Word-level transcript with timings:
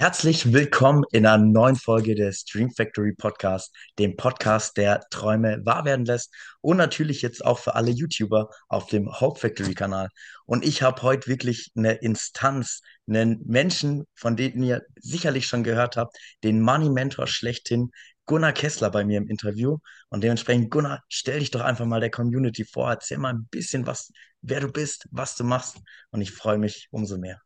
Herzlich 0.00 0.52
willkommen 0.52 1.02
in 1.10 1.26
einer 1.26 1.42
neuen 1.42 1.74
Folge 1.74 2.14
des 2.14 2.44
Dream 2.44 2.70
Factory 2.70 3.14
Podcast, 3.14 3.74
dem 3.98 4.16
Podcast, 4.16 4.76
der 4.76 5.00
Träume 5.10 5.60
wahr 5.64 5.84
werden 5.84 6.04
lässt 6.04 6.32
und 6.60 6.76
natürlich 6.76 7.20
jetzt 7.20 7.44
auch 7.44 7.58
für 7.58 7.74
alle 7.74 7.90
YouTuber 7.90 8.48
auf 8.68 8.86
dem 8.86 9.10
Hope 9.20 9.40
Factory 9.40 9.74
Kanal. 9.74 10.08
Und 10.44 10.64
ich 10.64 10.82
habe 10.82 11.02
heute 11.02 11.26
wirklich 11.28 11.72
eine 11.74 11.94
Instanz, 11.94 12.80
einen 13.08 13.40
Menschen, 13.44 14.06
von 14.14 14.36
dem 14.36 14.62
ihr 14.62 14.82
sicherlich 15.00 15.48
schon 15.48 15.64
gehört 15.64 15.96
habt, 15.96 16.16
den 16.44 16.60
Money 16.60 16.90
Mentor 16.90 17.26
schlechthin, 17.26 17.90
Gunnar 18.24 18.52
Kessler 18.52 18.90
bei 18.90 19.04
mir 19.04 19.18
im 19.18 19.26
Interview. 19.26 19.78
Und 20.10 20.22
dementsprechend, 20.22 20.70
Gunnar, 20.70 21.02
stell 21.08 21.40
dich 21.40 21.50
doch 21.50 21.62
einfach 21.62 21.86
mal 21.86 22.00
der 22.00 22.10
Community 22.10 22.64
vor, 22.64 22.88
erzähl 22.88 23.18
mal 23.18 23.34
ein 23.34 23.48
bisschen 23.50 23.84
was, 23.86 24.12
wer 24.42 24.60
du 24.60 24.70
bist, 24.70 25.08
was 25.10 25.34
du 25.34 25.42
machst. 25.42 25.78
Und 26.10 26.20
ich 26.20 26.30
freue 26.30 26.58
mich 26.58 26.86
umso 26.92 27.18
mehr. 27.18 27.40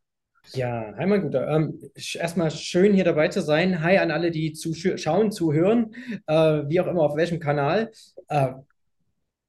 Ja, 0.51 0.93
hi 0.97 1.05
mein 1.07 1.21
Guter. 1.21 1.47
Ähm, 1.47 1.79
erstmal 1.95 2.51
schön 2.51 2.93
hier 2.93 3.05
dabei 3.05 3.29
zu 3.29 3.41
sein. 3.41 3.81
Hi 3.81 3.97
an 3.97 4.11
alle, 4.11 4.29
die 4.29 4.53
zuschauen, 4.53 5.31
zuhören, 5.31 5.95
äh, 6.27 6.33
wie 6.67 6.79
auch 6.79 6.87
immer 6.87 7.01
auf 7.03 7.15
welchem 7.15 7.39
Kanal. 7.39 7.91
Äh, 8.27 8.49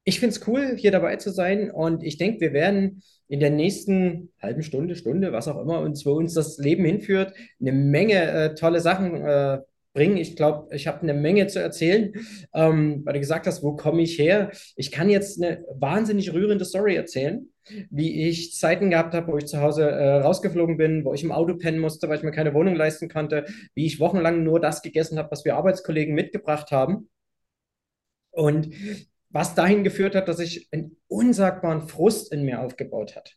ich 0.05 0.21
finde 0.21 0.37
es 0.37 0.47
cool, 0.47 0.77
hier 0.77 0.93
dabei 0.93 1.17
zu 1.17 1.31
sein 1.31 1.71
und 1.71 2.03
ich 2.03 2.17
denke, 2.17 2.41
wir 2.41 2.53
werden 2.53 3.03
in 3.29 3.41
der 3.41 3.51
nächsten 3.51 4.31
halben 4.41 4.63
Stunde, 4.63 4.97
Stunde, 4.97 5.33
was 5.33 5.49
auch 5.49 5.61
immer 5.61 5.81
uns, 5.81 6.07
wo 6.07 6.13
uns 6.13 6.35
das 6.35 6.59
Leben 6.59 6.85
hinführt, 6.85 7.35
eine 7.61 7.73
Menge 7.73 8.31
äh, 8.31 8.55
tolle 8.55 8.81
Sachen 8.81 9.17
äh, 9.17 9.59
bringen. 9.95 10.17
Ich 10.17 10.37
glaube, 10.37 10.75
ich 10.75 10.87
habe 10.87 11.03
eine 11.03 11.15
Menge 11.15 11.49
zu 11.49 11.61
erzählen, 11.61 12.13
ähm, 12.55 13.03
weil 13.05 13.15
du 13.15 13.21
gesagt 13.21 13.47
hast, 13.47 13.63
wo 13.63 13.77
komme 13.77 14.03
ich 14.03 14.19
her? 14.19 14.51
Ich 14.77 14.93
kann 14.93 15.11
jetzt 15.11 15.43
eine 15.43 15.65
wahnsinnig 15.75 16.33
rührende 16.33 16.65
Story 16.65 16.95
erzählen, 16.95 17.49
wie 17.91 18.29
ich 18.29 18.55
Zeiten 18.55 18.91
gehabt 18.91 19.15
habe, 19.15 19.33
wo 19.33 19.39
ich 19.39 19.47
zu 19.47 19.61
Hause 19.61 19.91
äh, 19.91 20.21
rausgeflogen 20.21 20.77
bin, 20.77 21.05
wo 21.05 21.15
ich 21.15 21.25
im 21.25 21.33
Auto 21.33 21.57
pennen 21.57 21.79
musste, 21.79 22.09
weil 22.09 22.19
ich 22.19 22.25
mir 22.25 22.33
keine 22.33 22.55
Wohnung 22.55 22.75
leisten 22.75 23.09
konnte, 23.09 23.47
wie 23.75 23.87
ich 23.87 24.01
wochenlang 24.01 24.43
nur 24.43 24.61
das 24.61 24.83
gegessen 24.83 25.19
habe, 25.19 25.31
was 25.31 25.45
wir 25.45 25.57
Arbeitskollegen 25.57 26.15
mitgebracht 26.15 26.71
haben. 26.71 27.09
Und 28.31 28.75
was 29.31 29.55
dahin 29.55 29.85
geführt 29.85 30.15
hat, 30.15 30.29
dass 30.29 30.39
ich 30.39 30.69
einen 30.73 30.97
unsagbaren 31.09 31.89
Frust 31.89 32.33
in 32.33 32.45
mir 32.45 32.61
aufgebaut 32.61 33.17
hat. 33.17 33.37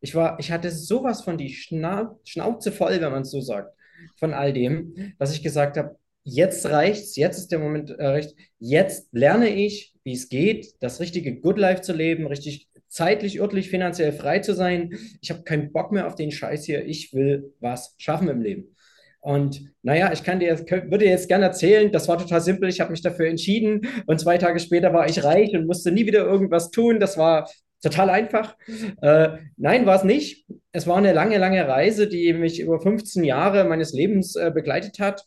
Ich 0.00 0.14
war, 0.14 0.38
ich 0.38 0.50
hatte 0.50 0.70
sowas 0.70 1.22
von 1.22 1.38
die 1.38 1.50
Schna 1.50 2.18
Schnauze 2.24 2.72
voll, 2.72 3.00
wenn 3.00 3.12
man 3.12 3.22
es 3.22 3.30
so 3.30 3.40
sagt, 3.40 3.74
von 4.16 4.34
all 4.34 4.52
dem, 4.52 5.14
dass 5.18 5.34
ich 5.34 5.42
gesagt 5.42 5.76
habe, 5.76 5.98
jetzt 6.24 6.66
reicht's, 6.66 7.16
jetzt 7.16 7.38
ist 7.38 7.52
der 7.52 7.58
Moment 7.58 7.90
äh, 7.90 8.06
recht, 8.06 8.34
jetzt 8.58 9.08
lerne 9.12 9.48
ich, 9.48 9.94
wie 10.02 10.12
es 10.12 10.28
geht, 10.28 10.74
das 10.80 11.00
richtige 11.00 11.40
Good 11.40 11.58
Life 11.58 11.82
zu 11.82 11.92
leben, 11.92 12.26
richtig 12.26 12.68
zeitlich, 12.94 13.40
örtlich, 13.40 13.70
finanziell 13.70 14.12
frei 14.12 14.38
zu 14.38 14.54
sein. 14.54 14.96
Ich 15.20 15.30
habe 15.30 15.42
keinen 15.42 15.72
Bock 15.72 15.90
mehr 15.90 16.06
auf 16.06 16.14
den 16.14 16.30
Scheiß 16.30 16.64
hier. 16.64 16.86
Ich 16.86 17.12
will 17.12 17.52
was 17.58 17.96
schaffen 17.98 18.28
im 18.28 18.40
Leben. 18.40 18.76
Und 19.20 19.72
naja, 19.82 20.12
ich 20.12 20.22
kann 20.22 20.38
dir, 20.38 20.58
würde 20.60 21.06
jetzt 21.06 21.28
gerne 21.28 21.46
erzählen, 21.46 21.90
das 21.90 22.08
war 22.08 22.18
total 22.18 22.40
simpel. 22.40 22.68
Ich 22.68 22.80
habe 22.80 22.92
mich 22.92 23.02
dafür 23.02 23.26
entschieden 23.26 23.88
und 24.06 24.20
zwei 24.20 24.38
Tage 24.38 24.60
später 24.60 24.92
war 24.92 25.08
ich 25.08 25.24
reich 25.24 25.54
und 25.54 25.66
musste 25.66 25.90
nie 25.90 26.06
wieder 26.06 26.24
irgendwas 26.24 26.70
tun. 26.70 27.00
Das 27.00 27.18
war 27.18 27.50
total 27.82 28.10
einfach. 28.10 28.56
Äh, 29.02 29.38
nein, 29.56 29.86
war 29.86 29.96
es 29.96 30.04
nicht. 30.04 30.46
Es 30.70 30.86
war 30.86 30.96
eine 30.96 31.12
lange, 31.12 31.38
lange 31.38 31.66
Reise, 31.66 32.06
die 32.06 32.32
mich 32.32 32.60
über 32.60 32.80
15 32.80 33.24
Jahre 33.24 33.64
meines 33.64 33.92
Lebens 33.92 34.36
äh, 34.36 34.52
begleitet 34.54 35.00
hat, 35.00 35.24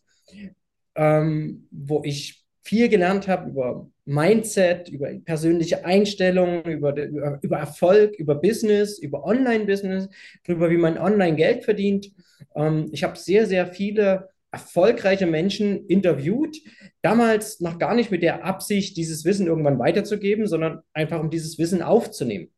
ähm, 0.96 1.68
wo 1.72 2.02
ich 2.06 2.46
viel 2.64 2.88
gelernt 2.88 3.28
habe 3.28 3.50
über 3.50 3.90
Mindset, 4.08 4.88
über 4.88 5.10
persönliche 5.26 5.86
Einstellungen, 5.86 6.64
über, 6.64 6.96
über, 6.96 7.40
über 7.42 7.58
Erfolg, 7.58 8.16
über 8.18 8.36
Business, 8.36 8.98
über 9.00 9.26
Online-Business, 9.26 10.08
darüber, 10.46 10.70
wie 10.70 10.78
man 10.78 10.98
online 10.98 11.36
Geld 11.36 11.66
verdient. 11.66 12.12
Ähm, 12.56 12.88
ich 12.94 13.04
habe 13.04 13.18
sehr, 13.18 13.46
sehr 13.46 13.68
viele 13.68 14.30
erfolgreiche 14.50 15.28
Menschen 15.28 15.86
interviewt, 15.88 16.58
damals 17.02 17.60
noch 17.60 17.78
gar 17.80 17.96
nicht 17.96 18.10
mit 18.10 18.24
der 18.24 18.46
Absicht, 18.46 18.96
dieses 18.96 19.26
Wissen 19.26 19.46
irgendwann 19.46 19.78
weiterzugeben, 19.78 20.48
sondern 20.48 20.80
einfach 20.94 21.20
um 21.20 21.30
dieses 21.30 21.60
Wissen 21.60 21.82
aufzunehmen. 21.82 22.50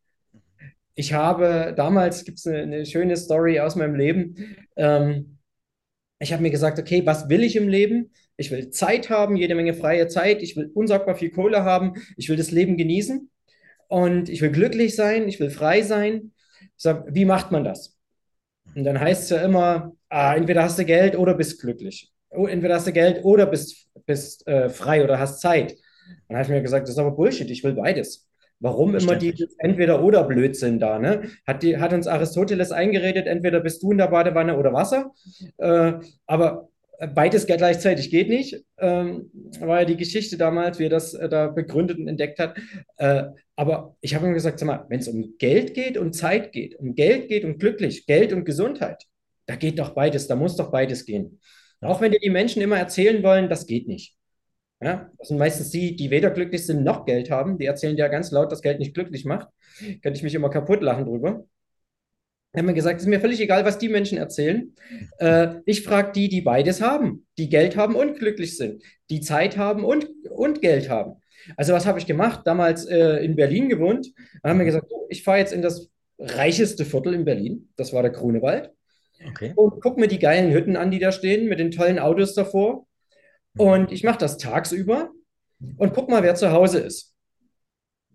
Ich 0.93 1.13
habe 1.13 1.73
damals, 1.75 2.25
gibt 2.25 2.37
es 2.37 2.45
eine, 2.45 2.59
eine, 2.59 2.85
schöne 2.85 3.17
Story 3.17 3.59
aus 3.59 3.75
meinem 3.75 3.95
Leben, 3.95 4.35
ähm, 4.75 5.39
ich 6.19 6.31
habe 6.31 6.43
mir 6.43 6.51
gesagt, 6.51 6.77
okay, 6.77 7.01
was 7.05 7.29
will 7.29 7.43
ich 7.43 7.55
im 7.55 7.69
Leben? 7.69 8.11
Ich 8.39 8.51
will 8.51 8.69
Zeit 8.69 9.09
haben, 9.09 9.35
jede 9.35 9.53
Menge 9.53 9.73
freie 9.73 10.07
Zeit. 10.07 10.41
Ich 10.41 10.55
will 10.55 10.71
unsagbar 10.73 11.15
viel 11.15 11.29
Kohle 11.29 11.63
haben. 11.63 11.93
Ich 12.15 12.29
will 12.29 12.37
das 12.37 12.51
Leben 12.51 12.77
genießen. 12.77 13.29
Und 13.87 14.29
ich 14.29 14.41
will 14.41 14.51
glücklich 14.51 14.95
sein. 14.95 15.27
Ich 15.27 15.39
will 15.39 15.49
frei 15.49 15.81
sein. 15.81 16.31
Ich 16.61 16.69
sag, 16.77 17.03
wie 17.13 17.25
macht 17.25 17.51
man 17.51 17.63
das? 17.63 17.97
Und 18.75 18.85
dann 18.85 18.99
heißt 18.99 19.23
es 19.23 19.29
ja 19.29 19.41
immer, 19.43 19.93
ah, 20.07 20.35
entweder 20.35 20.63
hast 20.63 20.79
du 20.79 20.85
Geld 20.85 21.17
oder 21.17 21.33
bist 21.33 21.59
glücklich. 21.59 22.11
Oh, 22.29 22.45
entweder 22.47 22.75
hast 22.75 22.87
du 22.87 22.93
Geld 22.93 23.25
oder 23.25 23.45
bist, 23.45 23.89
bist 24.05 24.47
äh, 24.47 24.69
frei 24.69 25.03
oder 25.03 25.19
hast 25.19 25.41
Zeit. 25.41 25.75
Dann 26.27 26.37
habe 26.37 26.43
ich 26.43 26.49
mir 26.49 26.61
gesagt, 26.61 26.83
das 26.83 26.95
ist 26.95 26.99
aber 26.99 27.11
Bullshit. 27.11 27.49
Ich 27.49 27.63
will 27.63 27.73
beides. 27.73 28.29
Warum 28.61 28.95
immer 28.95 29.15
die 29.15 29.33
entweder 29.57 30.03
oder 30.03 30.23
Blödsinn 30.23 30.79
da, 30.79 30.99
ne? 30.99 31.23
Hat, 31.47 31.63
die, 31.63 31.77
hat 31.77 31.93
uns 31.93 32.07
Aristoteles 32.07 32.71
eingeredet, 32.71 33.25
entweder 33.25 33.61
bist 33.61 33.81
du 33.83 33.91
in 33.91 33.97
der 33.97 34.07
Badewanne 34.07 34.57
oder 34.57 34.73
Wasser. 34.73 35.13
Äh, 35.57 35.93
aber 36.25 36.69
beides 37.07 37.47
gleichzeitig 37.47 38.09
geht 38.09 38.29
nicht. 38.29 38.63
Ähm, 38.77 39.31
war 39.59 39.79
ja 39.79 39.85
die 39.85 39.97
Geschichte 39.97 40.37
damals, 40.37 40.79
wie 40.79 40.85
er 40.85 40.89
das 40.89 41.13
äh, 41.13 41.29
da 41.29 41.47
begründet 41.47 41.97
und 41.97 42.07
entdeckt 42.07 42.39
hat. 42.39 42.57
Äh, 42.97 43.23
aber 43.55 43.95
ich 44.01 44.15
habe 44.15 44.27
ihm 44.27 44.33
gesagt, 44.33 44.59
sag 44.59 44.67
mal, 44.67 44.85
wenn 44.89 44.99
es 44.99 45.07
um 45.07 45.37
Geld 45.37 45.73
geht 45.73 45.97
und 45.97 46.13
Zeit 46.13 46.51
geht, 46.51 46.75
um 46.75 46.95
Geld 46.95 47.27
geht 47.27 47.45
und 47.45 47.59
glücklich, 47.59 48.05
Geld 48.05 48.33
und 48.33 48.45
Gesundheit, 48.45 49.05
da 49.45 49.55
geht 49.55 49.79
doch 49.79 49.91
beides, 49.91 50.27
da 50.27 50.35
muss 50.35 50.55
doch 50.55 50.71
beides 50.71 51.05
gehen. 51.05 51.39
Auch 51.81 52.01
wenn 52.01 52.11
dir 52.11 52.19
die 52.19 52.29
Menschen 52.29 52.61
immer 52.61 52.77
erzählen 52.77 53.23
wollen, 53.23 53.49
das 53.49 53.65
geht 53.65 53.87
nicht. 53.87 54.15
Ja, 54.81 55.11
das 55.17 55.27
sind 55.27 55.37
meistens 55.37 55.71
die, 55.71 55.95
die 55.95 56.09
weder 56.09 56.31
glücklich 56.31 56.65
sind 56.65 56.83
noch 56.83 57.05
Geld 57.05 57.29
haben. 57.29 57.57
Die 57.57 57.65
erzählen 57.65 57.97
ja 57.97 58.07
ganz 58.07 58.31
laut, 58.31 58.51
dass 58.51 58.61
Geld 58.61 58.79
nicht 58.79 58.93
glücklich 58.93 59.25
macht. 59.25 59.49
Könnte 60.01 60.13
ich 60.13 60.23
mich 60.23 60.35
immer 60.35 60.49
kaputt 60.49 60.81
lachen 60.81 61.05
drüber. 61.05 61.45
Haben 62.55 62.65
mir 62.65 62.73
gesagt, 62.73 62.97
es 62.97 63.03
ist 63.03 63.09
mir 63.09 63.19
völlig 63.19 63.39
egal, 63.39 63.63
was 63.63 63.77
die 63.77 63.89
Menschen 63.89 64.17
erzählen. 64.17 64.73
Äh, 65.19 65.55
ich 65.65 65.83
frage 65.83 66.11
die, 66.13 66.29
die 66.29 66.41
beides 66.41 66.81
haben, 66.81 67.27
die 67.37 67.49
Geld 67.49 67.77
haben 67.77 67.95
und 67.95 68.17
glücklich 68.17 68.57
sind, 68.57 68.81
die 69.09 69.21
Zeit 69.21 69.57
haben 69.57 69.85
und, 69.85 70.07
und 70.31 70.61
Geld 70.61 70.89
haben. 70.89 71.21
Also 71.57 71.73
was 71.73 71.85
habe 71.85 71.99
ich 71.99 72.07
gemacht? 72.07 72.41
Damals 72.45 72.85
äh, 72.85 73.23
in 73.23 73.35
Berlin 73.35 73.69
gewohnt. 73.69 74.07
Dann 74.41 74.51
haben 74.51 74.59
wir 74.59 74.65
gesagt, 74.65 74.87
oh, 74.89 75.05
ich 75.09 75.23
fahre 75.23 75.37
jetzt 75.37 75.53
in 75.53 75.61
das 75.61 75.89
reicheste 76.17 76.85
Viertel 76.85 77.13
in 77.13 77.23
Berlin. 77.23 77.69
Das 77.75 77.93
war 77.93 78.01
der 78.01 78.11
Grunewald. 78.11 78.71
Okay. 79.27 79.53
Und 79.55 79.81
guck 79.81 79.97
mir 79.97 80.07
die 80.07 80.19
geilen 80.19 80.51
Hütten 80.51 80.75
an, 80.75 80.91
die 80.91 80.99
da 80.99 81.11
stehen, 81.11 81.47
mit 81.47 81.59
den 81.59 81.71
tollen 81.71 81.99
Autos 81.99 82.33
davor. 82.33 82.87
Und 83.57 83.91
ich 83.91 84.03
mache 84.03 84.17
das 84.17 84.37
tagsüber 84.37 85.11
und 85.77 85.93
guck 85.93 86.09
mal, 86.09 86.23
wer 86.23 86.35
zu 86.35 86.51
Hause 86.51 86.79
ist. 86.79 87.13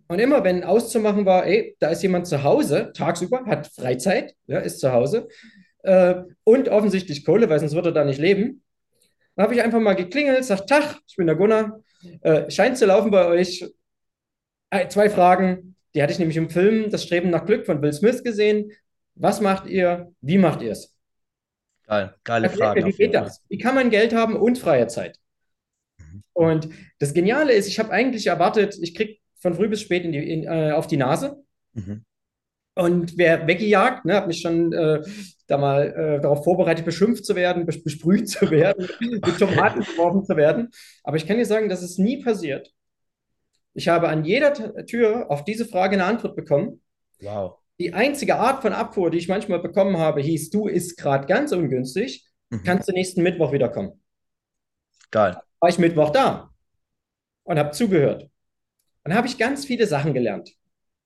Und 0.08 0.18
immer, 0.18 0.44
wenn 0.44 0.64
auszumachen 0.64 1.24
war, 1.24 1.46
ey, 1.46 1.76
da 1.78 1.88
ist 1.88 2.02
jemand 2.02 2.26
zu 2.26 2.42
Hause, 2.42 2.92
tagsüber, 2.94 3.44
hat 3.46 3.68
Freizeit, 3.68 4.34
ja, 4.46 4.58
ist 4.58 4.80
zu 4.80 4.92
Hause 4.92 5.28
äh, 5.82 6.16
und 6.44 6.68
offensichtlich 6.68 7.24
Kohle, 7.24 7.48
weil 7.48 7.60
sonst 7.60 7.74
würde 7.74 7.90
er 7.90 7.94
da 7.94 8.04
nicht 8.04 8.20
leben. 8.20 8.62
Dann 9.36 9.44
habe 9.44 9.54
ich 9.54 9.62
einfach 9.62 9.80
mal 9.80 9.94
geklingelt, 9.94 10.44
sagt, 10.44 10.68
Tag, 10.68 10.98
ich 11.06 11.16
bin 11.16 11.26
der 11.26 11.36
Gunnar, 11.36 11.80
äh, 12.20 12.50
scheint 12.50 12.78
zu 12.78 12.86
laufen 12.86 13.10
bei 13.10 13.26
euch. 13.26 13.64
Äh, 14.70 14.88
zwei 14.88 15.08
Fragen, 15.08 15.76
die 15.94 16.02
hatte 16.02 16.12
ich 16.12 16.18
nämlich 16.18 16.36
im 16.36 16.50
Film 16.50 16.90
Das 16.90 17.04
Streben 17.04 17.30
nach 17.30 17.46
Glück 17.46 17.66
von 17.66 17.80
Will 17.82 17.92
Smith 17.92 18.22
gesehen. 18.22 18.72
Was 19.14 19.40
macht 19.40 19.66
ihr? 19.66 20.12
Wie 20.20 20.38
macht 20.38 20.62
ihr 20.62 20.72
es? 20.72 20.94
Geil, 21.86 22.14
geile 22.24 22.50
Frage. 22.50 22.84
Wie 22.84 22.92
geht 22.92 23.14
das? 23.14 23.42
Wie 23.48 23.58
kann 23.58 23.74
man 23.74 23.90
Geld 23.90 24.14
haben 24.14 24.36
und 24.36 24.58
freie 24.58 24.86
Zeit? 24.86 25.18
Und 26.32 26.68
das 26.98 27.14
Geniale 27.14 27.52
ist, 27.52 27.68
ich 27.68 27.78
habe 27.78 27.90
eigentlich 27.90 28.26
erwartet, 28.26 28.76
ich 28.80 28.94
kriege 28.94 29.18
von 29.44 29.54
früh 29.54 29.68
bis 29.68 29.82
spät 29.82 30.04
in 30.04 30.12
die, 30.12 30.32
in, 30.32 30.44
äh, 30.44 30.72
auf 30.72 30.86
die 30.86 30.96
Nase. 30.96 31.36
Mhm. 31.74 32.04
Und 32.76 33.16
wer 33.16 33.46
weggejagt, 33.46 34.04
ne, 34.04 34.14
hat 34.14 34.26
mich 34.26 34.40
schon 34.40 34.72
äh, 34.72 35.00
da 35.46 35.58
mal 35.58 35.86
äh, 35.92 36.20
darauf 36.20 36.42
vorbereitet, 36.42 36.84
beschimpft 36.84 37.24
zu 37.24 37.36
werden, 37.36 37.66
bes 37.66 37.82
besprüht 37.84 38.28
zu 38.28 38.50
werden, 38.50 38.88
mit 39.00 39.38
Tomaten 39.38 39.80
geworfen 39.80 40.24
zu 40.24 40.36
werden. 40.36 40.70
Aber 41.04 41.16
ich 41.16 41.26
kann 41.26 41.36
dir 41.36 41.46
sagen, 41.46 41.68
das 41.68 41.82
ist 41.82 41.98
nie 41.98 42.22
passiert. 42.22 42.72
Ich 43.74 43.88
habe 43.88 44.08
an 44.08 44.24
jeder 44.24 44.52
Tür 44.86 45.30
auf 45.30 45.44
diese 45.44 45.66
Frage 45.66 45.94
eine 45.94 46.04
Antwort 46.04 46.34
bekommen. 46.34 46.80
Wow. 47.20 47.58
Die 47.78 47.92
einzige 47.92 48.36
Art 48.36 48.62
von 48.62 48.72
Abfuhr, 48.72 49.10
die 49.10 49.18
ich 49.18 49.28
manchmal 49.28 49.60
bekommen 49.60 49.98
habe, 49.98 50.20
hieß, 50.20 50.50
du 50.50 50.68
ist 50.68 50.96
gerade 50.96 51.26
ganz 51.26 51.52
ungünstig, 51.52 52.24
mhm. 52.50 52.62
kannst 52.64 52.88
du 52.88 52.92
nächsten 52.92 53.22
Mittwoch 53.22 53.52
wiederkommen. 53.52 54.00
Geil 55.10 55.36
war 55.64 55.70
ich 55.70 55.78
Mittwoch 55.78 56.10
da 56.10 56.50
und 57.44 57.58
habe 57.58 57.70
zugehört. 57.70 58.28
Dann 59.04 59.14
habe 59.14 59.26
ich 59.26 59.38
ganz 59.38 59.64
viele 59.64 59.86
Sachen 59.86 60.14
gelernt 60.14 60.54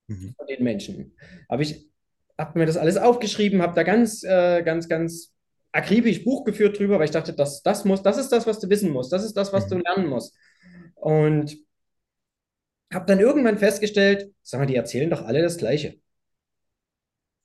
mhm. 0.07 0.33
von 0.35 0.47
den 0.47 0.63
Menschen. 0.63 1.15
Habe 1.49 1.63
ich 1.63 1.89
habe 2.39 2.57
mir 2.57 2.65
das 2.65 2.77
alles 2.77 2.97
aufgeschrieben, 2.97 3.61
habe 3.61 3.75
da 3.75 3.83
ganz, 3.83 4.23
äh, 4.23 4.63
ganz, 4.63 4.87
ganz 4.87 5.33
akribisch 5.71 6.23
Buch 6.23 6.45
geführt 6.45 6.79
drüber, 6.79 6.97
weil 6.97 7.05
ich 7.05 7.11
dachte, 7.11 7.33
das, 7.33 7.61
das, 7.61 7.85
muss, 7.85 8.01
das 8.01 8.17
ist 8.17 8.29
das, 8.29 8.47
was 8.47 8.59
du 8.59 8.69
wissen 8.69 8.91
musst, 8.91 9.11
das 9.11 9.25
ist 9.25 9.35
das, 9.35 9.51
was 9.51 9.65
mhm. 9.65 9.69
du 9.69 9.77
lernen 9.79 10.07
musst. 10.07 10.35
Und 10.95 11.57
habe 12.91 13.05
dann 13.05 13.19
irgendwann 13.19 13.59
festgestellt, 13.59 14.33
sag 14.41 14.61
mal, 14.61 14.65
die 14.65 14.75
erzählen 14.75 15.09
doch 15.09 15.23
alle 15.23 15.41
das 15.41 15.57
Gleiche. 15.57 15.99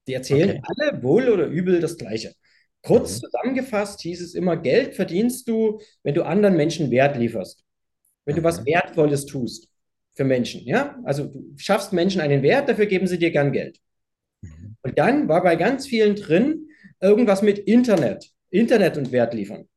Die 0.07 0.15
erzählen 0.15 0.59
okay. 0.59 0.63
alle 0.63 1.03
wohl 1.03 1.29
oder 1.29 1.47
übel 1.47 1.81
das 1.81 1.97
Gleiche. 1.99 2.35
Kurz 2.83 3.17
Mhm. 3.17 3.27
zusammengefasst 3.27 4.01
hieß 4.01 4.23
es 4.23 4.35
immer, 4.35 4.57
Geld 4.57 4.95
verdienst 4.95 5.49
du, 5.49 5.81
wenn 6.03 6.15
du 6.15 6.23
anderen 6.23 6.57
Menschen 6.57 6.91
Wert 6.91 7.17
lieferst, 7.17 7.65
wenn 8.27 8.37
du 8.37 8.45
was 8.45 8.61
Mhm. 8.61 8.67
Wertvolles 8.67 9.27
tust 9.27 9.74
für 10.15 10.25
Menschen, 10.25 10.63
ja? 10.65 10.99
Also 11.05 11.27
du 11.27 11.53
schaffst 11.57 11.93
Menschen 11.93 12.21
einen 12.21 12.43
Wert, 12.43 12.69
dafür 12.69 12.87
geben 12.87 13.07
sie 13.07 13.19
dir 13.19 13.31
gern 13.31 13.53
Geld. 13.53 13.79
Mhm. 14.43 14.77
Und 14.83 14.99
dann 14.99 15.29
war 15.29 15.43
bei 15.43 15.57
ganz 15.57 15.87
vielen 15.87 16.17
drin 16.17 16.69
irgendwas 17.01 17.43
mit 17.43 17.59
Internet, 17.59 18.31
Internet 18.51 18.97
und 18.97 19.13
Wert 19.13 19.35
liefern. 19.35 19.69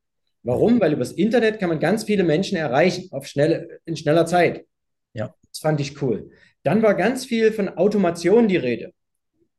Warum? 0.44 0.80
Weil 0.80 0.94
übers 0.94 1.12
Internet 1.12 1.60
kann 1.60 1.69
man 1.69 1.80
ganz 1.80 2.04
viele 2.04 2.24
Menschen 2.24 2.57
erreichen 2.57 3.10
auf 3.12 3.28
schnelle, 3.28 3.80
in 3.86 3.98
schneller 3.98 4.25
Zeit. 4.25 4.66
Ja. 5.13 5.36
Das 5.50 5.60
fand 5.60 5.81
ich 5.81 6.01
cool. 6.01 6.31
Dann 6.63 6.81
war 6.83 6.94
ganz 6.94 7.25
viel 7.25 7.51
von 7.51 7.69
Automation 7.69 8.48
die 8.48 8.57
Rede. 8.57 8.94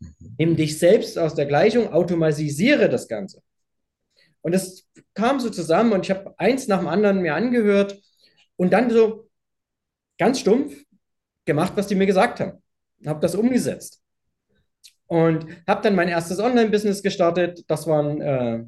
Mhm. 0.01 0.35
Nimm 0.39 0.57
dich 0.57 0.79
selbst 0.79 1.19
aus 1.19 1.35
der 1.35 1.47
Gleichung, 1.47 1.93
automatisiere 1.93 2.89
das 2.89 3.09
Ganze. 3.09 3.43
Und 4.41 4.53
das 4.55 4.89
kam 5.15 5.41
so 5.41 5.51
zusammen 5.51 5.93
und 5.93 6.05
ich 6.07 6.11
habe 6.11 6.35
eins 6.39 6.69
nach 6.69 6.79
dem 6.79 6.87
anderen 6.87 7.21
mir 7.21 7.35
angehört 7.35 8.01
und 8.57 8.73
dann 8.73 8.91
so 8.91 9.28
ganz 10.19 10.41
stumpf 10.41 10.75
gemacht, 11.44 11.73
was 11.76 11.87
die 11.87 11.94
mir 11.94 12.06
gesagt 12.06 12.41
haben. 12.41 12.62
Habe 13.06 13.20
das 13.20 13.35
umgesetzt. 13.35 14.03
Und 15.06 15.47
habe 15.67 15.82
dann 15.82 15.94
mein 15.94 16.09
erstes 16.09 16.38
Online-Business 16.38 17.03
gestartet. 17.03 17.65
Das 17.69 17.87
war 17.87 18.03
ein, 18.03 18.20
äh, 18.20 18.65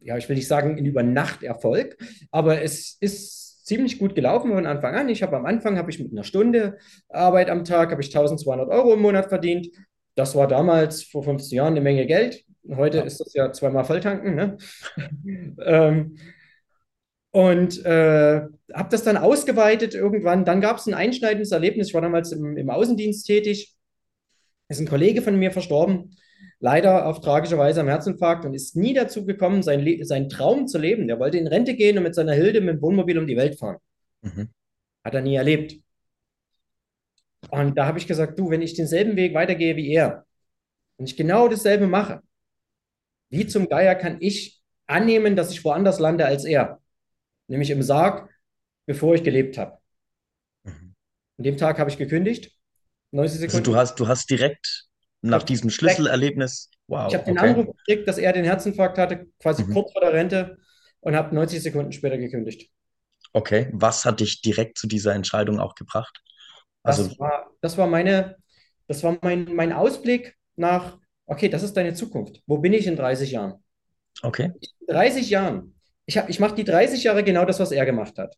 ja, 0.00 0.16
ich 0.16 0.28
will 0.28 0.36
nicht 0.36 0.48
sagen, 0.48 0.78
ein 0.78 0.86
Über-Nacht-Erfolg, 0.86 1.98
aber 2.30 2.62
es 2.62 2.96
ist 3.00 3.66
ziemlich 3.66 3.98
gut 3.98 4.14
gelaufen 4.14 4.52
von 4.52 4.64
Anfang 4.64 4.94
an. 4.94 5.08
Ich 5.08 5.22
habe 5.22 5.36
am 5.36 5.44
Anfang, 5.44 5.76
habe 5.76 5.90
ich 5.90 5.98
mit 5.98 6.12
einer 6.12 6.22
Stunde 6.24 6.78
Arbeit 7.08 7.50
am 7.50 7.64
Tag, 7.64 7.90
habe 7.90 8.00
ich 8.00 8.08
1200 8.08 8.68
Euro 8.68 8.94
im 8.94 9.00
Monat 9.00 9.28
verdient. 9.28 9.68
Das 10.14 10.34
war 10.36 10.46
damals 10.46 11.02
vor 11.02 11.24
15 11.24 11.56
Jahren 11.56 11.72
eine 11.72 11.80
Menge 11.80 12.06
Geld. 12.06 12.44
Heute 12.74 12.98
Ja. 12.98 13.04
ist 13.04 13.20
das 13.20 13.34
ja 13.34 13.52
zweimal 13.52 13.84
Volltanken. 13.84 14.34
Ne? 14.34 14.56
ähm, 15.64 16.16
und 17.36 17.84
äh, 17.84 18.40
habe 18.72 18.88
das 18.90 19.02
dann 19.02 19.18
ausgeweitet 19.18 19.92
irgendwann. 19.92 20.46
Dann 20.46 20.62
gab 20.62 20.78
es 20.78 20.86
ein 20.86 20.94
einschneidendes 20.94 21.52
Erlebnis. 21.52 21.88
Ich 21.88 21.94
war 21.94 22.00
damals 22.00 22.32
im, 22.32 22.56
im 22.56 22.70
Außendienst 22.70 23.26
tätig. 23.26 23.76
Ist 24.70 24.80
ein 24.80 24.88
Kollege 24.88 25.20
von 25.20 25.36
mir 25.36 25.50
verstorben, 25.50 26.16
leider 26.60 27.04
auf 27.06 27.20
tragische 27.20 27.58
Weise 27.58 27.82
am 27.82 27.88
Herzinfarkt 27.88 28.46
und 28.46 28.54
ist 28.54 28.74
nie 28.74 28.94
dazu 28.94 29.26
gekommen, 29.26 29.62
sein 29.62 29.80
Le 29.80 30.02
seinen 30.06 30.30
Traum 30.30 30.66
zu 30.66 30.78
leben. 30.78 31.08
Der 31.08 31.18
wollte 31.18 31.36
in 31.36 31.46
Rente 31.46 31.74
gehen 31.74 31.98
und 31.98 32.04
mit 32.04 32.14
seiner 32.14 32.32
Hilde 32.32 32.62
mit 32.62 32.76
dem 32.76 32.80
Wohnmobil 32.80 33.18
um 33.18 33.26
die 33.26 33.36
Welt 33.36 33.58
fahren. 33.58 33.76
Mhm. 34.22 34.48
Hat 35.04 35.12
er 35.12 35.20
nie 35.20 35.34
erlebt. 35.34 35.78
Und 37.50 37.76
da 37.76 37.84
habe 37.84 37.98
ich 37.98 38.06
gesagt, 38.06 38.38
du, 38.38 38.48
wenn 38.48 38.62
ich 38.62 38.72
denselben 38.72 39.14
Weg 39.16 39.34
weitergehe 39.34 39.76
wie 39.76 39.92
er 39.92 40.24
und 40.96 41.10
ich 41.10 41.18
genau 41.18 41.48
dasselbe 41.48 41.86
mache, 41.86 42.22
wie 43.28 43.46
zum 43.46 43.68
Geier 43.68 43.94
kann 43.94 44.16
ich 44.20 44.62
annehmen, 44.86 45.36
dass 45.36 45.50
ich 45.50 45.62
woanders 45.66 45.98
lande 45.98 46.24
als 46.24 46.46
er? 46.46 46.80
Nämlich 47.48 47.70
im 47.70 47.82
Sarg, 47.82 48.30
bevor 48.86 49.14
ich 49.14 49.24
gelebt 49.24 49.58
habe. 49.58 49.78
Mhm. 50.64 50.94
An 51.38 51.44
dem 51.44 51.56
Tag 51.56 51.78
habe 51.78 51.90
ich 51.90 51.96
gekündigt. 51.98 52.52
90 53.10 53.40
Also 53.40 53.40
Sekunden. 53.40 53.64
du 53.64 53.76
hast, 53.76 53.96
du 54.00 54.08
hast 54.08 54.30
direkt 54.30 54.84
nach 55.22 55.40
hab 55.40 55.46
diesem 55.46 55.70
Schlüsselerlebnis, 55.70 56.70
wow, 56.88 57.08
Ich 57.08 57.14
habe 57.14 57.24
den 57.24 57.38
okay. 57.38 57.50
Anruf 57.50 57.66
gekriegt, 57.76 58.08
dass 58.08 58.18
er 58.18 58.32
den 58.32 58.44
Herzinfarkt 58.44 58.98
hatte, 58.98 59.26
quasi 59.40 59.64
Mhm. 59.64 59.72
kurz 59.72 59.92
vor 59.92 60.00
der 60.00 60.12
Rente 60.12 60.58
und 61.00 61.16
habe 61.16 61.34
90 61.34 61.62
Sekunden 61.62 61.92
später 61.92 62.18
gekündigt. 62.18 62.70
Okay, 63.32 63.68
was 63.72 64.04
hat 64.04 64.18
dich 64.20 64.40
direkt 64.40 64.78
zu 64.78 64.86
dieser 64.88 65.14
Entscheidung 65.14 65.60
auch 65.60 65.74
gebracht? 65.76 66.22
Also, 66.82 67.08
Das 67.08 67.18
war, 67.18 67.50
das 67.60 67.76
war 67.78 67.86
meine, 67.86 68.36
das 68.86 69.02
war 69.02 69.18
mein, 69.22 69.54
mein 69.54 69.72
Ausblick 69.72 70.36
nach, 70.56 70.98
okay, 71.26 71.48
das 71.48 71.62
ist 71.62 71.74
deine 71.76 71.94
Zukunft. 71.94 72.42
Wo 72.46 72.58
bin 72.58 72.72
ich 72.72 72.86
in 72.86 72.96
30 72.96 73.32
Jahren? 73.32 73.62
okay. 74.24 74.50
In 74.60 74.86
30 74.88 75.30
Jahren. 75.30 75.75
Ich, 76.06 76.16
hab- 76.18 76.28
ich 76.28 76.40
mache 76.40 76.54
die 76.54 76.64
30 76.64 77.04
Jahre 77.04 77.24
genau 77.24 77.44
das, 77.44 77.60
was 77.60 77.72
er 77.72 77.84
gemacht 77.84 78.18
hat. 78.18 78.36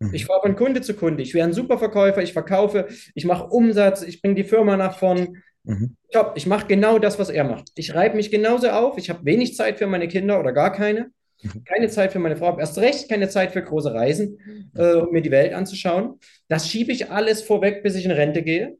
Mhm. 0.00 0.14
Ich 0.14 0.26
fahre 0.26 0.40
von 0.42 0.56
Kunde 0.56 0.80
zu 0.80 0.94
Kunde. 0.94 1.22
Ich 1.22 1.34
wäre 1.34 1.46
ein 1.46 1.52
super 1.52 1.78
Verkäufer. 1.78 2.22
Ich 2.22 2.32
verkaufe. 2.32 2.88
Ich 3.14 3.24
mache 3.24 3.44
Umsatz. 3.44 4.02
Ich 4.02 4.22
bringe 4.22 4.34
die 4.34 4.44
Firma 4.44 4.76
nach 4.76 4.98
vorn. 4.98 5.42
Mhm. 5.64 5.96
Top. 6.10 6.32
Ich 6.36 6.46
mache 6.46 6.66
genau 6.66 6.98
das, 6.98 7.18
was 7.18 7.28
er 7.30 7.44
macht. 7.44 7.68
Ich 7.74 7.94
reibe 7.94 8.16
mich 8.16 8.30
genauso 8.30 8.70
auf. 8.70 8.96
Ich 8.98 9.10
habe 9.10 9.24
wenig 9.24 9.54
Zeit 9.54 9.78
für 9.78 9.86
meine 9.86 10.08
Kinder 10.08 10.40
oder 10.40 10.52
gar 10.52 10.72
keine. 10.72 11.10
Mhm. 11.42 11.64
Keine 11.64 11.88
Zeit 11.88 12.12
für 12.12 12.18
meine 12.18 12.36
Frau. 12.36 12.58
Erst 12.58 12.78
recht 12.78 13.08
keine 13.08 13.28
Zeit 13.28 13.52
für 13.52 13.62
große 13.62 13.92
Reisen, 13.92 14.70
äh, 14.74 14.94
um 14.94 15.10
mir 15.12 15.22
die 15.22 15.30
Welt 15.30 15.52
anzuschauen. 15.52 16.18
Das 16.48 16.68
schiebe 16.68 16.92
ich 16.92 17.10
alles 17.10 17.42
vorweg, 17.42 17.82
bis 17.82 17.94
ich 17.94 18.04
in 18.04 18.10
Rente 18.10 18.42
gehe. 18.42 18.78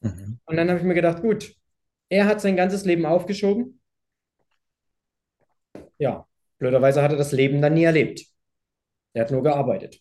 Mhm. 0.00 0.38
Und 0.46 0.56
dann 0.56 0.68
habe 0.68 0.78
ich 0.78 0.84
mir 0.84 0.94
gedacht, 0.94 1.22
gut, 1.22 1.54
er 2.08 2.26
hat 2.26 2.40
sein 2.40 2.56
ganzes 2.56 2.84
Leben 2.84 3.06
aufgeschoben. 3.06 3.80
Ja, 5.98 6.26
blöderweise 6.62 7.02
hat 7.02 7.10
er 7.10 7.18
das 7.18 7.32
Leben 7.32 7.60
dann 7.60 7.74
nie 7.74 7.82
erlebt. 7.82 8.24
Er 9.14 9.24
hat 9.24 9.32
nur 9.32 9.42
gearbeitet. 9.42 10.00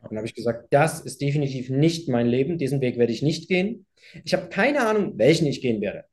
Und 0.00 0.12
dann 0.12 0.18
habe 0.18 0.26
ich 0.26 0.34
gesagt, 0.34 0.68
das 0.70 1.00
ist 1.00 1.20
definitiv 1.20 1.68
nicht 1.68 2.08
mein 2.08 2.26
Leben. 2.26 2.56
Diesen 2.56 2.80
Weg 2.80 2.96
werde 2.96 3.12
ich 3.12 3.22
nicht 3.22 3.46
gehen. 3.46 3.86
Ich 4.24 4.32
habe 4.32 4.48
keine 4.48 4.86
Ahnung, 4.86 5.18
welchen 5.18 5.46
ich 5.46 5.60
gehen 5.60 5.82
werde. 5.82 6.04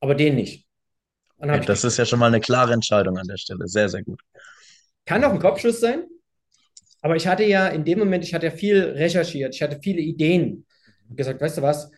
Aber 0.00 0.14
den 0.14 0.36
nicht. 0.36 0.66
Ich 1.38 1.66
das 1.66 1.84
ist 1.84 1.98
ja 1.98 2.06
schon 2.06 2.18
mal 2.18 2.28
eine 2.28 2.40
klare 2.40 2.72
Entscheidung 2.72 3.18
an 3.18 3.26
der 3.26 3.36
Stelle. 3.36 3.68
Sehr, 3.68 3.90
sehr 3.90 4.02
gut. 4.02 4.20
Kann 5.04 5.22
auch 5.22 5.32
ein 5.32 5.38
Kopfschuss 5.38 5.78
sein. 5.78 6.06
Aber 7.02 7.14
ich 7.14 7.26
hatte 7.26 7.44
ja 7.44 7.68
in 7.68 7.84
dem 7.84 7.98
Moment, 7.98 8.24
ich 8.24 8.32
hatte 8.32 8.46
ja 8.46 8.52
viel 8.52 8.82
recherchiert, 8.82 9.54
ich 9.54 9.62
hatte 9.62 9.78
viele 9.82 10.00
Ideen. 10.00 10.64
Und 11.08 11.16
gesagt, 11.16 11.42
weißt 11.42 11.58
du 11.58 11.62
was, 11.62 11.90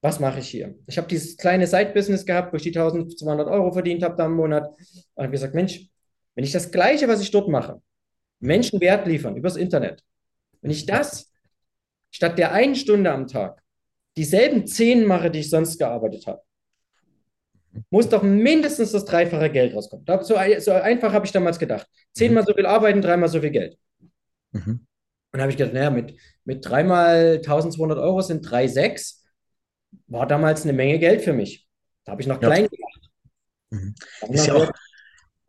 was 0.00 0.18
mache 0.18 0.40
ich 0.40 0.48
hier? 0.48 0.74
Ich 0.86 0.96
habe 0.96 1.08
dieses 1.08 1.36
kleine 1.36 1.66
Side-Business 1.66 2.24
gehabt, 2.24 2.52
wo 2.52 2.56
ich 2.56 2.62
die 2.62 2.70
1200 2.70 3.48
Euro 3.48 3.70
verdient 3.70 4.02
habe 4.02 4.16
da 4.16 4.24
im 4.24 4.32
Monat. 4.32 4.66
Und 5.14 5.22
habe 5.22 5.30
gesagt, 5.30 5.54
Mensch, 5.54 5.90
wenn 6.36 6.44
ich 6.44 6.52
das 6.52 6.70
Gleiche, 6.70 7.08
was 7.08 7.20
ich 7.20 7.32
dort 7.32 7.48
mache, 7.48 7.82
Menschen 8.38 8.80
Wert 8.80 9.06
liefern 9.08 9.36
übers 9.36 9.56
Internet, 9.56 10.04
wenn 10.60 10.70
ich 10.70 10.86
das 10.86 11.32
statt 12.10 12.38
der 12.38 12.52
einen 12.52 12.76
Stunde 12.76 13.10
am 13.10 13.26
Tag 13.26 13.62
dieselben 14.16 14.66
zehn 14.66 15.04
mache, 15.04 15.30
die 15.30 15.40
ich 15.40 15.50
sonst 15.50 15.78
gearbeitet 15.78 16.26
habe, 16.26 16.42
muss 17.90 18.08
doch 18.08 18.22
mindestens 18.22 18.92
das 18.92 19.04
dreifache 19.04 19.50
Geld 19.50 19.74
rauskommen. 19.74 20.06
So, 20.22 20.36
so 20.58 20.72
einfach 20.72 21.12
habe 21.12 21.26
ich 21.26 21.32
damals 21.32 21.58
gedacht. 21.58 21.86
Zehnmal 22.12 22.44
so 22.46 22.54
viel 22.54 22.64
arbeiten, 22.66 23.02
dreimal 23.02 23.28
so 23.28 23.40
viel 23.40 23.50
Geld. 23.50 23.76
Mhm. 24.52 24.62
Und 24.70 24.86
dann 25.32 25.42
habe 25.42 25.50
ich 25.50 25.58
gedacht, 25.58 25.74
naja, 25.74 25.90
mit, 25.90 26.14
mit 26.44 26.64
dreimal 26.64 27.36
1200 27.36 27.98
Euro 27.98 28.22
sind 28.22 28.46
3,6. 28.46 29.22
War 30.06 30.26
damals 30.26 30.62
eine 30.62 30.72
Menge 30.72 30.98
Geld 30.98 31.20
für 31.22 31.34
mich. 31.34 31.68
Da 32.04 32.12
habe 32.12 32.22
ich 32.22 32.28
noch 32.28 32.40
Ja. 32.40 32.48
klein 32.48 32.68
gedacht. 32.68 33.10
Mhm. 33.70 33.94
Ist 34.30 34.46
ja 34.46 34.54
auch, 34.54 34.70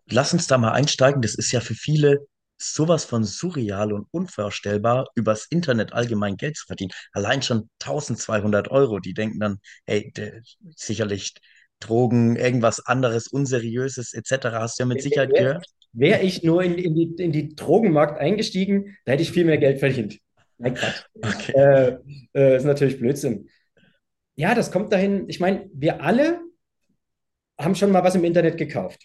lass 0.09 0.33
uns 0.33 0.47
da 0.47 0.57
mal 0.57 0.71
einsteigen. 0.71 1.21
Das 1.21 1.35
ist 1.35 1.51
ja 1.51 1.59
für 1.59 1.75
viele 1.75 2.25
sowas 2.59 3.05
von 3.05 3.23
surreal 3.23 3.93
und 3.93 4.07
unvorstellbar, 4.11 5.07
übers 5.15 5.45
Internet 5.49 5.93
allgemein 5.93 6.37
Geld 6.37 6.57
zu 6.57 6.65
verdienen. 6.65 6.91
Allein 7.13 7.41
schon 7.43 7.69
1200 7.79 8.69
Euro. 8.71 8.99
Die 8.99 9.13
denken 9.13 9.39
dann, 9.39 9.59
hey, 9.85 10.11
der, 10.15 10.41
sicherlich 10.75 11.35
Drogen, 11.79 12.35
irgendwas 12.35 12.83
anderes, 12.85 13.27
unseriöses 13.27 14.13
etc. 14.13 14.59
Hast 14.59 14.79
du 14.79 14.83
ja 14.83 14.87
mit 14.87 15.01
Sicherheit 15.01 15.29
Wer- 15.33 15.41
gehört. 15.43 15.65
Wäre 15.93 16.21
ich 16.21 16.43
nur 16.43 16.63
in, 16.63 16.75
in 16.75 16.93
die, 16.95 17.23
in 17.23 17.31
die 17.31 17.55
Drogenmarkt 17.55 18.19
eingestiegen, 18.19 18.97
da 19.05 19.13
hätte 19.13 19.23
ich 19.23 19.31
viel 19.31 19.45
mehr 19.45 19.57
Geld 19.57 19.79
verdient. 19.79 20.19
Nein, 20.57 20.75
Quatsch. 20.75 21.03
Okay. 21.15 21.51
Äh, 21.53 21.97
äh, 22.33 22.57
ist 22.57 22.65
natürlich 22.65 22.99
Blödsinn. 22.99 23.49
Ja, 24.35 24.53
das 24.53 24.71
kommt 24.71 24.91
dahin. 24.93 25.27
Ich 25.29 25.39
meine, 25.39 25.69
wir 25.73 26.01
alle 26.03 26.41
haben 27.59 27.73
schon 27.75 27.91
mal 27.91 28.03
was 28.03 28.15
im 28.15 28.23
Internet 28.23 28.57
gekauft. 28.57 29.01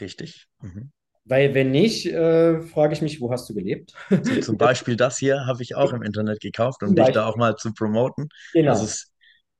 Richtig. 0.00 0.46
Mhm. 0.60 0.90
Weil 1.24 1.54
wenn 1.54 1.70
nicht, 1.70 2.06
äh, 2.06 2.60
frage 2.62 2.94
ich 2.94 3.02
mich, 3.02 3.20
wo 3.20 3.30
hast 3.30 3.48
du 3.48 3.54
gelebt? 3.54 3.92
So, 4.10 4.40
zum 4.40 4.56
Beispiel 4.58 4.96
das 4.96 5.18
hier 5.18 5.46
habe 5.46 5.62
ich 5.62 5.76
auch 5.76 5.92
im 5.92 6.02
Internet 6.02 6.40
gekauft, 6.40 6.82
um 6.82 6.94
dich 6.96 7.08
da 7.10 7.26
auch 7.26 7.36
mal 7.36 7.54
zu 7.56 7.72
promoten. 7.72 8.28
Genau. 8.52 8.72
Das 8.72 8.82
ist 8.82 9.12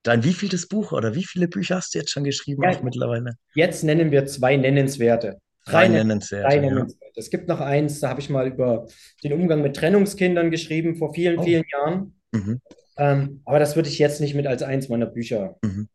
dein 0.03 0.25
wievieltes 0.25 0.67
Buch 0.67 0.91
oder 0.93 1.15
wie 1.15 1.25
viele 1.25 1.47
Bücher 1.47 1.77
hast 1.77 1.95
du 1.95 1.99
jetzt 2.01 2.11
schon 2.11 2.25
geschrieben, 2.25 2.65
Ja. 2.65 2.71
auch 2.71 2.83
mittlerweile? 2.83 3.35
Jetzt 3.55 3.85
nennen 3.85 4.11
wir 4.11 4.27
zwei 4.27 4.57
nennenswerte. 4.57 5.39
Drei 5.65 5.87
nen- 5.87 6.09
nennenswerte, 6.09 6.49
drei 6.49 6.57
ja. 6.57 6.61
nennenswerte. 6.63 7.13
Es 7.15 7.31
gibt 7.31 7.47
noch 7.47 7.61
eins, 7.61 8.01
da 8.01 8.09
habe 8.09 8.21
ich 8.21 8.29
mal 8.29 8.49
über 8.49 8.89
den 9.23 9.33
Umgang 9.35 9.63
mit 9.63 9.77
Trennungskindern 9.77 10.51
geschrieben 10.51 10.97
vor 10.97 11.15
vielen, 11.15 11.39
Oh. 11.39 11.43
vielen 11.45 11.63
Jahren. 11.73 12.21
Mhm. 12.33 12.61
Ähm, 12.97 13.43
aber 13.45 13.61
das 13.61 13.77
würde 13.77 13.89
ich 13.89 14.01
jetzt 14.01 14.21
nicht 14.21 14.35
mit 14.35 14.49
als 14.49 14.65
eins 14.65 14.89
meiner 14.89 15.07
Bücher 15.07 15.55
Mhm. 15.63 15.89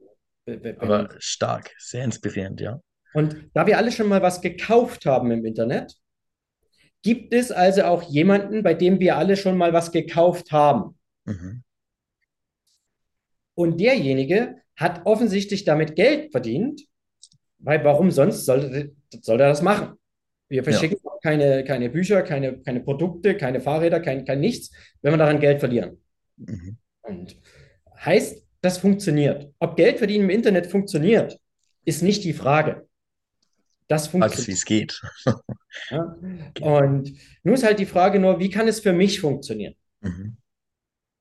be- 0.46 0.58
be- 0.58 0.78
Aber 0.80 1.10
stark, 1.20 1.72
sehr 1.78 2.06
inspirierend, 2.06 2.62
ja. 2.62 2.80
Und 3.18 3.50
da 3.56 3.66
wir 3.66 3.80
alle 3.80 3.92
schon 3.92 4.08
mal 4.08 4.22
was 4.22 4.42
gekauft 4.42 5.08
haben 5.08 5.32
im 5.32 5.44
Internet, 5.44 5.96
gibt 7.02 7.34
es 7.34 7.52
also 7.52 7.82
auch 7.86 8.04
jemanden, 8.04 8.62
bei 8.62 8.76
dem 8.76 9.00
wir 9.00 9.18
alle 9.18 9.36
schon 9.36 9.58
mal 9.58 9.74
was 9.74 9.92
gekauft 9.92 10.52
haben. 10.52 10.96
Mhm. 11.26 11.64
Und 13.56 13.80
derjenige 13.80 14.58
hat 14.76 15.08
offensichtlich 15.08 15.66
damit 15.66 15.96
Geld 15.96 16.30
verdient, 16.32 16.84
weil 17.58 17.84
warum 17.84 18.12
sonst 18.12 18.46
sollte, 18.46 18.94
soll 19.22 19.42
er 19.42 19.50
das 19.50 19.64
machen? 19.64 19.98
Wir 20.48 20.64
verschicken 20.64 21.00
auch 21.04 21.20
keine, 21.20 21.64
keine 21.64 21.90
Bücher, 21.90 22.22
keine, 22.22 22.60
keine 22.60 22.82
Produkte, 22.82 23.36
keine 23.36 23.62
Fahrräder, 23.62 24.00
kein, 24.00 24.26
kein 24.26 24.42
nichts, 24.42 24.72
wenn 25.02 25.14
wir 25.14 25.18
daran 25.18 25.40
Geld 25.40 25.60
verlieren. 25.60 26.04
Mhm. 26.36 26.78
Und 27.02 27.36
heißt, 28.00 28.46
das 28.62 28.78
funktioniert. 28.78 29.52
Ob 29.58 29.76
Geld 29.76 29.98
verdienen 29.98 30.26
im 30.26 30.30
Internet 30.30 30.68
funktioniert, 30.68 31.40
ist 31.84 32.04
nicht 32.04 32.24
die 32.24 32.34
Frage. 32.34 32.88
Das 33.88 34.08
funktioniert. 34.08 34.48
wie 34.48 34.52
es 34.52 34.66
geht. 34.66 35.02
Ja? 35.92 36.18
Und 36.60 37.14
nun 37.44 37.54
ist 37.54 37.64
halt 37.64 37.78
die 37.78 37.86
Frage 37.86 38.20
nur, 38.20 38.40
wie 38.40 38.50
kann 38.50 38.68
es 38.68 38.80
für 38.80 38.94
mich 38.94 39.20
funktionieren? 39.20 39.76
Mhm. 40.02 40.38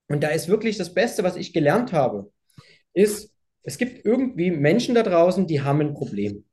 Und 0.08 0.22
da 0.22 0.28
ist 0.28 0.48
wirklich 0.48 0.78
das 0.78 0.94
Beste, 0.94 1.22
was 1.24 1.36
ich 1.36 1.52
gelernt 1.52 1.92
habe, 1.92 2.32
ist, 2.94 3.34
es 3.64 3.76
gibt 3.76 4.06
irgendwie 4.06 4.50
Menschen 4.50 4.94
da 4.94 5.02
draußen, 5.02 5.46
die 5.46 5.60
haben 5.60 5.82
ein 5.82 5.92
Problem 5.92 6.44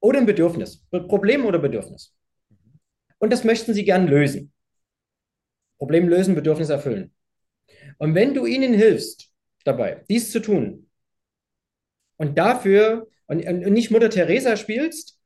oder 0.00 0.18
ein 0.18 0.26
Bedürfnis. 0.26 0.84
Problem 0.90 1.46
oder 1.46 1.60
Bedürfnis. 1.60 2.14
Und 3.18 3.32
das 3.32 3.44
möchten 3.44 3.74
sie 3.74 3.84
gern 3.84 4.08
lösen. 4.08 4.52
Problem 5.78 6.08
lösen, 6.08 6.34
Bedürfnis 6.34 6.70
erfüllen. 6.70 7.14
Und 7.98 8.14
wenn 8.14 8.34
du 8.34 8.46
ihnen 8.46 8.74
hilfst 8.74 9.32
dabei, 9.64 10.04
dies 10.08 10.32
zu 10.32 10.40
tun 10.40 10.88
und 12.16 12.36
dafür 12.36 13.08
und, 13.32 13.66
und 13.66 13.72
nicht 13.72 13.90
Mutter 13.90 14.10
Teresa 14.10 14.56
spielst, 14.56 15.18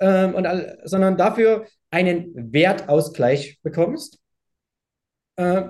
ähm, 0.00 0.34
und, 0.34 0.46
all- 0.46 0.80
sondern 0.84 1.16
dafür 1.16 1.66
einen 1.90 2.52
Wertausgleich 2.52 3.60
bekommst, 3.62 4.18
äh, 5.36 5.64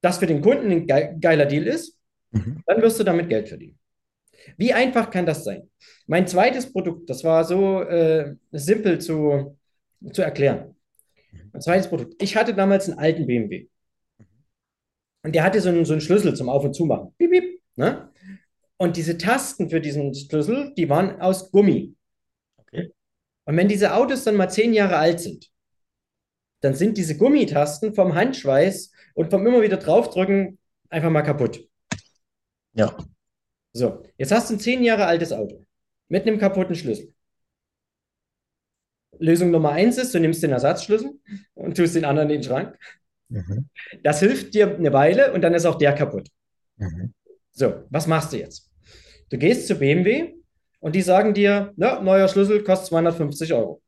das 0.00 0.18
für 0.18 0.26
den 0.26 0.40
Kunden 0.40 0.70
ein 0.70 0.86
gei- 0.86 1.16
geiler 1.20 1.46
Deal 1.46 1.66
ist, 1.66 1.98
Mhm. 2.34 2.62
dann 2.66 2.80
wirst 2.80 2.98
du 2.98 3.04
damit 3.04 3.28
Geld 3.28 3.48
verdienen. 3.50 3.78
Wie 4.56 4.72
einfach 4.72 5.10
kann 5.10 5.26
das 5.26 5.44
sein? 5.44 5.70
Mein 6.06 6.26
zweites 6.26 6.72
Produkt, 6.72 7.10
das 7.10 7.22
war 7.24 7.44
so 7.44 7.82
äh, 7.82 8.34
simpel 8.52 8.98
zu, 9.00 9.58
zu 10.12 10.22
erklären. 10.22 10.74
Mein 11.52 11.60
zweites 11.62 11.88
Produkt. 11.88 12.14
Ich 12.22 12.34
hatte 12.34 12.54
damals 12.54 12.88
einen 12.88 12.98
alten 12.98 13.26
BMW. 13.26 13.68
Und 15.22 15.34
der 15.34 15.44
hatte 15.44 15.60
so 15.60 15.68
einen, 15.68 15.84
so 15.84 15.92
einen 15.92 16.00
Schlüssel 16.00 16.34
zum 16.34 16.48
Auf- 16.48 16.64
und 16.64 16.74
Zumachen. 16.74 17.14
Piep, 17.18 17.30
piep, 17.30 17.60
ne? 17.76 18.10
Und 18.82 18.96
diese 18.96 19.16
Tasten 19.16 19.70
für 19.70 19.80
diesen 19.80 20.12
Schlüssel, 20.12 20.74
die 20.74 20.88
waren 20.88 21.20
aus 21.20 21.52
Gummi. 21.52 21.94
Okay. 22.56 22.92
Und 23.44 23.56
wenn 23.56 23.68
diese 23.68 23.94
Autos 23.94 24.24
dann 24.24 24.34
mal 24.34 24.48
zehn 24.48 24.74
Jahre 24.74 24.96
alt 24.96 25.20
sind, 25.20 25.52
dann 26.62 26.74
sind 26.74 26.98
diese 26.98 27.16
Gummitasten 27.16 27.94
vom 27.94 28.16
Handschweiß 28.16 28.90
und 29.14 29.30
vom 29.30 29.46
immer 29.46 29.62
wieder 29.62 29.76
draufdrücken 29.76 30.58
einfach 30.88 31.10
mal 31.10 31.22
kaputt. 31.22 31.64
Ja. 32.72 32.96
So, 33.72 34.02
jetzt 34.16 34.32
hast 34.32 34.50
du 34.50 34.54
ein 34.54 34.58
zehn 34.58 34.82
Jahre 34.82 35.06
altes 35.06 35.30
Auto 35.30 35.64
mit 36.08 36.26
einem 36.26 36.40
kaputten 36.40 36.74
Schlüssel. 36.74 37.14
Lösung 39.20 39.52
Nummer 39.52 39.70
eins 39.70 39.96
ist, 39.96 40.12
du 40.12 40.18
nimmst 40.18 40.42
den 40.42 40.50
Ersatzschlüssel 40.50 41.20
und 41.54 41.76
tust 41.76 41.94
den 41.94 42.04
anderen 42.04 42.30
in 42.30 42.40
den 42.40 42.42
Schrank. 42.42 42.76
Mhm. 43.28 43.68
Das 44.02 44.18
hilft 44.18 44.54
dir 44.54 44.74
eine 44.74 44.92
Weile 44.92 45.32
und 45.34 45.42
dann 45.42 45.54
ist 45.54 45.66
auch 45.66 45.78
der 45.78 45.94
kaputt. 45.94 46.28
Mhm. 46.78 47.14
So, 47.52 47.84
was 47.88 48.08
machst 48.08 48.32
du 48.32 48.38
jetzt? 48.38 48.71
Du 49.32 49.38
gehst 49.38 49.66
zu 49.66 49.76
BMW 49.76 50.34
und 50.80 50.94
die 50.94 51.00
sagen 51.00 51.32
dir, 51.32 51.72
ja, 51.78 52.02
neuer 52.02 52.28
Schlüssel 52.28 52.62
kostet 52.62 52.88
250 52.88 53.54
Euro. 53.54 53.80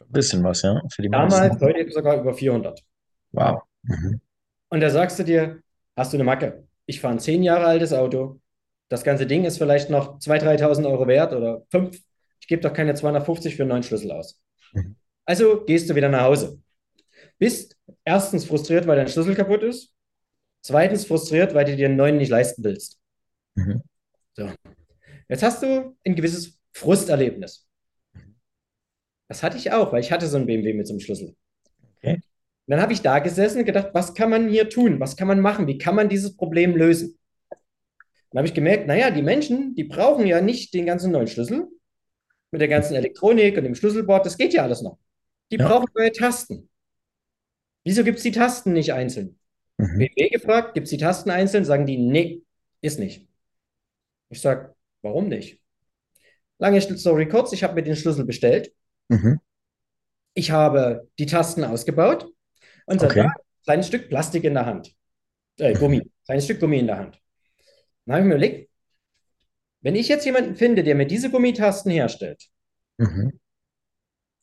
Ein 0.00 0.10
bisschen 0.10 0.42
was, 0.42 0.62
ja, 0.62 0.82
für 0.92 1.02
die 1.02 1.08
Damals, 1.08 1.38
meisten. 1.38 1.64
heute 1.64 1.92
sogar 1.92 2.20
über 2.20 2.34
400. 2.34 2.82
Wow. 3.30 3.62
Mhm. 3.84 4.20
Und 4.68 4.80
da 4.80 4.90
sagst 4.90 5.20
du 5.20 5.22
dir, 5.22 5.62
hast 5.94 6.12
du 6.12 6.16
eine 6.16 6.24
Macke? 6.24 6.66
Ich 6.86 7.00
fahre 7.00 7.14
ein 7.14 7.20
zehn 7.20 7.44
Jahre 7.44 7.66
altes 7.66 7.92
Auto. 7.92 8.40
Das 8.88 9.04
ganze 9.04 9.28
Ding 9.28 9.44
ist 9.44 9.58
vielleicht 9.58 9.90
noch 9.90 10.18
2.000, 10.18 10.58
3.000 10.58 10.90
Euro 10.90 11.06
wert 11.06 11.32
oder 11.32 11.62
5. 11.70 11.96
Ich 12.40 12.48
gebe 12.48 12.62
doch 12.62 12.72
keine 12.72 12.94
250 12.94 13.54
für 13.54 13.62
einen 13.62 13.68
neuen 13.68 13.84
Schlüssel 13.84 14.10
aus. 14.10 14.40
Mhm. 14.72 14.96
Also 15.24 15.64
gehst 15.64 15.88
du 15.88 15.94
wieder 15.94 16.08
nach 16.08 16.22
Hause. 16.22 16.58
Bist 17.38 17.76
erstens 18.04 18.44
frustriert, 18.44 18.88
weil 18.88 18.96
dein 18.96 19.06
Schlüssel 19.06 19.36
kaputt 19.36 19.62
ist. 19.62 19.94
Zweitens 20.62 21.04
frustriert, 21.04 21.54
weil 21.54 21.64
du 21.64 21.76
dir 21.76 21.86
einen 21.86 21.96
neuen 21.96 22.16
nicht 22.16 22.30
leisten 22.30 22.64
willst. 22.64 22.98
Mhm. 23.54 23.82
So. 24.34 24.50
Jetzt 25.28 25.42
hast 25.42 25.62
du 25.62 25.96
ein 26.04 26.14
gewisses 26.14 26.58
Frusterlebnis. 26.72 27.68
Das 29.28 29.42
hatte 29.42 29.56
ich 29.56 29.72
auch, 29.72 29.92
weil 29.92 30.00
ich 30.00 30.12
hatte 30.12 30.26
so 30.26 30.36
einen 30.36 30.46
BMW 30.46 30.74
mit 30.74 30.86
so 30.86 30.92
einem 30.92 31.00
Schlüssel. 31.00 31.36
Okay. 31.98 32.14
Und 32.14 32.22
dann 32.66 32.80
habe 32.80 32.92
ich 32.92 33.02
da 33.02 33.18
gesessen 33.18 33.60
und 33.60 33.64
gedacht, 33.64 33.90
was 33.92 34.14
kann 34.14 34.30
man 34.30 34.48
hier 34.48 34.68
tun? 34.68 35.00
Was 35.00 35.16
kann 35.16 35.28
man 35.28 35.40
machen? 35.40 35.66
Wie 35.66 35.78
kann 35.78 35.94
man 35.94 36.08
dieses 36.08 36.36
Problem 36.36 36.76
lösen? 36.76 37.18
Dann 38.30 38.38
habe 38.38 38.46
ich 38.48 38.54
gemerkt, 38.54 38.86
naja, 38.86 39.10
die 39.10 39.22
Menschen, 39.22 39.74
die 39.74 39.84
brauchen 39.84 40.26
ja 40.26 40.40
nicht 40.40 40.72
den 40.74 40.86
ganzen 40.86 41.12
neuen 41.12 41.26
Schlüssel 41.26 41.68
mit 42.50 42.60
der 42.60 42.68
ganzen 42.68 42.94
Elektronik 42.94 43.56
und 43.56 43.64
dem 43.64 43.74
Schlüsselbord. 43.74 44.24
Das 44.24 44.38
geht 44.38 44.54
ja 44.54 44.62
alles 44.62 44.82
noch. 44.82 44.98
Die 45.50 45.56
Ja. 45.56 45.68
brauchen 45.68 45.88
neue 45.94 46.12
Tasten. 46.12 46.68
Wieso 47.84 48.04
gibt 48.04 48.18
es 48.18 48.22
die 48.22 48.32
Tasten 48.32 48.72
nicht 48.72 48.92
einzeln? 48.92 49.38
Mhm. 49.78 49.98
BMW 49.98 50.28
gefragt, 50.28 50.74
gibt 50.74 50.84
es 50.84 50.90
die 50.90 50.98
Tasten 50.98 51.30
einzeln? 51.30 51.64
Sagen 51.64 51.86
die, 51.86 51.98
nee, 51.98 52.42
ist 52.80 52.98
nicht. 52.98 53.28
Ich 54.32 54.40
sage, 54.40 54.74
warum 55.02 55.28
nicht? 55.28 55.60
Lange 56.58 56.80
Story 56.80 57.28
kurz, 57.28 57.52
ich 57.52 57.62
habe 57.62 57.74
mir 57.74 57.82
den 57.82 57.96
Schlüssel 57.96 58.24
bestellt. 58.24 58.72
Mhm. 59.08 59.40
Ich 60.34 60.50
habe 60.50 61.08
die 61.18 61.26
Tasten 61.26 61.64
ausgebaut 61.64 62.32
und 62.86 63.00
seit 63.00 63.10
Okay. 63.10 63.20
ein 63.20 63.32
kleines 63.64 63.86
Stück 63.88 64.08
Plastik 64.08 64.44
in 64.44 64.54
der 64.54 64.64
Hand. 64.64 64.94
Äh, 65.58 65.74
Gummi, 65.74 66.02
kleines 66.24 66.46
Stück 66.46 66.60
Gummi 66.60 66.78
in 66.78 66.86
der 66.86 66.98
Hand. 66.98 67.20
Dann 68.06 68.14
habe 68.14 68.22
ich 68.22 68.28
mir 68.28 68.34
überlegt, 68.34 68.70
wenn 69.82 69.96
ich 69.96 70.08
jetzt 70.08 70.24
jemanden 70.24 70.56
finde, 70.56 70.82
der 70.82 70.94
mir 70.94 71.06
diese 71.06 71.30
Gummitasten 71.30 71.90
herstellt, 71.92 72.48
Mhm. 72.98 73.38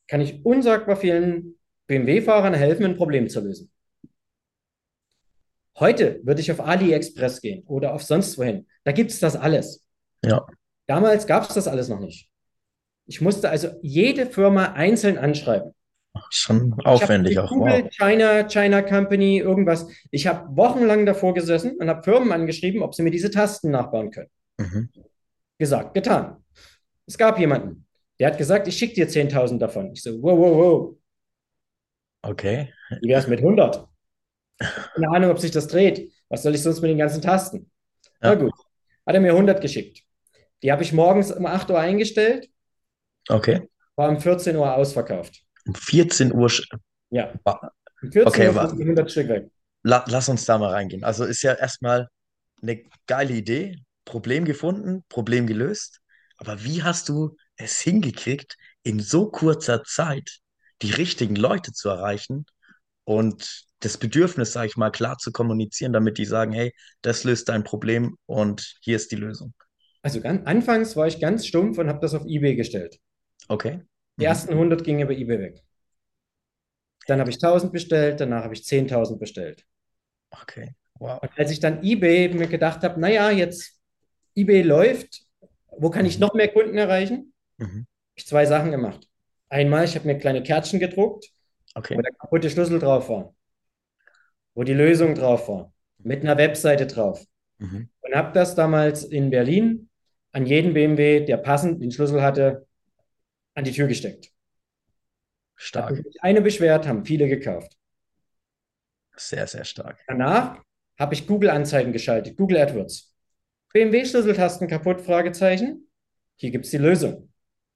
kann 0.08 0.22
ich 0.22 0.46
unsagbar 0.46 0.98
vielen 0.98 1.56
BMW-Fahrern 1.88 2.54
helfen, 2.54 2.86
ein 2.86 2.98
Problem 2.98 3.28
zu 3.30 3.42
lösen. 3.42 3.72
Heute 5.80 6.20
würde 6.24 6.42
ich 6.42 6.52
auf 6.52 6.60
AliExpress 6.60 7.42
gehen 7.42 7.64
oder 7.66 7.94
auf 7.94 8.04
sonst 8.04 8.38
wohin. 8.38 8.68
Da 8.84 8.92
gibt 8.92 9.12
es 9.12 9.20
das 9.20 9.36
alles. 9.36 9.86
Ja. 10.24 10.46
Damals 10.88 11.28
gab 11.28 11.48
es 11.48 11.56
das 11.56 11.68
alles 11.68 11.88
noch 11.88 12.00
nicht. 12.00 12.30
Ich 13.06 13.22
musste 13.22 13.50
also 13.50 13.70
jede 13.82 14.26
Firma 14.26 14.74
einzeln 14.74 15.18
anschreiben. 15.18 15.74
Schon 16.30 16.76
Ich 16.80 16.86
aufwendig 16.86 17.40
auch. 17.40 17.52
Wow. 17.52 17.60
Google, 17.60 17.90
China, 17.90 18.48
China 18.48 18.82
Company, 18.82 19.40
irgendwas. 19.40 19.88
Ich 20.12 20.28
habe 20.28 20.56
wochenlang 20.56 21.06
davor 21.06 21.34
gesessen 21.34 21.78
und 21.78 21.88
habe 21.88 22.04
Firmen 22.04 22.32
angeschrieben, 22.32 22.82
ob 22.82 22.94
sie 22.94 23.04
mir 23.04 23.12
diese 23.12 23.32
Tasten 23.32 23.72
nachbauen 23.72 24.12
können. 24.12 24.30
Mhm. 24.58 24.90
Gesagt, 25.58 25.94
getan. 25.94 26.44
Es 27.06 27.18
gab 27.18 27.40
jemanden, 27.40 27.86
der 28.20 28.28
hat 28.28 28.38
gesagt, 28.38 28.68
ich 28.68 28.78
schicke 28.78 28.96
dir 28.96 29.08
10.000 29.08 29.60
davon. 29.60 29.92
Ich 29.94 30.04
so, 30.04 30.22
wow, 30.22 30.38
wow, 30.38 30.58
wow. 30.58 30.98
Okay. 32.22 32.74
Wie 33.02 33.10
wäre 33.10 33.22
es 33.22 33.28
mit 33.28 33.40
100? 33.40 33.89
Keine 34.60 35.10
Ahnung, 35.10 35.32
ob 35.32 35.40
sich 35.40 35.52
das 35.52 35.68
dreht. 35.68 36.12
Was 36.30 36.44
soll 36.44 36.54
ich 36.56 36.62
sonst 36.62 36.82
mit 36.82 36.90
den 36.92 36.98
ganzen 36.98 37.22
Tasten? 37.22 37.72
Na 38.20 38.30
Ja. 38.34 38.36
gut. 38.36 38.54
Hat 39.06 39.16
er 39.16 39.22
mir 39.22 39.34
100 39.34 39.62
geschickt. 39.62 40.04
Die 40.62 40.72
habe 40.72 40.84
ich 40.84 40.92
morgens 40.94 41.32
um 41.32 41.46
8 41.46 41.70
Uhr 41.70 41.80
eingestellt, 41.80 42.50
Okay. 43.30 43.68
war 43.96 44.10
um 44.10 44.20
14 44.20 44.56
Uhr 44.56 44.74
ausverkauft. 44.76 45.42
Um 45.66 45.74
14 45.76 46.34
Uhr. 46.34 46.52
Ja. 47.10 47.34
Um 47.44 48.12
14 48.12 48.28
Okay, 48.28 48.48
Uhr 48.50 48.56
wa- 48.56 48.64
waren 48.66 48.78
die 48.78 48.84
100 48.84 49.10
Stück 49.12 49.30
weg. 49.30 49.50
La 49.84 50.04
lass 50.08 50.28
uns 50.28 50.46
da 50.46 50.58
mal 50.58 50.72
reingehen. 50.74 51.04
Also 51.06 51.24
ist 51.24 51.42
ja 51.42 51.54
erstmal 51.54 52.10
eine 52.62 52.84
geile 53.08 53.34
Idee. 53.34 53.78
Problem 54.04 54.44
gefunden, 54.44 55.04
Problem 55.08 55.48
gelöst. 55.48 56.02
Aber 56.38 56.64
wie 56.64 56.84
hast 56.84 57.08
du 57.10 57.38
es 57.56 57.80
hingekriegt, 57.80 58.58
in 58.84 59.00
so 59.00 59.30
kurzer 59.30 59.84
Zeit 59.84 60.40
die 60.82 60.92
richtigen 60.92 61.36
Leute 61.36 61.72
zu 61.74 61.90
erreichen 61.90 62.46
und 63.10 63.66
das 63.80 63.98
Bedürfnis, 63.98 64.54
sage 64.54 64.68
ich 64.68 64.78
mal, 64.78 64.92
klar 64.92 65.18
zu 65.18 65.32
kommunizieren, 65.32 65.94
damit 65.94 66.18
die 66.18 66.26
sagen, 66.26 66.52
hey, 66.52 66.74
das 67.02 67.24
löst 67.24 67.50
dein 67.50 67.64
Problem 67.64 68.18
und 68.28 68.78
hier 68.82 68.96
ist 68.98 69.12
die 69.12 69.16
Lösung. 69.16 69.54
Also 70.02 70.20
ganz, 70.20 70.46
anfangs 70.46 70.96
war 70.98 71.08
ich 71.08 71.22
ganz 71.22 71.46
stumpf 71.48 71.78
und 71.78 71.88
habe 71.88 72.00
das 72.02 72.14
auf 72.14 72.26
eBay 72.26 72.56
gestellt. 72.56 73.00
Okay? 73.50 73.82
Die 74.20 74.26
Mhm. 74.26 74.26
ersten 74.26 74.54
100 74.54 74.84
gingen 74.84 75.00
über 75.02 75.14
eBay 75.14 75.40
weg. 75.40 75.64
Dann 77.08 77.20
habe 77.20 77.30
ich 77.30 77.40
1000 77.40 77.74
bestellt, 77.74 78.22
danach 78.22 78.46
habe 78.46 78.54
ich 78.54 78.64
10.000 78.64 79.20
bestellt. 79.20 79.66
Okay. 80.42 80.74
Wow. 81.00 81.20
Und 81.22 81.32
als 81.38 81.52
ich 81.52 81.60
dann 81.60 81.84
eBay 81.84 82.30
mir 82.34 82.48
gedacht 82.48 82.84
habe, 82.84 83.00
naja, 83.00 83.32
jetzt 83.32 83.80
eBay 84.36 84.62
läuft, 84.64 85.24
wo 85.78 85.90
kann 85.90 86.06
ich 86.06 86.16
Mhm. 86.16 86.22
noch 86.22 86.34
mehr 86.34 86.50
Kunden 86.50 86.78
erreichen? 86.78 87.34
Mhm. 87.58 87.86
Habe 87.86 87.88
ich 88.16 88.28
zwei 88.28 88.46
Sachen 88.46 88.72
gemacht. 88.72 89.08
Einmal, 89.50 89.86
ich 89.86 89.96
habe 89.96 90.08
mir 90.08 90.18
kleine 90.18 90.44
Kärtchen 90.44 90.80
gedruckt, 90.80 91.30
wo 91.76 91.80
Okay. 91.80 92.02
der 92.02 92.12
kaputte 92.14 92.50
Schlüssel 92.50 92.80
drauf 92.80 93.10
war, 93.10 93.34
wo 94.54 94.64
die 94.64 94.74
Lösung 94.74 95.16
drauf 95.16 95.48
war, 95.48 95.72
mit 96.00 96.22
einer 96.22 96.38
Webseite 96.38 96.88
drauf. 96.88 97.26
Mhm. 97.60 97.90
Und 98.02 98.16
habe 98.16 98.34
das 98.34 98.56
damals 98.56 99.04
in 99.04 99.30
Berlin 99.30 99.90
an 100.32 100.46
jeden 100.46 100.74
BMW, 100.74 101.26
der 101.26 101.38
passend 101.38 101.82
den 101.82 101.92
Schlüssel 101.92 102.22
hatte, 102.22 102.68
an 103.56 103.64
die 103.64 103.72
Tür 103.72 103.88
gesteckt. 103.88 104.26
Hat 104.26 104.32
Stark. 105.56 105.96
sich 105.96 106.06
nicht 106.06 106.24
eine 106.24 106.42
beschwert, 106.42 106.88
haben 106.88 107.04
viele 107.06 107.28
gekauft. 107.28 107.76
Sehr, 109.16 109.46
sehr 109.48 109.66
stark. 109.66 110.00
Danach 110.08 110.62
habe 110.98 111.14
ich 111.14 111.28
Google-Anzeigen 111.28 111.92
geschaltet, 111.92 112.38
Google 112.38 112.58
AdWords. 112.58 113.14
BMW-Schlüsseltasten 113.74 114.68
kaputt? 114.68 115.02
Fragezeichen. 115.02 115.88
Hier 116.38 116.52
gibt 116.52 116.66
es 116.66 116.72
die 116.72 116.78
Lösung. 116.78 117.30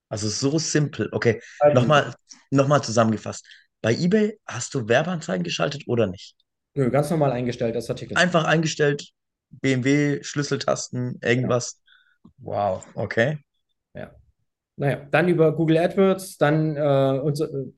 Also 0.10 0.30
so 0.30 0.58
simpel. 0.58 1.10
Okay. 1.12 1.42
Also, 1.60 1.80
Nochmal, 1.80 2.16
nochmal 2.52 2.84
zusammengefasst. 2.84 3.46
Bei 3.84 3.94
eBay 3.94 4.40
hast 4.48 4.74
du 4.74 4.88
Werbeanzeigen 4.88 5.44
geschaltet 5.44 5.84
oder 5.88 6.08
nicht? 6.08 6.38
Nö, 6.74 6.90
ganz 6.90 7.10
normal 7.12 7.34
eingestellt 7.34 7.76
als 7.76 7.90
Artikel. 7.90 8.18
Einfach 8.18 8.46
eingestellt, 8.46 9.10
BMW, 9.52 10.24
Schlüsseltasten, 10.24 11.20
irgendwas. 11.22 11.82
Wow, 12.38 12.84
okay. 12.96 13.40
Ja. 13.94 14.16
Naja, 14.78 15.06
dann 15.12 15.28
über 15.28 15.54
Google 15.54 15.78
AdWords, 15.80 16.38
dann 16.38 16.78
äh, 16.78 17.20
und 17.20 17.36
so, 17.36 17.44
äh, 17.46 17.74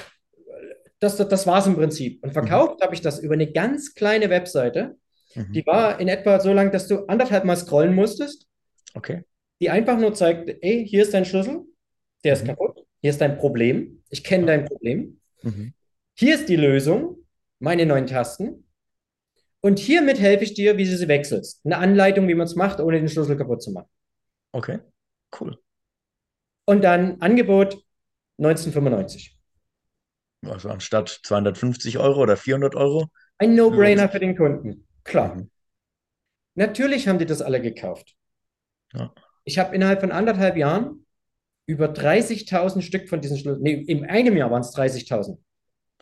das, 0.99 1.17
das, 1.17 1.27
das 1.27 1.47
war 1.47 1.57
es 1.57 1.65
im 1.67 1.75
Prinzip. 1.75 2.23
Und 2.23 2.29
Mhm. 2.29 2.33
verkauft 2.33 2.81
habe 2.83 2.93
ich 2.93 3.01
das 3.01 3.19
über 3.19 3.33
eine 3.33 3.51
ganz 3.51 3.95
kleine 3.95 4.29
Webseite. 4.29 4.95
Mhm. 5.35 5.53
Die 5.53 5.65
war 5.65 5.99
in 5.99 6.07
etwa 6.07 6.39
so 6.39 6.53
lang, 6.53 6.71
dass 6.71 6.87
du 6.87 7.05
anderthalb 7.07 7.45
Mal 7.45 7.57
scrollen 7.57 7.95
musstest, 7.95 8.47
Okay. 8.95 9.23
die 9.59 9.69
einfach 9.71 9.97
nur 9.97 10.13
zeigt, 10.13 10.49
ey, 10.61 10.87
hier 10.87 11.01
ist 11.01 11.13
dein 11.13 11.25
Schlüssel, 11.25 11.61
der 12.23 12.33
ist 12.33 12.43
Mhm. 12.43 12.49
kaputt, 12.49 12.85
hier 13.01 13.09
ist 13.09 13.21
dein 13.21 13.37
Problem, 13.37 14.03
ich 14.09 14.23
kenne 14.23 14.45
dein 14.45 14.65
Problem, 14.65 15.19
Mhm. 15.43 15.73
Hier 16.15 16.35
ist 16.35 16.49
die 16.49 16.55
Lösung, 16.55 17.17
meine 17.59 17.85
neun 17.85 18.07
Tasten, 18.07 18.65
und 19.61 19.79
hiermit 19.79 20.19
helfe 20.19 20.43
ich 20.43 20.53
dir, 20.53 20.77
wie 20.77 20.85
du 20.85 20.95
sie 20.95 21.07
wechselst. 21.07 21.65
Eine 21.65 21.77
Anleitung, 21.77 22.27
wie 22.27 22.35
man 22.35 22.45
es 22.45 22.55
macht, 22.55 22.79
ohne 22.79 22.99
den 22.99 23.09
Schlüssel 23.09 23.35
kaputt 23.35 23.63
zu 23.63 23.71
machen. 23.71 23.89
Okay. 24.51 24.79
Cool. 25.39 25.57
Und 26.65 26.83
dann 26.83 27.19
Angebot 27.21 27.83
1995. 28.37 29.37
Also 30.45 30.69
anstatt 30.69 31.09
250 31.23 31.97
Euro 31.97 32.21
oder 32.21 32.37
400 32.37 32.75
Euro. 32.75 33.07
Ein 33.37 33.55
No-Brainer 33.55 34.07
für 34.09 34.19
den 34.19 34.37
Kunden. 34.37 34.87
Klar. 35.03 35.35
Mhm. 35.35 35.49
Natürlich 36.53 37.07
haben 37.07 37.19
die 37.19 37.25
das 37.25 37.41
alle 37.41 37.61
gekauft. 37.61 38.15
Ja. 38.93 39.13
Ich 39.43 39.59
habe 39.59 39.75
innerhalb 39.75 39.99
von 39.99 40.11
anderthalb 40.11 40.57
Jahren 40.57 41.05
über 41.65 41.87
30.000 41.87 42.81
Stück 42.81 43.09
von 43.09 43.21
diesen 43.21 43.37
Schlüsseln, 43.37 43.63
nee, 43.63 43.73
in 43.73 44.05
einem 44.05 44.37
Jahr 44.37 44.51
waren 44.51 44.61
es 44.61 44.73
30.000 44.73 45.37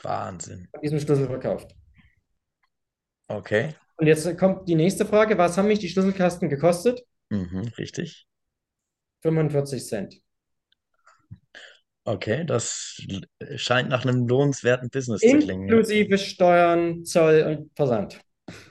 Wahnsinn. 0.02 0.68
von 0.72 0.82
diesem 0.82 1.00
Schlüssel 1.00 1.28
verkauft. 1.28 1.76
Okay. 3.28 3.76
Und 3.98 4.08
jetzt 4.08 4.38
kommt 4.38 4.68
die 4.68 4.76
nächste 4.76 5.06
Frage: 5.06 5.38
Was 5.38 5.58
haben 5.58 5.68
mich 5.68 5.80
die 5.80 5.90
Schlüsselkasten 5.90 6.50
gekostet? 6.50 7.04
Mhm. 7.30 7.72
Richtig. 7.78 8.28
45 9.22 9.86
Cent. 9.86 10.22
Okay, 12.06 12.44
das 12.46 13.02
scheint 13.56 13.90
nach 13.90 14.04
einem 14.04 14.28
lohnenswerten 14.28 14.90
Business 14.90 15.22
zu 15.22 15.40
klingen. 15.40 15.70
Inklusive 15.70 16.18
Steuern, 16.18 17.06
Zoll 17.06 17.44
und 17.44 17.72
Versand. 17.76 18.20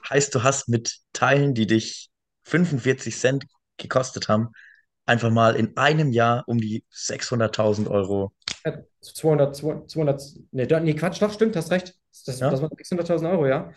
Heißt, 0.08 0.34
du 0.34 0.42
hast 0.42 0.68
mit 0.68 0.98
Teilen, 1.14 1.54
die 1.54 1.66
dich 1.66 2.10
45 2.44 3.16
Cent 3.16 3.46
gekostet 3.78 4.28
haben, 4.28 4.50
einfach 5.06 5.30
mal 5.30 5.56
in 5.56 5.74
einem 5.78 6.12
Jahr 6.12 6.44
um 6.46 6.58
die 6.58 6.84
600.000 6.92 7.88
Euro. 7.88 8.32
Äh, 8.64 8.78
200, 9.00 9.56
200, 9.56 9.90
200 9.90 10.22
nee, 10.52 10.94
Quatsch, 10.94 11.20
doch, 11.20 11.32
stimmt, 11.32 11.56
hast 11.56 11.70
recht. 11.70 11.94
Das, 12.26 12.38
Ja. 12.40 12.50
das 12.50 12.62
waren 12.62 12.70
600.000 12.70 13.30
Euro, 13.30 13.46
ja. 13.46 13.72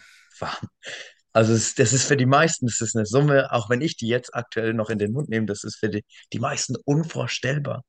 Also 1.33 1.53
es, 1.53 1.75
das 1.75 1.93
ist 1.93 2.07
für 2.07 2.17
die 2.17 2.25
meisten, 2.25 2.65
das 2.65 2.81
ist 2.81 2.95
eine 2.95 3.05
Summe, 3.05 3.51
auch 3.51 3.69
wenn 3.69 3.81
ich 3.81 3.97
die 3.97 4.07
jetzt 4.07 4.33
aktuell 4.33 4.73
noch 4.73 4.89
in 4.89 4.99
den 4.99 5.11
Mund 5.11 5.29
nehme, 5.29 5.45
das 5.45 5.63
ist 5.63 5.77
für 5.77 5.89
die, 5.89 6.03
die 6.33 6.39
meisten 6.39 6.75
unvorstellbar. 6.85 7.83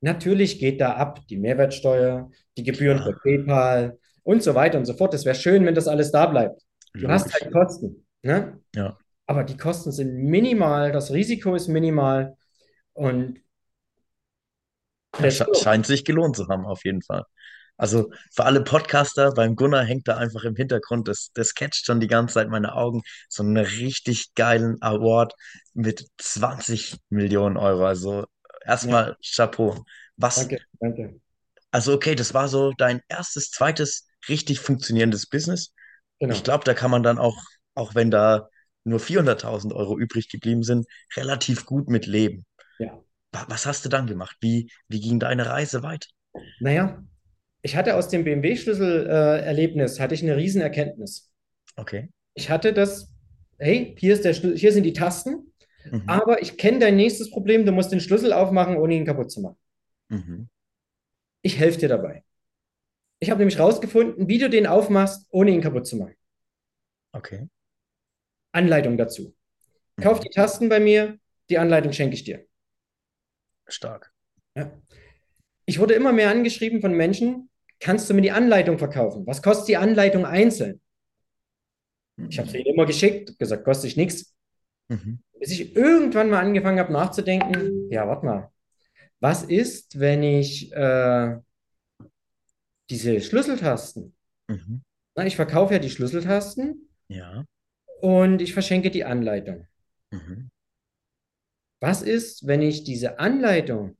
Natürlich 0.00 0.58
geht 0.58 0.80
da 0.80 0.94
ab 0.94 1.20
die 1.28 1.38
Mehrwertsteuer, 1.38 2.30
die 2.56 2.64
Gebühren 2.64 2.98
Klar. 2.98 3.12
für 3.14 3.20
PayPal 3.20 3.98
und 4.24 4.42
so 4.42 4.54
weiter 4.54 4.78
und 4.78 4.84
so 4.84 4.94
fort. 4.94 5.14
Es 5.14 5.24
wäre 5.24 5.34
schön, 5.36 5.64
wenn 5.64 5.74
das 5.74 5.86
alles 5.86 6.10
da 6.10 6.26
bleibt. 6.26 6.60
Du 6.94 7.08
hast 7.08 7.26
Logisch. 7.26 7.40
halt 7.42 7.52
Kosten, 7.52 8.06
ne? 8.22 8.60
Ja. 8.74 8.98
Aber 9.26 9.44
die 9.44 9.56
Kosten 9.56 9.92
sind 9.92 10.14
minimal, 10.14 10.92
das 10.92 11.12
Risiko 11.12 11.54
ist 11.54 11.68
minimal 11.68 12.36
und 12.94 13.38
Ja, 15.18 15.44
go. 15.44 15.54
scheint 15.54 15.86
sich 15.86 16.04
gelohnt 16.04 16.36
zu 16.36 16.48
haben, 16.48 16.66
auf 16.66 16.84
jeden 16.84 17.02
Fall. 17.02 17.24
Also 17.76 18.10
für 18.34 18.44
alle 18.44 18.62
Podcaster, 18.62 19.32
beim 19.32 19.56
Gunnar 19.56 19.84
hängt 19.84 20.06
da 20.06 20.16
einfach 20.16 20.44
im 20.44 20.54
Hintergrund, 20.54 21.08
das, 21.08 21.30
das 21.34 21.54
catcht 21.54 21.84
schon 21.86 22.00
die 22.00 22.06
ganze 22.06 22.34
Zeit 22.34 22.48
meine 22.48 22.74
Augen, 22.74 23.02
so 23.28 23.42
einen 23.42 23.56
richtig 23.56 24.34
geilen 24.34 24.80
Award 24.80 25.34
mit 25.74 26.06
20 26.18 26.96
Millionen 27.08 27.56
Euro. 27.56 27.84
Also 27.86 28.26
erstmal 28.64 29.16
Chapeau. 29.22 29.84
Was, 30.16 30.36
Danke, 30.36 30.58
danke. 30.78 31.20
also 31.70 31.94
okay, 31.94 32.14
das 32.14 32.34
war 32.34 32.48
so 32.48 32.72
dein 32.76 33.00
erstes, 33.08 33.50
zweites 33.50 34.06
richtig 34.28 34.60
funktionierendes 34.60 35.26
Business. 35.26 35.72
Genau. 36.20 36.32
Ich 36.34 36.44
glaube, 36.44 36.64
da 36.64 36.74
kann 36.74 36.90
man 36.90 37.02
dann 37.02 37.18
auch, 37.18 37.36
auch 37.74 37.94
wenn 37.94 38.10
da 38.10 38.48
nur 38.84 39.00
400.000 39.00 39.72
Euro 39.72 39.98
übrig 39.98 40.28
geblieben 40.28 40.62
sind, 40.62 40.86
relativ 41.16 41.66
gut 41.66 41.88
mit 41.88 42.06
leben. 42.06 42.44
Ja. 42.78 43.02
Wa- 43.32 43.46
Was 43.48 43.66
hast 43.66 43.84
du 43.84 43.88
dann 43.88 44.06
gemacht? 44.06 44.36
Wie, 44.40 44.70
wie 44.88 45.00
ging 45.00 45.18
deine 45.18 45.46
Reise 45.46 45.82
weiter? 45.82 46.08
Naja, 46.60 47.02
ich 47.62 47.76
hatte 47.76 47.94
aus 47.96 48.08
dem 48.08 48.24
BMW-Schlüssel-Erlebnis, 48.24 50.00
hatte 50.00 50.14
ich 50.14 50.22
eine 50.22 50.36
Riesenerkenntnis. 50.36 51.30
Okay. 51.76 52.10
Ich 52.34 52.50
hatte 52.50 52.72
das, 52.72 53.12
hey, 53.58 53.94
hier 53.98 54.14
ist 54.14 54.24
der 54.24 54.34
Schlüssel, 54.34 54.58
hier 54.58 54.72
sind 54.72 54.84
die 54.84 54.92
Tasten, 54.92 55.52
Mhm. 55.84 56.04
aber 56.06 56.40
ich 56.42 56.56
kenne 56.58 56.78
dein 56.78 56.94
nächstes 56.96 57.30
Problem, 57.30 57.66
du 57.66 57.72
musst 57.72 57.90
den 57.90 58.00
Schlüssel 58.00 58.32
aufmachen, 58.32 58.76
ohne 58.76 58.94
ihn 58.94 59.04
kaputt 59.04 59.32
zu 59.32 59.40
machen. 59.40 59.56
Mhm. 60.08 60.48
Ich 61.42 61.58
helfe 61.58 61.78
dir 61.80 61.88
dabei. 61.88 62.22
Ich 63.18 63.30
habe 63.30 63.38
nämlich 63.38 63.58
rausgefunden, 63.58 64.28
wie 64.28 64.38
du 64.38 64.48
den 64.48 64.66
aufmachst, 64.68 65.26
ohne 65.30 65.50
ihn 65.50 65.60
kaputt 65.60 65.86
zu 65.88 65.96
machen. 65.96 66.14
Okay. 67.12 67.48
Anleitung 68.52 68.96
dazu. 68.96 69.34
Kauf 70.00 70.18
Mhm. 70.20 70.22
die 70.24 70.30
Tasten 70.30 70.68
bei 70.68 70.80
mir, 70.80 71.18
die 71.50 71.58
Anleitung 71.58 71.92
schenke 71.92 72.14
ich 72.14 72.24
dir. 72.24 72.46
Stark. 73.72 74.12
Ja. 74.56 74.70
Ich 75.64 75.78
wurde 75.78 75.94
immer 75.94 76.12
mehr 76.12 76.30
angeschrieben 76.30 76.80
von 76.80 76.92
Menschen, 76.94 77.48
kannst 77.80 78.08
du 78.10 78.14
mir 78.14 78.20
die 78.22 78.30
Anleitung 78.32 78.78
verkaufen? 78.78 79.26
Was 79.26 79.42
kostet 79.42 79.68
die 79.68 79.76
Anleitung 79.76 80.24
einzeln? 80.26 80.80
Ich 82.28 82.38
habe 82.38 82.48
sie 82.48 82.58
ihnen 82.58 82.74
immer 82.74 82.86
geschickt, 82.86 83.38
gesagt, 83.38 83.64
kostet 83.64 83.90
ich 83.90 83.96
nichts. 83.96 84.34
Mhm. 84.88 85.20
Bis 85.38 85.50
ich 85.50 85.74
irgendwann 85.74 86.30
mal 86.30 86.40
angefangen 86.40 86.78
habe 86.78 86.92
nachzudenken, 86.92 87.90
ja, 87.90 88.06
warte 88.06 88.26
mal, 88.26 88.52
was 89.18 89.42
ist, 89.44 89.98
wenn 89.98 90.22
ich 90.22 90.72
äh, 90.72 91.36
diese 92.90 93.20
Schlüsseltasten, 93.20 94.14
Mhm. 94.48 94.82
na, 95.16 95.24
ich 95.26 95.36
verkaufe 95.36 95.72
ja 95.74 95.78
die 95.78 95.90
Schlüsseltasten 95.90 96.88
Ja. 97.08 97.44
und 98.00 98.42
ich 98.42 98.52
verschenke 98.52 98.90
die 98.90 99.04
Anleitung. 99.04 99.66
Mhm. 100.10 100.50
Was 101.82 102.00
ist, 102.00 102.46
wenn 102.46 102.62
ich 102.62 102.84
diese 102.84 103.18
Anleitung 103.18 103.96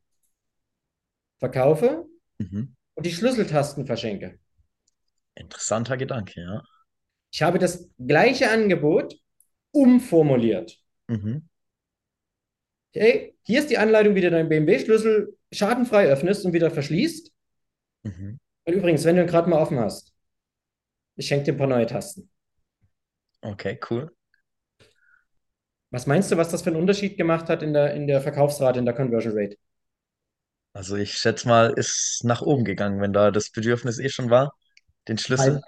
verkaufe 1.39 2.07
Mhm. 2.39 2.77
und 2.95 3.05
die 3.05 3.11
Schlüsseltasten 3.11 3.87
verschenke? 3.87 4.39
Interessanter 5.35 5.97
Gedanke, 5.97 6.41
ja. 6.41 6.63
Ich 7.33 7.43
habe 7.43 7.59
das 7.59 7.91
gleiche 7.99 8.53
Angebot 8.53 9.17
umformuliert. 9.73 10.79
Mhm. 11.09 11.49
Hey, 12.93 13.35
hier 13.43 13.59
ist 13.59 13.69
die 13.71 13.79
Anleitung, 13.79 14.15
wie 14.15 14.21
du 14.21 14.31
deinen 14.31 14.49
BMW-Schlüssel 14.49 15.37
schadenfrei 15.51 16.07
öffnest 16.07 16.45
und 16.45 16.53
wieder 16.53 16.71
verschließt. 16.71 17.33
Mhm. 18.05 18.39
Und 18.65 18.73
übrigens, 18.73 19.05
wenn 19.05 19.17
du 19.17 19.23
ihn 19.23 19.29
gerade 19.29 19.51
mal 19.51 19.61
offen 19.61 19.81
hast, 19.81 20.15
ich 21.17 21.27
schenke 21.27 21.47
dir 21.47 21.55
ein 21.55 21.59
paar 21.59 21.67
neue 21.67 21.87
Tasten. 21.87 22.31
Okay, 23.43 23.77
cool. 23.91 24.15
Was 25.93 26.07
meinst 26.07 26.31
du, 26.33 26.37
was 26.37 26.49
das 26.49 26.63
für 26.63 26.71
einen 26.71 26.81
Unterschied 26.81 27.17
gemacht 27.17 27.49
hat 27.49 27.63
in 27.63 27.73
der, 27.75 27.95
in 27.95 28.07
der 28.07 28.21
Verkaufsrate, 28.21 28.79
in 28.79 28.85
der 28.87 28.95
Conversion 28.95 29.35
Rate? 29.37 29.57
Also 30.73 30.97
ich 30.97 31.13
schätze 31.19 31.47
mal, 31.47 31.71
ist 31.77 32.23
nach 32.25 32.41
oben 32.41 32.65
gegangen, 32.65 33.01
wenn 33.01 33.13
da 33.13 33.31
das 33.31 33.51
Bedürfnis 33.51 33.99
eh 33.99 34.09
schon 34.09 34.31
war. 34.31 34.55
Den 35.07 35.19
Schlüssel 35.19 35.55
Halt, 35.57 35.65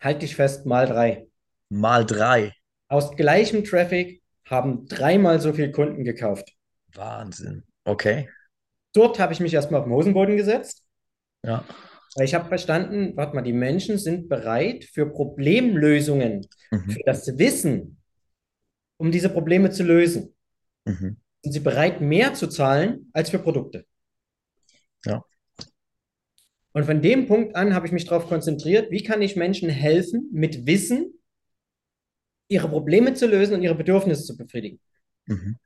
halt 0.00 0.22
dich 0.22 0.34
fest, 0.34 0.66
mal 0.66 0.86
drei. 0.86 1.26
mal 1.68 2.04
drei. 2.04 2.52
Aus 2.88 3.16
gleichem 3.16 3.62
Traffic 3.64 4.20
haben 4.46 4.86
dreimal 4.86 5.40
so 5.40 5.52
viele 5.52 5.70
Kunden 5.70 6.04
gekauft. 6.04 6.50
Wahnsinn. 6.94 7.62
Okay. 7.84 8.28
Dort 8.92 9.18
habe 9.20 9.32
ich 9.32 9.40
mich 9.40 9.54
erstmal 9.54 9.80
auf 9.80 9.86
den 9.86 9.94
Hosenboden 9.94 10.36
gesetzt, 10.36 10.82
Ja. 11.44 11.64
weil 12.16 12.24
ich 12.24 12.34
habe 12.34 12.48
verstanden, 12.48 13.16
warte 13.16 13.34
mal, 13.36 13.42
die 13.42 13.52
Menschen 13.54 13.96
sind 13.96 14.28
bereit 14.28 14.84
für 14.92 15.06
Problemlösungen, 15.10 16.46
Mhm. 16.72 16.90
für 16.90 17.00
das 17.06 17.38
Wissen, 17.38 18.01
um 19.02 19.10
diese 19.10 19.28
Probleme 19.30 19.70
zu 19.70 19.82
lösen. 19.82 20.32
Mhm. 20.84 21.16
Sind 21.42 21.52
sie 21.52 21.60
bereit, 21.60 22.00
mehr 22.00 22.34
zu 22.34 22.46
zahlen 22.46 23.10
als 23.12 23.30
für 23.30 23.40
Produkte? 23.40 23.84
Ja. 25.04 25.24
Und 26.72 26.84
von 26.84 27.02
dem 27.02 27.26
Punkt 27.26 27.56
an 27.56 27.74
habe 27.74 27.86
ich 27.86 27.92
mich 27.92 28.04
darauf 28.04 28.28
konzentriert, 28.28 28.92
wie 28.92 29.02
kann 29.02 29.20
ich 29.20 29.34
Menschen 29.34 29.68
helfen, 29.68 30.28
mit 30.32 30.66
Wissen 30.66 31.14
ihre 32.48 32.68
Probleme 32.68 33.14
zu 33.14 33.26
lösen 33.26 33.54
und 33.54 33.62
ihre 33.62 33.74
Bedürfnisse 33.74 34.22
zu 34.24 34.36
befriedigen. 34.36 34.78
Mhm. 35.26 35.56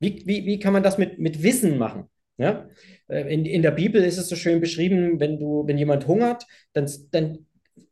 Wie, 0.00 0.22
wie, 0.26 0.44
wie 0.44 0.58
kann 0.58 0.74
man 0.74 0.82
das 0.82 0.98
mit, 0.98 1.18
mit 1.18 1.42
Wissen 1.42 1.78
machen? 1.78 2.10
Ja? 2.36 2.68
Äh, 3.08 3.32
In, 3.32 3.46
in 3.46 3.62
der 3.62 3.70
Bibel 3.70 4.04
ist 4.04 4.18
es 4.18 4.28
so 4.28 4.36
schön 4.36 4.60
beschrieben, 4.60 5.20
wenn 5.20 5.38
du, 5.38 5.66
wenn 5.66 5.78
jemand 5.78 6.06
hungert, 6.06 6.44
dann, 6.74 6.90
dann 7.12 7.46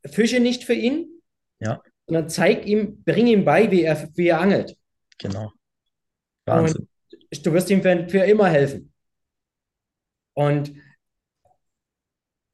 fische 0.05 0.39
nicht 0.39 0.65
für 0.65 0.75
ihn, 0.75 1.23
Ja. 1.61 1.81
sondern 2.07 2.29
zeig 2.29 2.67
ihm, 2.67 3.03
bring 3.05 3.27
ihm 3.27 3.47
bei, 3.47 3.71
wie 3.71 3.85
er, 3.85 3.97
wie 4.17 4.29
er 4.29 4.41
angelt. 4.41 4.77
Genau. 5.23 5.53
Wahnsinn. 6.47 6.89
Und 7.11 7.47
du 7.47 7.53
wirst 7.53 7.71
ihm 7.71 7.83
für, 7.83 8.09
für 8.09 8.25
immer 8.25 8.49
helfen. 8.49 8.93
Und 10.35 10.75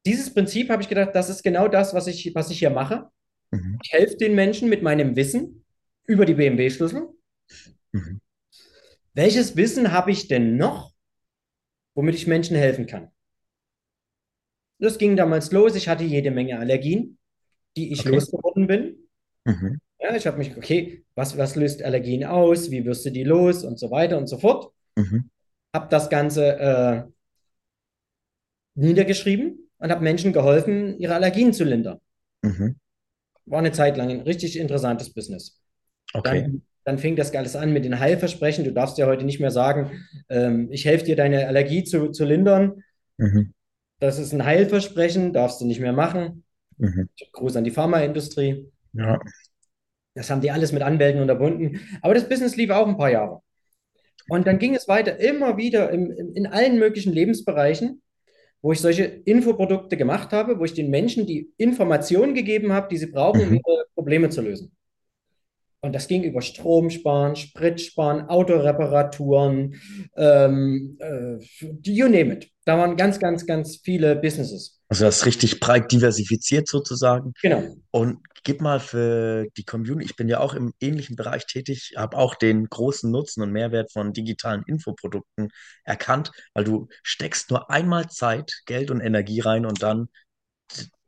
dieses 0.05 0.33
Prinzip 0.33 0.69
habe 0.69 0.81
ich 0.81 0.89
gedacht, 0.89 1.11
das 1.13 1.29
ist 1.29 1.43
genau 1.43 1.67
das, 1.67 1.93
was 1.93 2.07
ich, 2.07 2.33
was 2.35 2.49
ich 2.49 2.59
hier 2.59 2.69
mache. 2.69 3.09
Mhm. 3.51 3.79
Ich 3.83 3.91
helfe 3.91 4.17
den 4.17 4.35
Menschen 4.35 4.69
mit 4.69 4.81
meinem 4.83 5.15
Wissen 5.15 5.65
über 6.05 6.25
die 6.25 6.33
BMW-Schlüssel. 6.33 7.09
Mhm. 7.91 8.21
Welches 9.13 9.55
Wissen 9.55 9.91
habe 9.91 10.11
ich 10.11 10.27
denn 10.27 10.57
noch, 10.57 10.93
womit 11.95 12.15
ich 12.15 12.27
Menschen 12.27 12.55
helfen 12.55 12.85
kann. 12.85 13.11
Das 14.79 14.97
ging 14.97 15.17
damals 15.17 15.51
los. 15.51 15.75
Ich 15.75 15.89
hatte 15.89 16.03
jede 16.05 16.31
Menge 16.31 16.57
Allergien, 16.57 17.17
die 17.75 17.91
ich 17.91 18.01
Okay. 18.01 18.09
losgeworden 18.09 18.67
bin. 18.67 19.09
Mhm. 19.45 19.79
Ja, 19.99 20.15
ich 20.15 20.25
habe 20.25 20.37
mich, 20.37 20.55
okay, 20.55 21.03
was, 21.15 21.37
was 21.37 21.55
löst 21.55 21.83
Allergien 21.83 22.23
aus? 22.23 22.71
Wie 22.71 22.85
wirst 22.85 23.05
du 23.05 23.11
die 23.11 23.23
los? 23.23 23.63
Und 23.63 23.77
so 23.79 23.91
weiter 23.91 24.17
und 24.17 24.27
so 24.27 24.37
fort. 24.37 24.71
Mhm. 24.95 25.29
Habe 25.73 25.87
das 25.89 26.09
Ganze 26.09 26.57
äh, 26.57 27.03
niedergeschrieben 28.75 29.69
und 29.77 29.91
habe 29.91 30.03
Menschen 30.03 30.31
geholfen, 30.33 30.97
ihre 30.99 31.15
Allergien 31.15 31.53
zu 31.53 31.63
lindern. 31.63 31.99
Mhm. 32.41 32.77
War 33.45 33.59
eine 33.59 33.71
Zeit 33.71 33.97
lang 33.97 34.09
ein 34.09 34.21
richtig 34.21 34.57
interessantes 34.57 35.13
Business. 35.13 35.61
Okay. 36.13 36.43
Dann, 36.43 36.61
dann 36.85 36.97
fing 36.97 37.15
das 37.15 37.35
alles 37.35 37.55
an 37.55 37.73
mit 37.73 37.83
den 37.83 37.99
Heilversprechen. 37.99 38.63
Du 38.63 38.71
darfst 38.71 38.97
ja 38.97 39.05
heute 39.05 39.25
nicht 39.25 39.39
mehr 39.39 39.51
sagen, 39.51 40.05
ähm, 40.29 40.69
ich 40.71 40.85
helfe 40.85 41.05
dir, 41.05 41.15
deine 41.15 41.47
Allergie 41.47 41.83
zu, 41.83 42.09
zu 42.11 42.25
lindern. 42.25 42.83
Mhm. 43.17 43.53
Das 43.99 44.17
ist 44.17 44.33
ein 44.33 44.45
Heilversprechen, 44.45 45.33
darfst 45.33 45.59
du 45.59 45.65
nicht 45.65 45.81
mehr 45.81 45.93
machen. 45.93 46.45
Mhm. 46.77 47.09
Gruß 47.33 47.57
an 47.57 47.65
die 47.65 47.71
Pharmaindustrie. 47.71 48.71
Ja. 48.93 49.19
Das 50.19 50.29
haben 50.29 50.41
die 50.41 50.51
alles 50.51 50.73
mit 50.73 50.81
Anwälten 50.81 51.21
unterbunden. 51.21 51.79
Aber 52.01 52.13
das 52.13 52.27
Business 52.27 52.57
lief 52.57 52.71
auch 52.71 52.85
ein 52.85 52.97
paar 52.97 53.09
Jahre. 53.09 53.39
Und 54.27 54.45
dann 54.47 54.59
ging 54.59 54.75
es 54.75 54.89
weiter, 54.89 55.17
immer 55.17 55.55
wieder 55.55 55.91
im, 55.91 56.11
im, 56.11 56.33
in 56.35 56.45
allen 56.45 56.77
möglichen 56.77 57.13
Lebensbereichen, 57.13 58.01
wo 58.61 58.73
ich 58.73 58.81
solche 58.81 59.03
Infoprodukte 59.05 59.95
gemacht 59.95 60.33
habe, 60.33 60.59
wo 60.59 60.65
ich 60.65 60.73
den 60.73 60.89
Menschen 60.89 61.25
die 61.25 61.49
Informationen 61.55 62.33
gegeben 62.33 62.73
habe, 62.73 62.89
die 62.91 62.97
sie 62.97 63.05
brauchen, 63.05 63.43
um 63.43 63.49
Mhm. 63.51 63.61
ihre 63.65 63.85
Probleme 63.95 64.29
zu 64.29 64.41
lösen. 64.41 64.73
Und 65.79 65.95
das 65.95 66.09
ging 66.09 66.23
über 66.23 66.41
Strom 66.41 66.89
sparen, 66.89 67.37
Sprit 67.37 67.79
sparen, 67.79 68.23
Autoreparaturen, 68.27 69.75
ähm, 70.17 70.97
äh, 70.99 71.37
you 71.85 72.07
name 72.09 72.33
it. 72.33 72.49
Da 72.65 72.77
waren 72.77 72.97
ganz, 72.97 73.19
ganz, 73.19 73.45
ganz 73.45 73.77
viele 73.77 74.17
Businesses. 74.17 74.78
Also 74.89 75.05
das 75.05 75.17
ist 75.19 75.25
richtig 75.25 75.59
breit 75.59 75.91
diversifiziert 75.91 76.67
sozusagen. 76.67 77.33
Genau. 77.41 77.75
Und 77.91 78.19
gib 78.43 78.61
mal 78.61 78.79
für 78.79 79.47
die 79.57 79.63
Community, 79.65 80.05
ich 80.05 80.15
bin 80.15 80.29
ja 80.29 80.39
auch 80.39 80.53
im 80.53 80.73
ähnlichen 80.79 81.15
Bereich 81.15 81.45
tätig, 81.47 81.93
habe 81.97 82.17
auch 82.17 82.35
den 82.35 82.67
großen 82.69 83.09
Nutzen 83.11 83.43
und 83.43 83.51
Mehrwert 83.51 83.91
von 83.91 84.13
digitalen 84.13 84.63
Infoprodukten 84.67 85.49
erkannt, 85.85 86.31
weil 86.53 86.63
du 86.65 86.87
steckst 87.03 87.51
nur 87.51 87.69
einmal 87.71 88.09
Zeit, 88.09 88.61
Geld 88.65 88.91
und 88.91 89.01
Energie 89.01 89.39
rein 89.41 89.65
und 89.65 89.83
dann, 89.83 90.09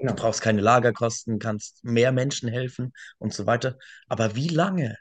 du 0.06 0.14
Genau. 0.14 0.16
brauchst 0.16 0.42
keine 0.42 0.62
Lagerkosten, 0.62 1.40
kannst 1.40 1.84
mehr 1.84 2.12
Menschen 2.12 2.50
helfen 2.50 2.94
und 3.20 3.34
so 3.34 3.46
weiter. 3.46 3.78
Aber 4.08 4.36
wie 4.36 4.48
lange 4.50 4.98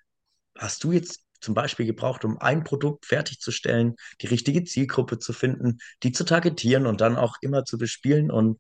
hast 0.59 0.85
du 0.85 0.93
jetzt 0.93 1.21
zum 1.41 1.55
Beispiel 1.55 1.87
gebraucht, 1.87 2.25
um 2.25 2.39
ein 2.39 2.65
Produkt 2.65 3.07
fertigzustellen, 3.07 3.97
die 4.21 4.27
richtige 4.29 4.65
Zielgruppe 4.65 5.19
zu 5.19 5.33
finden, 5.33 5.79
die 6.03 6.13
zu 6.13 6.25
targetieren 6.25 6.87
und 6.87 7.01
dann 7.01 7.17
auch 7.17 7.37
immer 7.43 7.65
zu 7.65 7.79
bespielen 7.79 8.31
und 8.31 8.59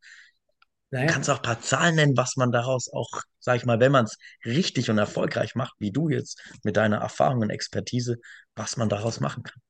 Naja, 0.90 1.12
kannst 1.12 1.29
auch 1.31 1.37
ein 1.37 1.43
paar 1.43 1.61
Zahlen 1.61 1.97
nennen, 1.97 2.16
was 2.16 2.37
man 2.37 2.53
daraus 2.53 2.90
auch, 2.93 3.11
sag 3.38 3.57
ich 3.57 3.66
mal, 3.66 3.81
wenn 3.81 3.93
man 3.93 4.05
es 4.07 4.16
richtig 4.47 4.88
und 4.90 4.97
erfolgreich 4.99 5.55
macht, 5.55 5.75
wie 5.79 5.93
du 5.93 6.09
jetzt 6.09 6.40
mit 6.62 6.77
deiner 6.79 6.99
Erfahrung 6.99 7.40
und 7.43 7.51
Expertise, 7.51 8.16
was 8.55 8.77
man 8.79 8.88
daraus 8.88 9.21
machen 9.21 9.43
kann. 9.43 9.61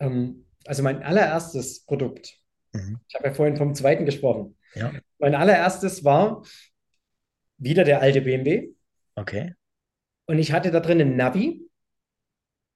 ähm, 0.00 0.46
also 0.66 0.82
mein 0.82 1.02
allererstes 1.02 1.84
Produkt, 1.84 2.38
Mhm. 2.74 2.94
ich 3.08 3.16
habe 3.16 3.28
ja 3.28 3.34
vorhin 3.34 3.56
vom 3.56 3.74
zweiten 3.74 4.06
gesprochen. 4.06 4.56
Ja, 4.74 4.92
Mein 5.18 5.34
allererstes 5.34 6.04
war 6.04 6.44
wieder 7.56 7.84
der 7.84 8.02
alte 8.02 8.20
BMW. 8.20 8.74
okay. 9.16 9.54
Und 10.26 10.38
ich 10.38 10.52
hatte 10.52 10.70
da 10.70 10.80
drin 10.80 11.00
ein 11.00 11.16
Navi. 11.16 11.68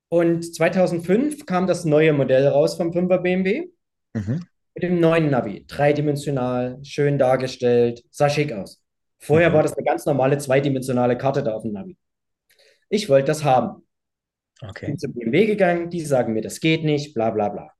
Und 0.08 0.54
2005 0.54 1.46
kam 1.46 1.66
das 1.66 1.84
neue 1.84 2.12
Modell 2.12 2.46
raus 2.46 2.76
vom 2.76 2.92
5er 2.92 3.18
BMW 3.18 3.68
Mhm. 4.14 4.40
mit 4.74 4.82
dem 4.82 5.00
neuen 5.00 5.30
Navi. 5.30 5.64
Dreidimensional, 5.66 6.78
schön 6.82 7.18
dargestellt, 7.18 8.02
sah 8.10 8.30
schick 8.30 8.52
aus. 8.52 8.82
Vorher 9.18 9.50
Mhm. 9.50 9.54
war 9.54 9.62
das 9.62 9.74
eine 9.76 9.84
ganz 9.84 10.06
normale 10.06 10.38
zweidimensionale 10.38 11.18
Karte 11.18 11.42
da 11.42 11.54
auf 11.54 11.62
dem 11.62 11.72
Navi. 11.72 11.96
Ich 12.88 13.08
wollte 13.08 13.26
das 13.26 13.42
haben. 13.44 13.86
Okay. 14.62 14.86
Bin 14.86 14.98
zu 14.98 15.08
BMW 15.12 15.46
gegangen, 15.46 15.90
die 15.90 16.00
sagen 16.00 16.32
mir, 16.32 16.40
das 16.42 16.60
geht 16.60 16.84
nicht, 16.84 17.12
bla 17.14 17.30
bla 17.30 17.48
bla. 17.48 17.70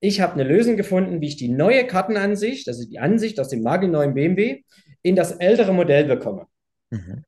Ich 0.00 0.20
habe 0.20 0.34
eine 0.34 0.44
Lösung 0.44 0.76
gefunden, 0.76 1.20
wie 1.22 1.28
ich 1.28 1.36
die 1.36 1.48
neue 1.48 1.86
Kartenansicht, 1.86 2.68
also 2.68 2.86
die 2.86 2.98
Ansicht 2.98 3.40
aus 3.40 3.48
dem 3.48 3.62
nagelneuen 3.62 4.12
BMW, 4.12 4.62
in 5.02 5.16
das 5.16 5.32
ältere 5.32 5.72
Modell 5.72 6.04
bekomme. 6.04 6.46
Mhm. 6.90 7.24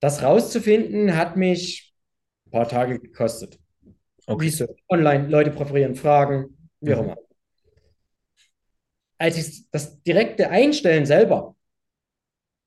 Das 0.00 0.22
rauszufinden 0.22 1.16
hat 1.16 1.36
mich 1.36 1.91
paar 2.52 2.68
Tage 2.68 3.00
gekostet. 3.00 3.58
Okay. 4.26 4.44
Research, 4.46 4.80
online, 4.88 5.26
Leute 5.28 5.50
präferieren 5.50 5.96
Fragen, 5.96 6.56
wie 6.80 6.94
auch 6.94 6.98
Mhm. 7.02 7.04
immer. 7.10 7.16
Als 9.18 9.36
ich 9.36 9.68
das 9.70 10.00
direkte 10.02 10.50
Einstellen 10.50 11.06
selber, 11.06 11.56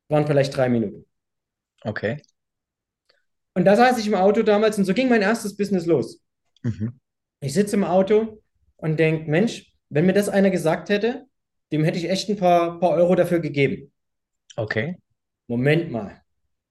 waren 0.10 0.28
vielleicht 0.28 0.56
drei 0.56 0.70
Minuten. 0.70 1.06
Okay. 1.84 2.22
Und 3.54 3.66
da 3.66 3.76
saß 3.76 3.98
ich 4.00 4.08
im 4.08 4.16
Auto 4.16 4.44
damals 4.44 4.78
und 4.78 4.86
so 4.86 4.94
ging 4.94 5.08
mein 5.10 5.22
erstes 5.22 5.56
Business 5.56 5.86
los. 5.86 6.22
Mhm. 6.64 7.00
Ich 7.40 7.54
sitze 7.54 7.76
im 7.76 7.84
Auto 7.84 8.42
und 8.78 9.00
denke, 9.00 9.30
Mensch, 9.30 9.74
wenn 9.90 10.06
mir 10.06 10.14
das 10.14 10.30
einer 10.30 10.50
gesagt 10.50 10.90
hätte, 10.90 11.26
dem 11.72 11.84
hätte 11.84 11.98
ich 11.98 12.10
echt 12.10 12.30
ein 12.30 12.38
paar, 12.38 12.80
paar 12.80 12.92
Euro 12.92 13.16
dafür 13.16 13.40
gegeben. 13.40 13.92
Okay. 14.56 14.98
Moment 15.48 15.92
mal. 15.92 16.22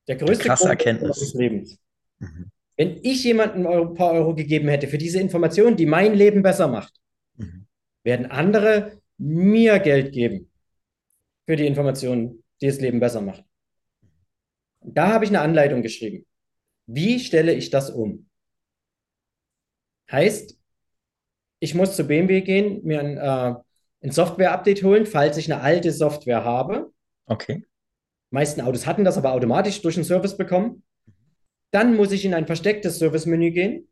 Der 0.09 0.17
größte 0.17 0.45
krasse 0.45 0.69
Erkenntnis. 0.69 1.33
Lebens. 1.35 1.79
Mhm. 2.19 2.51
Wenn 2.77 2.99
ich 3.03 3.23
jemandem 3.25 3.67
ein 3.67 3.95
paar 3.95 4.13
Euro 4.13 4.35
gegeben 4.35 4.69
hätte 4.69 4.89
für 4.89 4.99
diese 4.99 5.21
Information, 5.21 5.77
die 5.77 5.87
mein 5.87 6.15
Leben 6.15 6.43
besser 6.43 6.69
macht, 6.69 6.95
Mhm. 7.37 7.67
werden 8.05 8.27
andere 8.27 9.01
mir 9.19 9.79
Geld 9.81 10.13
geben 10.13 10.51
für 11.47 11.57
die 11.57 11.67
Information, 11.67 12.45
die 12.61 12.67
das 12.67 12.81
Leben 12.81 13.01
besser 13.01 13.21
macht. 13.21 13.45
Da 14.83 15.09
habe 15.09 15.25
ich 15.25 15.31
eine 15.31 15.41
Anleitung 15.41 15.83
geschrieben. 15.83 16.27
Wie 16.87 17.19
stelle 17.19 17.55
ich 17.55 17.71
das 17.71 17.91
um? 17.91 18.29
Heißt, 20.13 20.57
ich 21.61 21.75
muss 21.75 21.97
zu 21.97 22.07
BMW 22.07 22.43
gehen, 22.43 22.85
mir 22.85 23.01
ein, 23.01 23.17
äh, 23.17 23.55
ein 24.03 24.11
Software-Update 24.13 24.83
holen, 24.83 25.07
falls 25.07 25.37
ich 25.39 25.51
eine 25.51 25.63
alte 25.63 25.91
Software 25.93 26.45
habe. 26.45 26.93
Okay. 27.27 27.65
Die 27.65 28.35
meisten 28.35 28.61
Autos 28.61 28.87
hatten 28.87 29.05
das 29.05 29.17
aber 29.17 29.33
automatisch 29.33 29.81
durch 29.83 29.95
den 29.97 30.05
Service 30.05 30.37
bekommen. 30.37 30.84
Dann 31.75 31.97
muss 31.97 32.13
ich 32.13 32.25
in 32.25 32.35
ein 32.35 32.47
verstecktes 32.47 33.01
Service-Menü 33.01 33.51
gehen. 33.51 33.89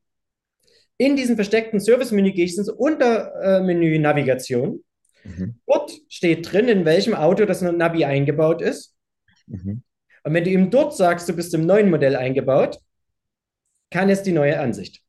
In 0.99 1.17
diesem 1.17 1.35
versteckten 1.35 1.81
Service-Menü 1.81 2.31
gehe 2.31 2.45
ich 2.45 2.57
ins 2.57 2.69
Untermenü 2.69 3.99
Navigation. 3.99 4.85
Mhm. 5.25 5.59
Dort 5.67 5.91
steht 6.09 6.53
drin, 6.53 6.69
in 6.69 6.85
welchem 6.85 7.15
Auto 7.15 7.45
das 7.45 7.61
Navi 7.61 8.05
eingebaut 8.05 8.63
ist. 8.63 8.95
Mhm. 9.49 9.83
Und 10.23 10.33
wenn 10.33 10.45
du 10.45 10.51
ihm 10.51 10.71
dort 10.71 10.97
sagst, 10.97 11.29
du 11.29 11.33
bist 11.33 11.55
im 11.55 11.67
neuen 11.67 11.91
Modell 11.91 12.15
eingebaut, 12.15 12.79
kann 13.91 14.09
es 14.11 14.23
die 14.23 14.31
neue 14.31 14.61
Ansicht. 14.61 15.03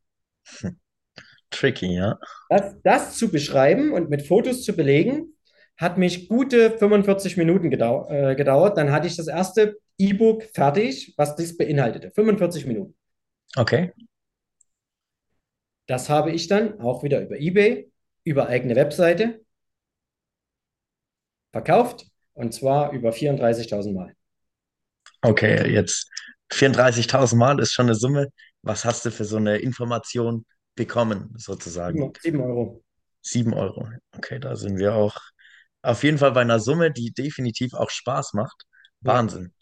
Tricky, 1.52 1.94
ja. 1.94 2.18
Das, 2.50 2.74
das 2.84 3.18
zu 3.20 3.30
beschreiben 3.30 3.94
und 3.94 4.10
mit 4.10 4.26
Fotos 4.26 4.64
zu 4.64 4.76
belegen, 4.76 5.36
hat 5.78 6.00
mich 6.00 6.28
gute 6.28 6.72
45 6.72 7.38
Minuten 7.38 7.70
gedau 7.70 8.10
äh, 8.10 8.36
gedauert. 8.36 8.80
Dann 8.80 8.92
hatte 8.92 9.06
ich 9.06 9.16
das 9.16 9.28
erste 9.28 9.78
E-Book 9.98 10.44
fertig, 10.54 11.14
was 11.18 11.36
dies 11.36 11.56
beinhaltete. 11.58 12.12
45 12.12 12.66
Minuten. 12.66 12.96
Okay. 13.56 13.92
Das 15.86 16.10
habe 16.10 16.32
ich 16.32 16.48
dann 16.48 16.80
auch 16.80 17.04
wieder 17.04 17.22
über 17.22 17.38
eBay, 17.38 17.92
über 18.24 18.48
eigene 18.48 18.76
Webseite 18.76 19.42
verkauft 21.52 22.06
und 22.34 22.54
zwar 22.54 22.92
über 22.92 23.12
34.000 23.12 23.94
Mal. 23.94 24.16
Okay, 25.22 25.72
jetzt 25.72 26.10
34.000 26.52 27.36
Mal 27.36 27.60
ist 27.60 27.74
schon 27.74 27.88
eine 27.88 27.96
Summe. 27.96 28.30
Was 28.62 28.86
hast 28.86 29.06
du 29.06 29.12
für 29.12 29.26
so 29.26 29.38
eine 29.38 29.58
Information 29.58 30.46
bekommen, 30.76 31.34
sozusagen? 31.38 32.12
7 32.20 32.42
Euro. 32.42 32.84
7 33.22 33.54
Euro. 33.54 33.90
Okay, 34.16 34.40
da 34.40 34.56
sind 34.56 34.78
wir 34.78 34.96
auch 34.96 35.20
auf 35.82 36.04
jeden 36.04 36.18
Fall 36.18 36.32
bei 36.32 36.42
einer 36.42 36.60
Summe, 36.60 36.92
die 36.92 37.12
definitiv 37.12 37.74
auch 37.74 37.90
Spaß 37.90 38.34
macht. 38.34 38.64
Wahnsinn. 39.02 39.54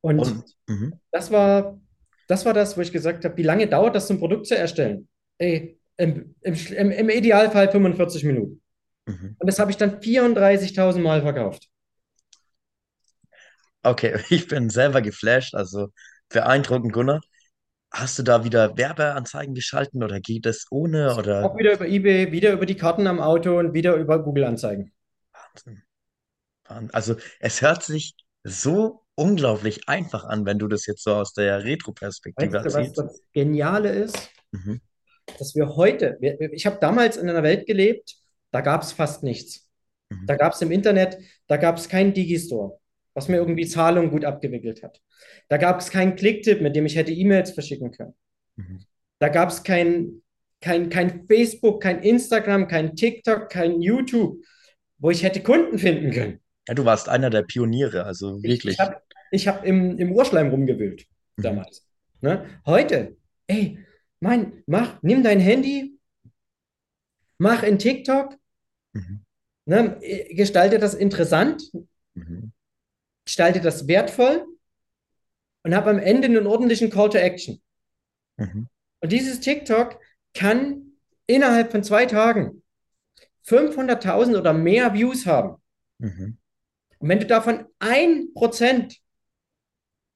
Und 0.00 0.18
Und, 0.18 0.44
mhm. 0.66 1.00
das 1.10 1.30
war, 1.30 1.80
das 2.26 2.44
war 2.46 2.54
das, 2.54 2.76
wo 2.76 2.80
ich 2.80 2.92
gesagt 2.92 3.24
habe, 3.24 3.36
wie 3.36 3.42
lange 3.42 3.66
dauert 3.66 3.94
das, 3.94 4.08
so 4.08 4.14
ein 4.14 4.18
Produkt 4.18 4.46
zu 4.46 4.56
erstellen? 4.56 5.08
Ey, 5.38 5.78
im, 5.96 6.34
im, 6.40 6.90
im, 6.90 7.10
Idealfall 7.10 7.70
45 7.70 8.24
Minuten. 8.24 8.62
Mhm. 9.06 9.36
Und 9.38 9.46
das 9.46 9.58
habe 9.58 9.70
ich 9.70 9.76
dann 9.76 10.00
34.000 10.00 10.98
Mal 11.00 11.22
verkauft. 11.22 11.68
Okay, 13.82 14.18
ich 14.30 14.48
bin 14.48 14.70
selber 14.70 15.02
geflasht, 15.02 15.54
also 15.54 15.88
beeindruckend, 16.28 16.92
Gunnar. 16.92 17.20
Hast 17.92 18.18
du 18.18 18.22
da 18.22 18.44
wieder 18.44 18.76
Werbeanzeigen 18.76 19.52
geschalten 19.52 20.04
oder 20.04 20.20
geht 20.20 20.46
es 20.46 20.66
ohne 20.70 21.16
oder 21.16 21.44
Auch 21.44 21.58
wieder 21.58 21.72
über 21.72 21.88
eBay, 21.88 22.30
wieder 22.30 22.52
über 22.52 22.64
die 22.64 22.76
Karten 22.76 23.08
am 23.08 23.18
Auto 23.18 23.58
und 23.58 23.74
wieder 23.74 23.96
über 23.96 24.22
Google-Anzeigen. 24.22 24.92
Wahnsinn. 25.32 25.82
Wahnsinn. 26.68 26.90
Also 26.94 27.16
es 27.40 27.60
hört 27.62 27.82
sich 27.82 28.14
so 28.44 29.02
unglaublich 29.20 29.88
einfach 29.88 30.24
an, 30.24 30.46
wenn 30.46 30.58
du 30.58 30.66
das 30.68 30.86
jetzt 30.86 31.04
so 31.04 31.14
aus 31.14 31.32
der 31.34 31.64
Retro-Perspektive 31.64 32.52
Weißt 32.52 32.64
du, 32.64 32.68
was 32.68 32.74
erzählst. 32.74 32.98
das 32.98 33.22
Geniale 33.32 33.90
ist? 33.90 34.30
Mhm. 34.52 34.80
Dass 35.38 35.54
wir 35.54 35.76
heute, 35.76 36.16
wir, 36.20 36.40
ich 36.52 36.66
habe 36.66 36.78
damals 36.80 37.16
in 37.16 37.28
einer 37.28 37.42
Welt 37.42 37.66
gelebt, 37.66 38.16
da 38.50 38.60
gab 38.62 38.82
es 38.82 38.92
fast 38.92 39.22
nichts. 39.22 39.68
Mhm. 40.10 40.26
Da 40.26 40.36
gab 40.36 40.54
es 40.54 40.62
im 40.62 40.72
Internet, 40.72 41.18
da 41.46 41.56
gab 41.56 41.76
es 41.76 41.88
keinen 41.88 42.14
Digistore, 42.14 42.78
was 43.14 43.28
mir 43.28 43.36
irgendwie 43.36 43.66
Zahlungen 43.66 44.10
gut 44.10 44.24
abgewickelt 44.24 44.82
hat. 44.82 45.00
Da 45.48 45.56
gab 45.56 45.80
es 45.80 45.90
keinen 45.90 46.16
Klicktipp, 46.16 46.60
mit 46.60 46.74
dem 46.74 46.86
ich 46.86 46.96
hätte 46.96 47.12
E-Mails 47.12 47.52
verschicken 47.52 47.92
können. 47.92 48.14
Mhm. 48.56 48.80
Da 49.20 49.28
gab 49.28 49.50
es 49.50 49.62
kein, 49.62 50.22
kein, 50.60 50.88
kein 50.88 51.26
Facebook, 51.26 51.82
kein 51.82 52.02
Instagram, 52.02 52.66
kein 52.68 52.96
TikTok, 52.96 53.50
kein 53.50 53.80
YouTube, 53.82 54.42
wo 54.98 55.10
ich 55.10 55.22
hätte 55.22 55.42
Kunden 55.42 55.78
finden 55.78 56.10
können. 56.10 56.40
Ja, 56.68 56.74
du 56.74 56.84
warst 56.84 57.08
einer 57.08 57.30
der 57.30 57.42
Pioniere, 57.42 58.04
also 58.04 58.38
Ich, 58.38 58.50
wirklich. 58.50 58.74
ich 58.74 58.80
habe 58.80 58.96
ich 59.30 59.48
hab 59.48 59.64
im, 59.64 59.98
im 59.98 60.12
Urschleim 60.12 60.48
rumgewühlt 60.48 61.06
Mhm. 61.36 61.42
damals. 61.42 61.86
Ne? 62.20 62.46
Heute, 62.66 63.16
ey, 63.46 63.78
mein, 64.20 64.62
mach, 64.66 65.02
nimm 65.02 65.22
dein 65.22 65.40
Handy, 65.40 65.98
mach 67.38 67.62
in 67.62 67.78
TikTok, 67.78 68.36
Mhm. 68.92 69.24
ne, 69.66 69.98
gestalte 70.30 70.78
das 70.78 70.94
interessant, 70.94 71.62
Mhm. 72.14 72.52
gestalte 73.24 73.60
das 73.60 73.86
wertvoll 73.86 74.44
und 75.62 75.74
habe 75.74 75.90
am 75.90 75.98
Ende 75.98 76.26
einen 76.26 76.46
ordentlichen 76.46 76.90
Call 76.90 77.08
to 77.10 77.18
Action. 77.18 77.62
Mhm. 78.36 78.68
Und 79.00 79.12
dieses 79.12 79.40
TikTok 79.40 79.98
kann 80.34 80.92
innerhalb 81.26 81.70
von 81.70 81.82
zwei 81.84 82.06
Tagen 82.06 82.62
500.000 83.42 84.36
oder 84.36 84.52
mehr 84.52 84.92
Views 84.92 85.24
haben. 85.26 85.62
Mhm. 85.98 86.36
Und 86.98 87.08
wenn 87.08 87.20
du 87.20 87.26
davon 87.26 87.64
ein 87.78 88.32
Prozent 88.34 88.98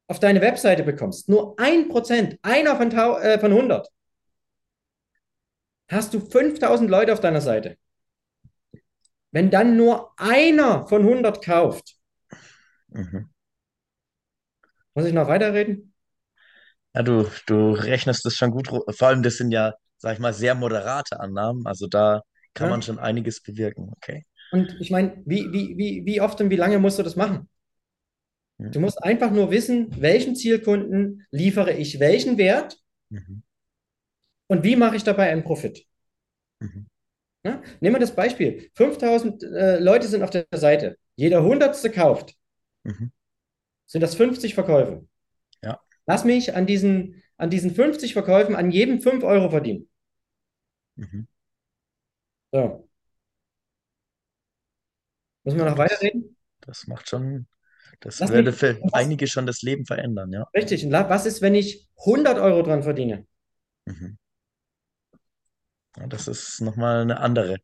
auf 0.09 0.21
deine 0.21 0.40
Webseite 0.40 0.83
bekommst, 0.83 1.29
nur 1.29 1.59
ein 1.59 1.88
Prozent, 1.88 2.38
einer 2.43 2.77
von, 2.77 2.90
äh, 2.93 3.38
von 3.38 3.53
100, 3.53 3.88
hast 5.90 6.12
du 6.12 6.21
5000 6.21 6.90
Leute 6.90 7.12
auf 7.14 7.21
deiner 7.21 7.40
Seite. 7.40 7.79
Wenn 9.33 9.51
dann 9.51 9.77
nur 9.77 10.12
einer 10.19 10.87
von 10.87 11.05
100 11.05 11.45
kauft, 11.45 11.99
Mhm. 12.88 13.29
muss 14.95 15.07
ich 15.07 15.12
noch 15.14 15.29
weiterreden? 15.29 15.95
Ja, 16.95 17.03
du, 17.03 17.29
du 17.47 17.73
rechnest 17.73 18.25
das 18.25 18.35
schon 18.37 18.51
gut. 18.51 18.69
Vor 18.69 19.09
allem, 19.09 19.23
das 19.23 19.37
sind 19.37 19.51
ja, 19.53 19.75
sag 19.99 20.14
ich 20.14 20.19
mal, 20.21 20.33
sehr 20.33 20.55
moderate 20.55 21.21
Annahmen. 21.21 21.67
Also 21.67 21.87
da 21.88 22.23
kann 22.55 22.69
man 22.69 22.81
Ja? 22.81 22.87
schon 22.87 22.99
einiges 22.99 23.43
bewirken. 23.43 23.90
Okay. 23.97 24.25
Und 24.51 24.77
ich 24.81 24.90
meine, 24.90 25.23
wie, 25.27 25.53
wie, 25.53 25.77
wie, 25.77 26.03
wie 26.07 26.21
oft 26.23 26.40
und 26.40 26.49
wie 26.51 26.57
lange 26.57 26.79
musst 26.79 26.99
du 26.99 27.03
das 27.03 27.17
machen? 27.17 27.49
Mhm. 28.59 28.73
Du 28.73 28.81
musst 28.81 29.03
einfach 29.03 29.31
nur 29.31 29.51
wissen, 29.51 29.88
welchen 30.01 30.37
Zielkunden 30.37 31.27
liefere 31.31 31.73
ich 31.73 32.01
welchen 32.01 32.38
Wert 32.38 32.79
Mhm. 33.11 33.43
und 34.49 34.64
wie 34.64 34.77
mache 34.77 34.97
ich 34.97 35.05
dabei 35.05 35.31
einen 35.31 35.45
Profit. 35.45 35.87
Mhm. 36.61 36.87
Ja? 37.45 37.62
Nehmen 37.81 37.97
wir 37.97 38.01
das 38.01 38.14
Beispiel. 38.14 38.71
5000 38.75 39.43
äh, 39.43 39.79
Leute 39.79 40.09
sind 40.09 40.23
auf 40.23 40.31
der 40.31 40.47
Seite. 40.55 40.99
Jeder 41.17 41.43
Hundertste 41.45 41.90
kauft. 41.90 42.35
Mhm. 42.85 43.12
Sind 43.87 44.01
das 44.01 44.14
50 44.14 44.55
Verkäufe? 44.55 45.07
Ja. 45.62 45.81
Lass 46.07 46.25
mich 46.25 46.57
an 46.57 46.67
diesen, 46.67 47.23
an 47.37 47.51
diesen 47.51 47.71
50 47.75 48.14
Verkäufen 48.14 48.57
an 48.57 48.71
jedem 48.71 49.01
5 49.01 49.23
Euro 49.25 49.51
verdienen. 49.51 49.88
Mhm. 50.97 51.27
So. 52.53 52.88
Müssen 55.45 55.59
wir 55.59 55.67
noch 55.67 55.79
weiterreden? 55.79 56.37
das 56.61 56.87
macht 56.87 57.09
schon, 57.11 57.47
das 58.01 58.19
Lass 58.21 58.31
würde 58.31 58.53
für 58.53 58.81
was, 58.83 58.93
einige 58.93 59.27
schon 59.27 59.47
das 59.47 59.63
Leben 59.63 59.87
verändern, 59.87 60.33
ja. 60.33 60.47
richtig. 60.55 60.85
Und 60.85 60.93
was 60.93 61.27
ist, 61.27 61.43
wenn 61.43 61.55
ich 61.55 61.89
100 62.05 62.39
Euro 62.39 62.63
dran 62.63 62.83
verdiene? 62.83 63.27
Mhm. 63.87 64.19
Ja, 65.97 66.07
das 66.07 66.29
ist 66.29 66.61
nochmal 66.61 67.03
eine 67.03 67.21
andere. 67.21 67.59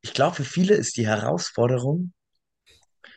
Ich 0.00 0.14
glaube, 0.14 0.36
für 0.36 0.44
viele 0.44 0.74
ist 0.74 0.96
die 0.96 1.06
Herausforderung, 1.06 2.12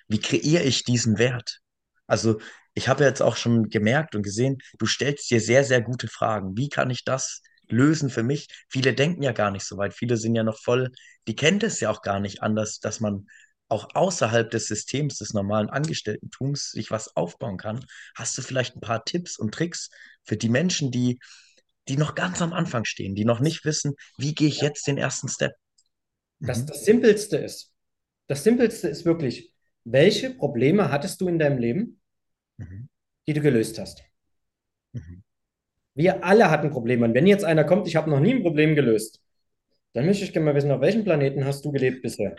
wie 0.08 0.20
kreiere 0.20 0.64
ich 0.64 0.84
diesen 0.84 1.18
Wert? 1.18 1.60
Also, 2.08 2.40
ich 2.74 2.88
habe 2.88 3.04
jetzt 3.04 3.22
auch 3.22 3.36
schon 3.36 3.70
gemerkt 3.70 4.16
und 4.16 4.24
gesehen, 4.24 4.58
du 4.78 4.86
stellst 4.86 5.30
dir 5.30 5.42
sehr, 5.42 5.64
sehr 5.64 5.82
gute 5.82 6.08
Fragen. 6.08 6.58
Wie 6.58 6.70
kann 6.70 6.90
ich 6.90 7.04
das 7.04 7.42
lösen 7.68 8.10
für 8.10 8.24
mich? 8.24 8.48
Viele 8.70 8.94
denken 8.94 9.24
ja 9.24 9.32
gar 9.32 9.52
nicht 9.52 9.66
so 9.66 9.78
weit. 9.78 9.94
Viele 9.94 10.18
sind 10.18 10.36
ja 10.36 10.44
noch 10.44 10.60
voll, 10.60 10.92
die 11.28 11.36
kennen 11.36 11.60
das 11.60 11.80
ja 11.80 11.90
auch 11.90 12.02
gar 12.02 12.20
nicht 12.20 12.42
anders, 12.42 12.80
dass 12.80 13.00
man 13.00 13.28
auch 13.72 13.96
außerhalb 13.96 14.50
des 14.52 14.68
Systems 14.68 15.18
des 15.18 15.34
normalen 15.34 15.70
Angestellten-Tums 15.70 16.72
sich 16.72 16.92
was 16.92 17.16
aufbauen 17.16 17.58
kann. 17.58 17.86
Hast 18.16 18.38
du 18.38 18.42
vielleicht 18.42 18.76
ein 18.76 18.82
paar 18.82 19.06
Tipps 19.06 19.38
und 19.38 19.54
Tricks 19.54 19.90
für 20.24 20.38
die 20.38 20.50
Menschen, 20.50 20.92
die, 20.92 21.20
die 21.88 21.98
noch 21.98 22.16
ganz 22.16 22.42
am 22.42 22.54
Anfang 22.54 22.86
stehen, 22.86 23.16
die 23.16 23.26
noch 23.26 23.40
nicht 23.40 23.66
wissen, 23.66 23.96
wie 24.18 24.36
gehe 24.36 24.48
ich 24.50 24.62
jetzt 24.62 24.88
den 24.88 24.98
ersten 24.98 25.28
Step? 25.30 25.54
Das, 26.46 26.62
Mhm. 26.62 26.68
das 26.68 26.86
Simpelste 26.86 27.38
ist, 27.38 27.74
das 28.28 28.44
Simpelste 28.44 28.88
ist 28.88 29.06
wirklich, 29.06 29.54
welche 29.84 30.32
Probleme 30.32 30.92
hattest 30.92 31.22
du 31.22 31.28
in 31.28 31.40
deinem 31.40 31.58
Leben, 31.60 32.02
Mhm. 32.60 32.88
die 33.28 33.34
du 33.34 33.42
gelöst 33.42 33.80
hast? 33.80 34.04
Mhm. 34.94 35.24
Wir 35.96 36.24
alle 36.26 36.50
hatten 36.52 36.70
Probleme. 36.70 37.06
Und 37.06 37.14
wenn 37.14 37.28
jetzt 37.28 37.44
einer 37.46 37.64
kommt, 37.64 37.88
ich 37.88 37.96
habe 37.96 38.10
noch 38.10 38.20
nie 38.20 38.34
ein 38.34 38.42
Problem 38.44 38.76
gelöst, 38.76 39.22
dann 39.94 40.06
möchte 40.08 40.26
ich 40.26 40.34
gerne 40.34 40.46
mal 40.46 40.56
wissen, 40.56 40.72
auf 40.72 40.82
welchem 40.82 41.04
Planeten 41.06 41.46
hast 41.46 41.66
du 41.66 41.72
gelebt 41.72 42.02
bisher? 42.04 42.38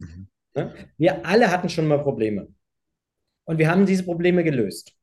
Mhm. 0.00 0.26
Ne? 0.54 0.74
Wir 0.98 1.24
alle 1.26 1.50
hatten 1.50 1.68
schon 1.68 1.86
mal 1.86 2.02
Probleme. 2.02 2.48
Und 3.44 3.58
wir 3.58 3.70
haben 3.70 3.86
diese 3.86 4.04
Probleme 4.04 4.44
gelöst. 4.44 4.94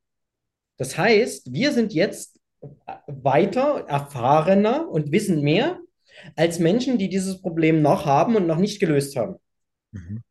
Das 0.76 0.96
heißt, 0.96 1.52
wir 1.52 1.72
sind 1.72 1.92
jetzt 1.92 2.40
weiter, 3.06 3.84
erfahrener 3.86 4.88
und 4.88 5.12
wissen 5.12 5.42
mehr 5.42 5.78
als 6.36 6.58
Menschen, 6.58 6.98
die 6.98 7.08
dieses 7.08 7.40
Problem 7.40 7.82
noch 7.82 8.06
haben 8.06 8.36
und 8.36 8.46
noch 8.46 8.56
nicht 8.56 8.80
gelöst 8.80 9.16
haben. 9.16 9.36
Mhm. 9.92 10.22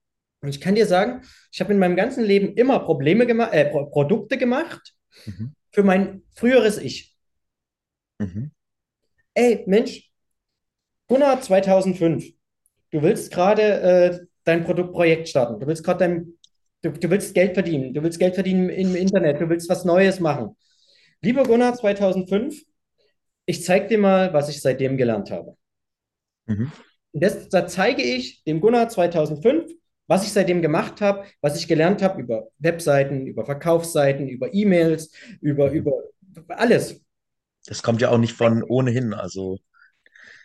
Und 0.41 0.49
ich 0.49 0.61
kann 0.61 0.75
dir 0.75 0.85
sagen, 0.85 1.21
ich 1.51 1.59
habe 1.59 1.73
in 1.73 1.79
meinem 1.79 1.95
ganzen 1.95 2.23
Leben 2.23 2.55
immer 2.55 2.79
Probleme 2.79 3.27
gemacht, 3.27 3.53
äh, 3.53 3.69
Pro 3.69 3.85
Produkte 3.87 4.37
gemacht 4.37 4.95
Mhm. 5.25 5.53
für 5.71 5.83
mein 5.83 6.23
früheres 6.35 6.77
Ich. 6.77 7.15
Mhm. 8.19 8.51
Ey, 9.33 9.63
Mensch, 9.67 10.11
Gunnar 11.07 11.41
2005, 11.41 12.25
du 12.91 13.01
willst 13.01 13.31
gerade 13.31 13.63
äh, 13.81 14.19
dein 14.49 14.63
Produktprojekt 14.63 15.29
starten, 15.29 15.59
du 15.59 15.67
willst 15.67 15.83
gerade 15.83 15.99
dein, 15.99 16.33
du, 16.81 16.91
du 16.91 17.09
willst 17.09 17.33
Geld 17.33 17.53
verdienen, 17.53 17.93
du 17.93 18.03
willst 18.03 18.19
Geld 18.19 18.35
verdienen 18.35 18.69
im 18.69 18.95
Internet, 18.95 19.39
du 19.39 19.49
willst 19.49 19.69
was 19.69 19.85
Neues 19.85 20.19
machen. 20.19 20.55
Lieber 21.21 21.43
Gunnar 21.43 21.75
2005, 21.75 22.63
ich 23.45 23.63
zeige 23.63 23.87
dir 23.87 23.97
mal, 23.97 24.33
was 24.33 24.49
ich 24.49 24.61
seitdem 24.61 24.97
gelernt 24.97 25.31
habe. 25.31 25.55
Mhm. 26.47 26.71
Das, 27.13 27.49
da 27.49 27.67
zeige 27.67 28.01
ich 28.01 28.43
dem 28.43 28.61
Gunnar 28.61 28.89
2005, 28.89 29.71
was 30.07 30.23
ich 30.23 30.31
seitdem 30.31 30.61
gemacht 30.61 31.01
habe, 31.01 31.25
was 31.41 31.59
ich 31.59 31.67
gelernt 31.67 32.01
habe 32.01 32.21
über 32.21 32.47
Webseiten, 32.57 33.27
über 33.27 33.45
Verkaufsseiten, 33.45 34.27
über 34.27 34.53
E-Mails, 34.53 35.11
über, 35.41 35.71
Mhm. 35.71 35.77
über 35.77 35.93
alles. 36.47 37.01
Das 37.65 37.83
kommt 37.83 38.01
ja 38.01 38.09
auch 38.09 38.17
nicht 38.17 38.33
von 38.33 38.63
ohnehin. 38.63 39.13
Also 39.13 39.59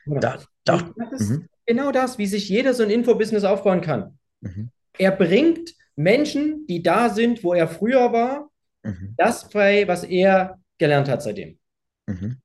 Genau. 0.05 0.21
da, 0.21 0.39
da, 0.65 0.91
das 0.97 1.21
ist 1.21 1.31
mhm. 1.31 1.49
Genau 1.67 1.93
das, 1.93 2.19
wie 2.19 2.27
sich 2.27 2.49
jeder 2.49 2.75
so 2.75 2.83
ein 2.83 2.91
Infobusiness 2.91 3.45
aufbauen 3.45 3.81
kann. 3.81 4.19
Mhm. 4.41 4.71
Er 4.99 5.13
bringt 5.13 5.75
Menschen, 5.97 6.67
die 6.67 6.83
da 6.83 7.09
sind, 7.09 7.43
wo 7.45 7.55
er 7.55 7.69
früher 7.69 8.13
war, 8.13 8.51
Mhm. 8.83 9.15
das 9.17 9.49
bei, 9.49 9.89
was 9.89 10.05
er 10.05 10.61
gelernt 10.79 11.09
hat 11.09 11.23
seitdem. 11.23 11.59
Mhm. 12.07 12.37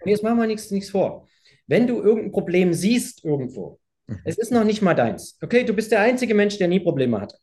Und 0.00 0.10
jetzt 0.10 0.22
machen 0.24 0.38
wir 0.38 0.46
nichts, 0.48 0.70
nichts 0.72 0.90
vor. 0.90 1.28
Wenn 1.68 1.86
du 1.86 2.02
irgendein 2.02 2.32
Problem 2.32 2.72
siehst 2.74 3.24
irgendwo, 3.24 3.78
Mhm. 4.08 4.20
es 4.24 4.38
ist 4.38 4.50
noch 4.50 4.64
nicht 4.64 4.82
mal 4.82 4.94
deins. 4.94 5.38
Okay, 5.40 5.62
du 5.64 5.72
bist 5.72 5.92
der 5.92 6.00
einzige 6.00 6.34
Mensch, 6.34 6.58
der 6.58 6.66
nie 6.66 6.80
Probleme 6.80 7.20
hatte. 7.20 7.36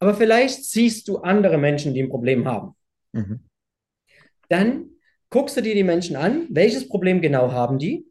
Aber 0.00 0.14
vielleicht 0.14 0.64
siehst 0.64 1.06
du 1.08 1.18
andere 1.18 1.58
Menschen, 1.58 1.94
die 1.94 2.02
ein 2.02 2.08
Problem 2.08 2.48
haben. 2.48 2.74
Mhm. 3.12 3.40
Dann 4.48 4.90
guckst 5.28 5.56
du 5.56 5.60
dir 5.60 5.74
die 5.74 5.84
Menschen 5.84 6.16
an, 6.16 6.46
welches 6.50 6.88
Problem 6.88 7.20
genau 7.20 7.52
haben 7.52 7.78
die. 7.78 8.04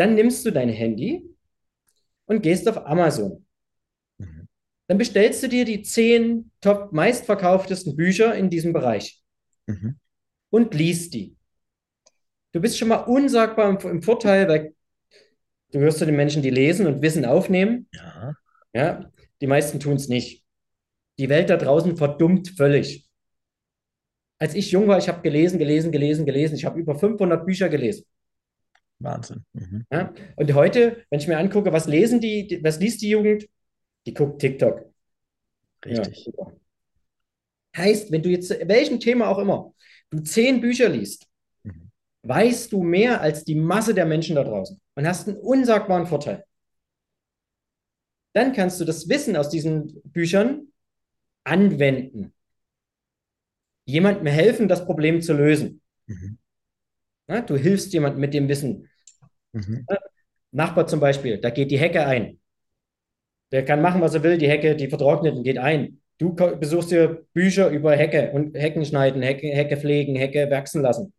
Dann 0.00 0.14
nimmst 0.14 0.46
du 0.46 0.50
dein 0.50 0.70
Handy 0.70 1.28
und 2.24 2.40
gehst 2.42 2.66
auf 2.66 2.86
Amazon. 2.86 3.44
Mhm. 4.16 4.48
Dann 4.86 4.96
bestellst 4.96 5.42
du 5.42 5.48
dir 5.48 5.66
die 5.66 5.82
zehn 5.82 6.50
top 6.62 6.90
meistverkauftesten 6.92 7.96
Bücher 7.96 8.34
in 8.34 8.48
diesem 8.48 8.72
Bereich 8.72 9.22
Mhm. 9.66 9.98
und 10.48 10.72
liest 10.72 11.12
die. 11.12 11.36
Du 12.52 12.62
bist 12.62 12.78
schon 12.78 12.88
mal 12.88 13.02
unsagbar 13.02 13.68
im, 13.68 13.90
im 13.90 14.02
Vorteil, 14.02 14.48
weil 14.48 14.74
du 15.70 15.80
gehörst 15.80 15.98
zu 15.98 16.06
den 16.06 16.16
Menschen, 16.16 16.40
die 16.40 16.48
lesen 16.48 16.86
und 16.86 17.02
Wissen 17.02 17.26
aufnehmen. 17.26 17.86
Ja. 17.92 18.34
Ja, 18.72 19.12
die 19.42 19.46
meisten 19.46 19.80
tun 19.80 19.96
es 19.96 20.08
nicht. 20.08 20.46
Die 21.18 21.28
Welt 21.28 21.50
da 21.50 21.58
draußen 21.58 21.98
verdummt 21.98 22.48
völlig. 22.56 23.06
Als 24.38 24.54
ich 24.54 24.70
jung 24.70 24.88
war, 24.88 24.96
ich 24.96 25.10
habe 25.10 25.20
gelesen, 25.20 25.58
gelesen, 25.58 25.92
gelesen, 25.92 26.24
gelesen. 26.24 26.54
Ich 26.54 26.64
habe 26.64 26.80
über 26.80 26.94
500 26.98 27.44
Bücher 27.44 27.68
gelesen. 27.68 28.06
Wahnsinn. 29.00 29.44
Mhm. 29.54 29.86
Ja? 29.90 30.12
Und 30.36 30.54
heute, 30.54 31.04
wenn 31.10 31.20
ich 31.20 31.26
mir 31.28 31.38
angucke, 31.38 31.72
was 31.72 31.86
lesen 31.86 32.20
die, 32.20 32.60
was 32.62 32.78
liest 32.78 33.02
die 33.02 33.08
Jugend? 33.10 33.48
Die 34.06 34.14
guckt 34.14 34.40
TikTok. 34.40 34.84
Ja, 35.84 35.98
Richtig. 36.02 36.24
super. 36.24 36.52
Heißt, 37.76 38.10
wenn 38.12 38.22
du 38.22 38.28
jetzt, 38.28 38.50
welchem 38.50 39.00
Thema 39.00 39.28
auch 39.28 39.38
immer, 39.38 39.74
du 40.10 40.20
zehn 40.20 40.60
Bücher 40.60 40.88
liest, 40.88 41.26
Mhm. 41.62 41.90
weißt 42.22 42.72
du 42.72 42.82
mehr 42.82 43.20
als 43.20 43.44
die 43.44 43.54
Masse 43.54 43.94
der 43.94 44.06
Menschen 44.06 44.36
da 44.36 44.44
draußen 44.44 44.80
und 44.94 45.06
hast 45.06 45.28
einen 45.28 45.38
unsagbaren 45.38 46.06
Vorteil. 46.06 46.44
Dann 48.34 48.52
kannst 48.52 48.80
du 48.80 48.84
das 48.84 49.08
Wissen 49.08 49.36
aus 49.36 49.48
diesen 49.48 50.00
Büchern 50.04 50.68
anwenden. 51.44 52.32
Jemandem 53.86 54.26
helfen, 54.26 54.68
das 54.68 54.84
Problem 54.84 55.20
zu 55.22 55.32
lösen. 55.32 55.80
Mhm. 56.06 56.38
Ja, 57.28 57.40
du 57.40 57.56
hilfst 57.56 57.92
jemandem 57.92 58.20
mit 58.20 58.34
dem 58.34 58.48
Wissen. 58.48 58.88
Mhm. 59.52 59.86
Nachbar 60.52 60.86
zum 60.86 61.00
Beispiel, 61.00 61.38
da 61.38 61.50
geht 61.50 61.70
die 61.70 61.78
Hecke 61.78 62.06
ein. 62.06 62.38
Der 63.52 63.64
kann 63.64 63.82
machen, 63.82 64.00
was 64.00 64.14
er 64.14 64.22
will, 64.22 64.38
die 64.38 64.48
Hecke, 64.48 64.76
die 64.76 64.88
vertrockneten, 64.88 65.42
geht 65.42 65.58
ein. 65.58 66.00
Du 66.18 66.34
besuchst 66.34 66.90
dir 66.90 67.26
Bücher 67.32 67.70
über 67.70 67.96
Hecke 67.96 68.30
und 68.32 68.54
Hecken 68.56 68.84
schneiden, 68.84 69.22
Hecke, 69.22 69.48
Hecke 69.48 69.76
pflegen, 69.76 70.16
Hecke 70.16 70.50
wachsen 70.50 70.82
lassen. 70.82 71.14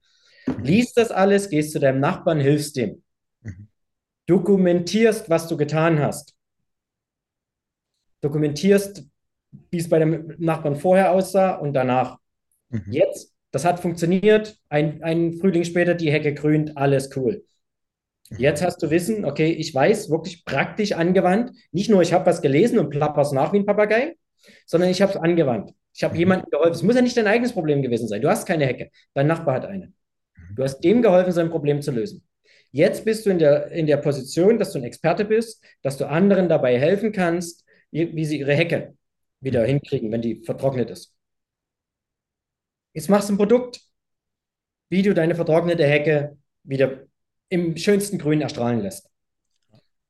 Mhm. 0.45 0.63
Liest 0.63 0.97
das 0.97 1.11
alles, 1.11 1.49
gehst 1.49 1.71
zu 1.71 1.79
deinem 1.79 1.99
Nachbarn, 1.99 2.39
hilfst 2.39 2.77
dem. 2.77 3.01
Mhm. 3.41 3.67
Dokumentierst, 4.27 5.29
was 5.29 5.47
du 5.47 5.57
getan 5.57 5.99
hast. 5.99 6.35
Dokumentierst, 8.21 9.03
wie 9.71 9.77
es 9.77 9.89
bei 9.89 9.99
dem 9.99 10.35
Nachbarn 10.37 10.75
vorher 10.75 11.11
aussah 11.11 11.55
und 11.55 11.73
danach. 11.73 12.17
Mhm. 12.69 12.91
Jetzt, 12.91 13.33
das 13.51 13.65
hat 13.65 13.79
funktioniert. 13.79 14.57
Ein, 14.69 15.01
ein 15.03 15.33
Frühling 15.33 15.63
später, 15.63 15.95
die 15.95 16.11
Hecke 16.11 16.33
grünt, 16.33 16.77
alles 16.77 17.15
cool. 17.17 17.43
Jetzt 18.37 18.63
hast 18.63 18.81
du 18.81 18.89
Wissen, 18.89 19.25
okay, 19.25 19.51
ich 19.51 19.73
weiß, 19.73 20.09
wirklich 20.09 20.45
praktisch 20.45 20.93
angewandt. 20.93 21.51
Nicht 21.71 21.89
nur, 21.89 22.01
ich 22.01 22.13
habe 22.13 22.25
was 22.25 22.41
gelesen 22.41 22.79
und 22.79 22.89
plapper's 22.89 23.31
nach 23.31 23.51
wie 23.53 23.57
ein 23.59 23.65
Papagei, 23.65 24.15
sondern 24.65 24.89
ich 24.89 25.01
habe 25.01 25.11
es 25.11 25.17
angewandt. 25.17 25.71
Ich 25.93 26.03
habe 26.03 26.13
Mhm. 26.13 26.19
jemandem 26.19 26.49
geholfen. 26.49 26.71
Es 26.73 26.83
muss 26.83 26.95
ja 26.95 27.01
nicht 27.01 27.17
dein 27.17 27.27
eigenes 27.27 27.53
Problem 27.53 27.81
gewesen 27.81 28.07
sein. 28.07 28.21
Du 28.21 28.29
hast 28.29 28.45
keine 28.47 28.65
Hecke. 28.65 28.89
Dein 29.13 29.27
Nachbar 29.27 29.55
hat 29.55 29.65
eine. 29.65 29.91
Du 30.55 30.63
hast 30.63 30.79
dem 30.81 31.01
geholfen, 31.01 31.31
sein 31.33 31.49
Problem 31.49 31.81
zu 31.81 31.91
lösen. 31.91 32.23
Jetzt 32.71 33.03
bist 33.03 33.25
du 33.25 33.29
in 33.31 33.39
der, 33.39 33.69
in 33.71 33.85
der 33.87 33.97
Position, 33.97 34.57
dass 34.57 34.71
du 34.71 34.79
ein 34.79 34.85
Experte 34.85 35.25
bist, 35.25 35.63
dass 35.81 35.97
du 35.97 36.07
anderen 36.07 36.47
dabei 36.47 36.79
helfen 36.79 37.11
kannst, 37.11 37.65
wie, 37.91 38.15
wie 38.15 38.25
sie 38.25 38.39
ihre 38.39 38.53
Hecke 38.55 38.95
wieder 39.41 39.65
hinkriegen, 39.65 40.11
wenn 40.11 40.21
die 40.21 40.41
vertrocknet 40.45 40.89
ist. 40.89 41.13
Jetzt 42.93 43.09
machst 43.09 43.29
du 43.29 43.33
ein 43.33 43.37
Produkt, 43.37 43.81
wie 44.89 45.01
du 45.01 45.13
deine 45.13 45.35
vertrocknete 45.35 45.85
Hecke 45.85 46.37
wieder 46.63 47.05
im 47.51 47.77
schönsten 47.77 48.17
Grün 48.17 48.41
erstrahlen 48.41 48.79
lässt. 48.81 49.07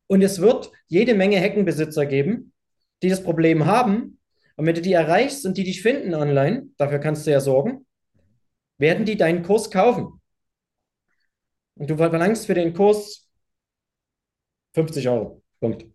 Und 0.08 0.22
es 0.22 0.40
wird 0.40 0.72
jede 0.88 1.14
Menge 1.16 1.38
Heckenbesitzer 1.38 2.06
geben, 2.06 2.54
die 3.02 3.10
das 3.10 3.24
Problem 3.24 3.66
haben. 3.66 4.20
Und 4.56 4.66
wenn 4.66 4.76
du 4.76 4.82
die 4.82 4.94
erreichst 4.94 5.46
und 5.46 5.58
die 5.58 5.64
dich 5.64 5.82
finden 5.82 6.14
online, 6.14 6.68
dafür 6.78 7.00
kannst 7.00 7.26
du 7.26 7.32
ja 7.32 7.42
sorgen, 7.42 7.86
werden 8.78 9.06
die 9.06 9.18
deinen 9.18 9.42
Kurs 9.44 9.72
kaufen. 9.72 10.22
Und 11.76 11.90
du 11.90 11.98
verlangst 11.98 12.46
für 12.46 12.54
den 12.54 12.74
Kurs 12.74 13.28
50 14.76 15.10
Euro. 15.10 15.42
Punkt. 15.60 15.86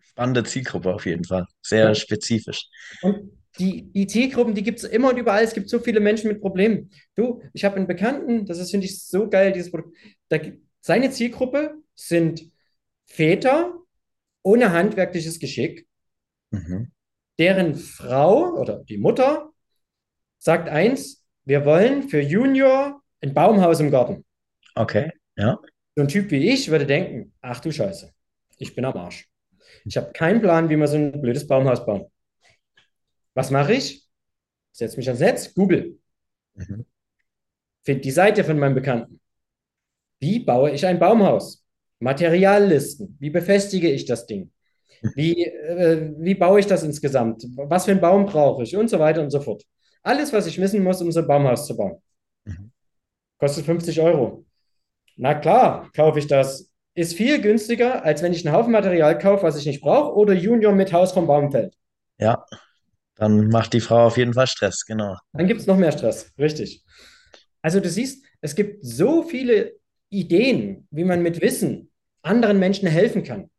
Spannende 0.00 0.44
Zielgruppe 0.44 0.94
auf 0.94 1.04
jeden 1.06 1.24
Fall. 1.24 1.46
Sehr 1.60 1.88
Ja. 1.88 1.94
spezifisch. 1.94 2.68
Und 3.02 3.30
die, 3.58 3.90
die 3.92 4.06
Zielgruppen, 4.06 4.54
die 4.54 4.62
gibt 4.62 4.78
es 4.78 4.84
immer 4.84 5.10
und 5.10 5.18
überall. 5.18 5.44
Es 5.44 5.52
gibt 5.52 5.68
so 5.68 5.78
viele 5.78 6.00
Menschen 6.00 6.28
mit 6.28 6.40
Problemen. 6.40 6.90
Du, 7.14 7.42
ich 7.52 7.64
habe 7.64 7.76
einen 7.76 7.86
Bekannten, 7.86 8.46
das 8.46 8.58
ist, 8.58 8.70
finde 8.70 8.86
ich, 8.86 9.02
so 9.02 9.28
geil, 9.28 9.52
dieses 9.52 9.70
Produkt. 9.70 9.94
Da, 10.28 10.38
seine 10.82 11.10
Zielgruppe 11.10 11.76
sind 11.94 12.50
Väter 13.06 13.74
ohne 14.42 14.72
handwerkliches 14.72 15.38
Geschick, 15.38 15.88
Mhm. 16.50 16.92
deren 17.38 17.74
Frau 17.76 18.50
oder 18.60 18.84
die 18.84 18.98
Mutter 18.98 19.50
sagt 20.38 20.68
eins, 20.68 21.24
wir 21.44 21.64
wollen 21.64 22.08
für 22.10 22.20
Junior 22.20 23.02
ein 23.22 23.32
Baumhaus 23.32 23.80
im 23.80 23.90
Garten. 23.90 24.24
Okay, 24.74 25.12
ja. 25.36 25.58
So 25.96 26.02
ein 26.02 26.08
Typ 26.08 26.30
wie 26.30 26.50
ich 26.50 26.70
würde 26.70 26.86
denken, 26.86 27.32
ach 27.40 27.60
du 27.60 27.70
Scheiße, 27.72 28.12
ich 28.58 28.74
bin 28.74 28.84
am 28.84 28.96
Arsch. 28.96 29.28
Ich 29.86 29.96
habe 29.96 30.12
keinen 30.12 30.42
Plan, 30.42 30.68
wie 30.68 30.76
man 30.76 30.88
so 30.88 30.96
ein 30.96 31.22
blödes 31.22 31.46
Baumhaus 31.46 31.86
baut. 31.86 32.10
Was 33.34 33.50
mache 33.50 33.72
ich? 33.72 34.06
Setze 34.72 34.96
mich 34.98 35.08
ans 35.08 35.20
Netz, 35.20 35.54
Google, 35.54 35.98
Mhm. 36.54 36.84
finde 37.82 38.00
die 38.02 38.10
Seite 38.10 38.44
von 38.44 38.58
meinem 38.58 38.74
Bekannten. 38.74 39.20
Wie 40.22 40.38
baue 40.38 40.70
ich 40.70 40.86
ein 40.86 41.00
Baumhaus? 41.00 41.64
Materiallisten. 41.98 43.16
Wie 43.18 43.30
befestige 43.30 43.90
ich 43.90 44.04
das 44.04 44.24
Ding? 44.24 44.52
Wie, 45.16 45.44
äh, 45.44 46.12
wie 46.16 46.36
baue 46.36 46.60
ich 46.60 46.66
das 46.66 46.84
insgesamt? 46.84 47.44
Was 47.56 47.86
für 47.86 47.90
einen 47.90 48.00
Baum 48.00 48.26
brauche 48.26 48.62
ich? 48.62 48.76
Und 48.76 48.88
so 48.88 49.00
weiter 49.00 49.20
und 49.20 49.30
so 49.30 49.40
fort. 49.40 49.64
Alles, 50.04 50.32
was 50.32 50.46
ich 50.46 50.60
wissen 50.60 50.84
muss, 50.84 51.02
um 51.02 51.10
so 51.10 51.20
ein 51.20 51.26
Baumhaus 51.26 51.66
zu 51.66 51.76
bauen. 51.76 52.00
Mhm. 52.44 52.70
Kostet 53.36 53.66
50 53.66 54.00
Euro. 54.00 54.44
Na 55.16 55.34
klar, 55.34 55.90
kaufe 55.92 56.20
ich 56.20 56.28
das. 56.28 56.70
Ist 56.94 57.14
viel 57.14 57.40
günstiger, 57.40 58.04
als 58.04 58.22
wenn 58.22 58.32
ich 58.32 58.46
einen 58.46 58.54
Haufen 58.54 58.70
Material 58.70 59.18
kaufe, 59.18 59.42
was 59.42 59.56
ich 59.56 59.66
nicht 59.66 59.80
brauche, 59.80 60.14
oder 60.14 60.34
Junior 60.34 60.72
mit 60.72 60.92
Haus 60.92 61.10
vom 61.10 61.26
Baumfeld. 61.26 61.74
Ja, 62.18 62.46
dann 63.16 63.48
macht 63.48 63.72
die 63.72 63.80
Frau 63.80 64.06
auf 64.06 64.16
jeden 64.18 64.34
Fall 64.34 64.46
Stress, 64.46 64.84
genau. 64.84 65.16
Dann 65.32 65.48
gibt 65.48 65.62
es 65.62 65.66
noch 65.66 65.76
mehr 65.76 65.90
Stress. 65.90 66.32
Richtig. 66.38 66.84
Also 67.60 67.80
du 67.80 67.88
siehst, 67.88 68.24
es 68.40 68.54
gibt 68.54 68.84
so 68.84 69.22
viele 69.22 69.81
Ideen, 70.12 70.86
wie 70.90 71.04
man 71.04 71.22
mit 71.22 71.40
Wissen 71.40 71.90
anderen 72.22 72.58
Menschen 72.58 72.86
helfen 72.88 73.24
kann. 73.24 73.50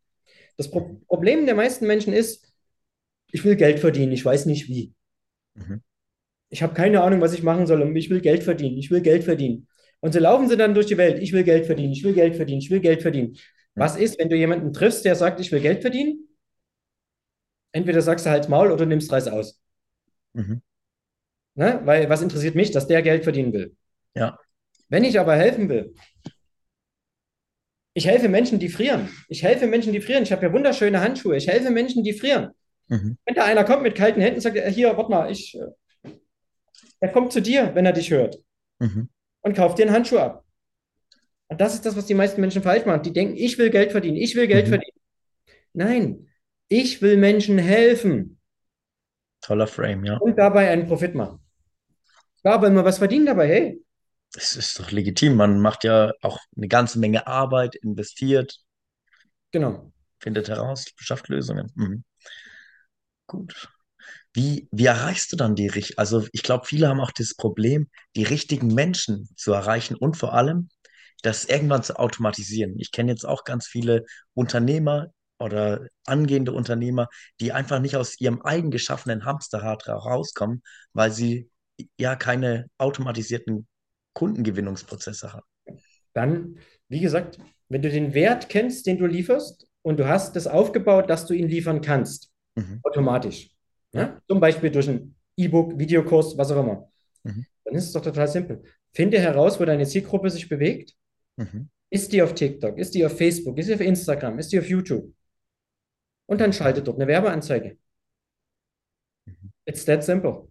Das 0.55 0.69
Pro 0.69 1.01
Problem 1.07 1.45
der 1.45 1.55
meisten 1.55 1.87
Menschen 1.87 2.13
ist, 2.13 2.53
ich 3.31 3.43
will 3.43 3.55
Geld 3.55 3.79
verdienen, 3.79 4.11
ich 4.11 4.23
weiß 4.23 4.45
nicht 4.45 4.67
wie. 4.69 4.93
Mhm. 5.55 5.81
Ich 6.49 6.61
habe 6.61 6.73
keine 6.73 7.01
Ahnung, 7.01 7.19
was 7.21 7.33
ich 7.33 7.43
machen 7.43 7.65
soll, 7.65 7.81
und 7.81 7.95
ich 7.95 8.09
will 8.09 8.21
Geld 8.21 8.43
verdienen, 8.43 8.77
ich 8.77 8.91
will 8.91 9.01
Geld 9.01 9.23
verdienen. 9.23 9.67
Und 9.99 10.13
so 10.13 10.19
laufen 10.19 10.47
sie 10.47 10.57
dann 10.57 10.75
durch 10.75 10.85
die 10.85 10.97
Welt, 10.97 11.21
ich 11.21 11.33
will 11.33 11.43
Geld 11.43 11.65
verdienen, 11.65 11.91
ich 11.91 12.03
will 12.03 12.13
Geld 12.13 12.35
verdienen, 12.35 12.61
ich 12.61 12.69
will 12.69 12.79
Geld 12.79 13.01
verdienen. 13.01 13.35
Was 13.75 13.95
ist, 13.95 14.19
wenn 14.19 14.29
du 14.29 14.35
jemanden 14.35 14.71
triffst, 14.71 15.03
der 15.03 15.15
sagt, 15.15 15.39
ich 15.39 15.51
will 15.51 15.61
Geld 15.61 15.81
verdienen? 15.81 16.27
Entweder 17.71 18.01
sagst 18.03 18.25
du 18.25 18.29
halt 18.29 18.49
Maul 18.49 18.71
oder 18.71 18.85
nimmst 18.85 19.11
Reis 19.11 19.27
aus. 19.27 19.59
Mhm. 20.33 20.61
Ne? 21.55 21.81
Weil 21.83 22.07
was 22.09 22.21
interessiert 22.21 22.53
mich, 22.53 22.69
dass 22.69 22.87
der 22.87 23.01
Geld 23.01 23.23
verdienen 23.23 23.53
will? 23.53 23.75
Ja. 24.13 24.37
Wenn 24.89 25.03
ich 25.03 25.19
aber 25.19 25.35
helfen 25.35 25.69
will, 25.69 25.95
ich 27.93 28.07
helfe 28.07 28.27
Menschen, 28.29 28.59
die 28.59 28.69
frieren. 28.69 29.09
Ich 29.29 29.43
helfe 29.43 29.67
Menschen, 29.67 29.93
die 29.93 30.01
frieren. 30.01 30.23
Ich 30.23 30.31
habe 30.31 30.45
ja 30.45 30.53
wunderschöne 30.53 30.99
Handschuhe. 31.01 31.37
Ich 31.37 31.47
helfe 31.47 31.69
Menschen, 31.69 32.03
die 32.03 32.13
frieren. 32.13 32.49
Mhm. 32.87 33.17
Wenn 33.25 33.35
da 33.35 33.45
einer 33.45 33.63
kommt 33.63 33.83
mit 33.83 33.95
kalten 33.95 34.19
Händen 34.21 34.35
und 34.37 34.41
sagt, 34.41 34.55
äh, 34.57 34.71
hier, 34.71 34.95
warte 34.97 35.11
mal, 35.11 35.31
ich, 35.31 35.55
äh, 35.57 36.09
er 36.99 37.09
kommt 37.09 37.31
zu 37.33 37.41
dir, 37.41 37.71
wenn 37.75 37.85
er 37.85 37.93
dich 37.93 38.09
hört 38.11 38.39
Mhm. 38.79 39.09
und 39.41 39.55
kauft 39.55 39.77
dir 39.77 39.83
einen 39.83 39.93
Handschuh 39.95 40.17
ab. 40.17 40.43
Und 41.49 41.61
das 41.61 41.75
ist 41.75 41.85
das, 41.85 41.95
was 41.95 42.05
die 42.07 42.13
meisten 42.15 42.41
Menschen 42.41 42.63
falsch 42.63 42.85
machen. 42.85 43.03
Die 43.03 43.13
denken, 43.13 43.35
ich 43.37 43.57
will 43.57 43.69
Geld 43.69 43.91
verdienen, 43.91 44.17
ich 44.17 44.35
will 44.35 44.47
Geld 44.47 44.65
Mhm. 44.65 44.69
verdienen. 44.69 44.97
Nein, 45.73 46.27
ich 46.69 47.01
will 47.01 47.17
Menschen 47.17 47.57
helfen 47.59 48.39
Toller 49.41 49.67
Frame, 49.67 50.05
ja. 50.05 50.17
und 50.17 50.37
dabei 50.37 50.69
einen 50.69 50.87
Profit 50.87 51.13
machen. 51.15 51.39
Ja, 52.43 52.61
wenn 52.61 52.73
wir 52.73 52.85
was 52.85 52.97
verdienen 52.97 53.25
dabei, 53.25 53.47
hey, 53.47 53.82
Es 54.35 54.55
ist 54.55 54.77
doch 54.79 54.91
legitim. 54.91 55.35
Man 55.35 55.59
macht 55.59 55.83
ja 55.83 56.11
auch 56.21 56.39
eine 56.55 56.67
ganze 56.67 56.99
Menge 56.99 57.25
Arbeit, 57.27 57.73
investiert, 57.75 58.59
genau. 59.51 59.91
findet 60.19 60.47
heraus, 60.49 60.87
schafft 60.97 61.27
Lösungen. 61.29 61.71
Mhm. 61.75 62.03
Gut. 63.27 63.69
Wie, 64.33 64.67
wie 64.71 64.85
erreichst 64.85 65.31
du 65.31 65.37
dann 65.37 65.55
die 65.55 65.67
richtig? 65.67 65.99
Also 65.99 66.27
ich 66.33 66.43
glaube, 66.43 66.65
viele 66.67 66.87
haben 66.89 67.01
auch 67.01 67.11
das 67.11 67.35
Problem, 67.35 67.89
die 68.15 68.23
richtigen 68.23 68.69
Menschen 68.73 69.29
zu 69.37 69.53
erreichen 69.53 69.95
und 69.95 70.17
vor 70.17 70.33
allem 70.33 70.69
das 71.23 71.45
irgendwann 71.45 71.83
zu 71.83 71.97
automatisieren. 71.99 72.79
Ich 72.79 72.91
kenne 72.91 73.11
jetzt 73.11 73.25
auch 73.25 73.43
ganz 73.45 73.67
viele 73.67 74.05
Unternehmer 74.33 75.09
oder 75.39 75.87
angehende 76.05 76.53
Unternehmer, 76.53 77.09
die 77.41 77.53
einfach 77.53 77.79
nicht 77.79 77.95
aus 77.97 78.19
ihrem 78.21 78.41
eigen 78.43 78.71
geschaffenen 78.71 79.25
Hamsterrad 79.25 79.87
ra- 79.87 79.95
rauskommen, 79.97 80.63
weil 80.93 81.11
sie 81.11 81.49
ja 81.97 82.15
keine 82.15 82.67
automatisierten 82.77 83.67
Kundengewinnungsprozesse 84.13 85.33
haben. 85.33 85.45
Dann, 86.13 86.59
wie 86.89 86.99
gesagt, 86.99 87.39
wenn 87.69 87.81
du 87.81 87.89
den 87.89 88.13
Wert 88.13 88.49
kennst, 88.49 88.85
den 88.85 88.97
du 88.97 89.05
lieferst 89.05 89.67
und 89.81 89.97
du 89.99 90.07
hast 90.07 90.35
es 90.35 90.47
aufgebaut, 90.47 91.09
dass 91.09 91.25
du 91.25 91.33
ihn 91.33 91.47
liefern 91.47 91.81
kannst, 91.81 92.31
Mhm. 92.55 92.81
automatisch. 92.83 93.49
Ja? 93.93 94.21
Zum 94.27 94.39
Beispiel 94.39 94.69
durch 94.69 94.87
ein 94.87 95.15
E-Book, 95.37 95.79
Videokurs, 95.79 96.37
was 96.37 96.51
auch 96.51 96.59
immer. 96.63 96.91
Mhm. 97.23 97.45
Dann 97.63 97.73
ist 97.75 97.85
es 97.85 97.91
doch 97.93 98.01
total 98.03 98.27
simpel. 98.27 98.61
Finde 98.93 99.19
heraus, 99.19 99.59
wo 99.59 99.65
deine 99.65 99.87
Zielgruppe 99.87 100.29
sich 100.29 100.47
bewegt. 100.47 100.95
Mhm. 101.37 101.69
Ist 101.89 102.11
die 102.11 102.21
auf 102.21 102.35
TikTok? 102.35 102.77
Ist 102.77 102.93
die 102.93 103.03
auf 103.05 103.17
Facebook? 103.17 103.57
Ist 103.57 103.69
die 103.69 103.73
auf 103.73 103.81
Instagram? 103.81 104.37
Ist 104.37 104.51
die 104.51 104.59
auf 104.59 104.67
YouTube? 104.69 105.11
Und 106.27 106.41
dann 106.41 106.53
schalte 106.53 106.83
dort 106.83 106.97
eine 106.97 107.07
Werbeanzeige. 107.07 107.77
Mhm. 109.25 109.51
It's 109.65 109.85
that 109.85 110.03
simple. 110.03 110.47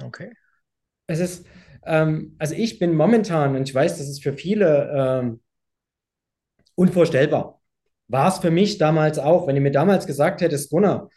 Okay. 0.00 0.32
Es 1.06 1.20
ist, 1.20 1.46
ähm, 1.86 2.34
also 2.38 2.54
ich 2.54 2.78
bin 2.78 2.94
momentan, 2.94 3.56
und 3.56 3.68
ich 3.68 3.74
weiß, 3.74 3.98
das 3.98 4.08
ist 4.08 4.22
für 4.22 4.32
viele 4.34 4.90
ähm, 4.94 5.40
unvorstellbar. 6.74 7.60
War 8.08 8.28
es 8.28 8.38
für 8.38 8.50
mich 8.50 8.78
damals 8.78 9.18
auch, 9.18 9.46
wenn 9.46 9.54
du 9.54 9.60
mir 9.60 9.70
damals 9.70 10.06
gesagt 10.06 10.40
hättest, 10.40 10.70
Gunnar, 10.70 11.08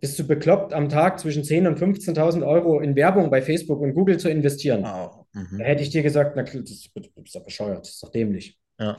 bist 0.00 0.18
du 0.18 0.26
bekloppt, 0.26 0.72
am 0.72 0.88
Tag 0.88 1.18
zwischen 1.18 1.42
10.000 1.44 1.68
und 1.68 1.78
15.000 1.78 2.46
Euro 2.46 2.80
in 2.80 2.96
Werbung 2.96 3.30
bei 3.30 3.42
Facebook 3.42 3.80
und 3.80 3.94
Google 3.94 4.18
zu 4.18 4.28
investieren? 4.28 4.82
Wow. 4.82 5.26
Mhm. 5.32 5.58
Da 5.58 5.64
hätte 5.64 5.82
ich 5.82 5.90
dir 5.90 6.02
gesagt, 6.02 6.34
na 6.36 6.42
klar, 6.42 6.62
das 6.62 6.72
ist, 6.72 6.90
das 6.94 7.06
ist 7.24 7.34
doch 7.34 7.44
bescheuert, 7.44 7.80
das 7.80 7.94
ist 7.94 8.02
doch 8.02 8.10
dämlich. 8.10 8.58
Ja. 8.78 8.96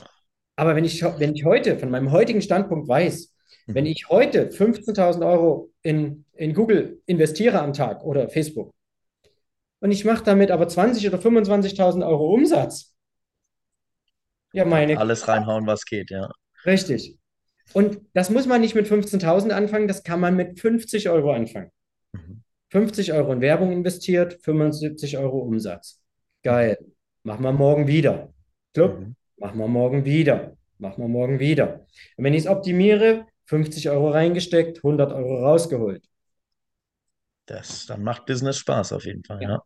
Aber 0.56 0.76
wenn 0.76 0.86
ich, 0.86 1.04
wenn 1.04 1.36
ich 1.36 1.46
heute 1.46 1.78
von 1.78 1.90
meinem 1.90 2.12
heutigen 2.12 2.42
Standpunkt 2.42 2.88
weiß, 2.88 3.32
Wenn 3.68 3.86
Mhm. 3.86 3.92
ich 3.92 4.10
heute 4.10 4.52
15.000 4.52 5.26
Euro 5.26 5.72
in, 5.82 6.26
in 6.34 6.54
Google 6.54 7.02
investiere 7.08 7.62
am 7.62 7.74
Tag 7.74 8.04
oder 8.04 8.30
Facebook 8.30 8.75
und 9.80 9.92
ich 9.92 10.06
mache 10.06 10.24
damit 10.24 10.52
aber 10.52 10.68
20 10.68 11.08
oder 11.08 11.18
25.000 11.20 12.06
Euro 12.08 12.34
Umsatz, 12.34 12.96
ja, 14.54 14.66
meine, 14.66 14.98
Alles 14.98 15.28
reinhauen, 15.28 15.68
was 15.68 15.86
geht, 15.86 16.12
ja. 16.12 16.30
richtig. 16.66 17.18
Und 17.74 18.00
das 18.14 18.30
muss 18.30 18.46
man 18.46 18.62
nicht 18.62 18.76
mit 18.76 18.88
15.000 18.88 19.50
anfangen, 19.52 19.88
das 19.88 20.04
kann 20.04 20.20
man 20.20 20.36
mit 20.36 20.60
50 20.60 21.10
Euro 21.10 21.32
anfangen. 21.34 21.72
Mhm. 22.14 22.44
50 22.70 23.12
Euro 23.14 23.34
in 23.34 23.42
Werbung 23.42 23.72
investiert, 23.72 24.38
75 24.42 25.18
Euro 25.18 25.40
Umsatz. 25.40 26.02
Geil. 26.44 26.78
Machen 27.24 27.44
wir 27.44 27.52
morgen 27.52 27.88
wieder. 27.88 28.34
Club, 28.74 29.00
Mhm. 29.00 29.16
machen 29.38 29.58
wir 29.60 29.68
morgen 29.68 30.06
wieder. 30.06 30.56
Machen 30.78 31.04
wir 31.04 31.08
morgen 31.08 31.40
wieder. 31.40 31.86
Und 32.18 32.24
wenn 32.26 32.34
ich 32.34 32.42
es 32.46 32.48
optimiere, 32.48 33.26
50 33.46 33.90
Euro 33.90 34.10
reingesteckt, 34.10 34.84
100 34.84 35.12
Euro 35.14 35.44
rausgeholt. 35.46 36.04
Das, 37.48 37.86
dann 37.86 38.04
macht 38.04 38.26
Business 38.26 38.58
Spaß 38.58 38.94
auf 38.94 39.06
jeden 39.06 39.24
Fall, 39.24 39.42
Ja. 39.42 39.50
ja. 39.50 39.64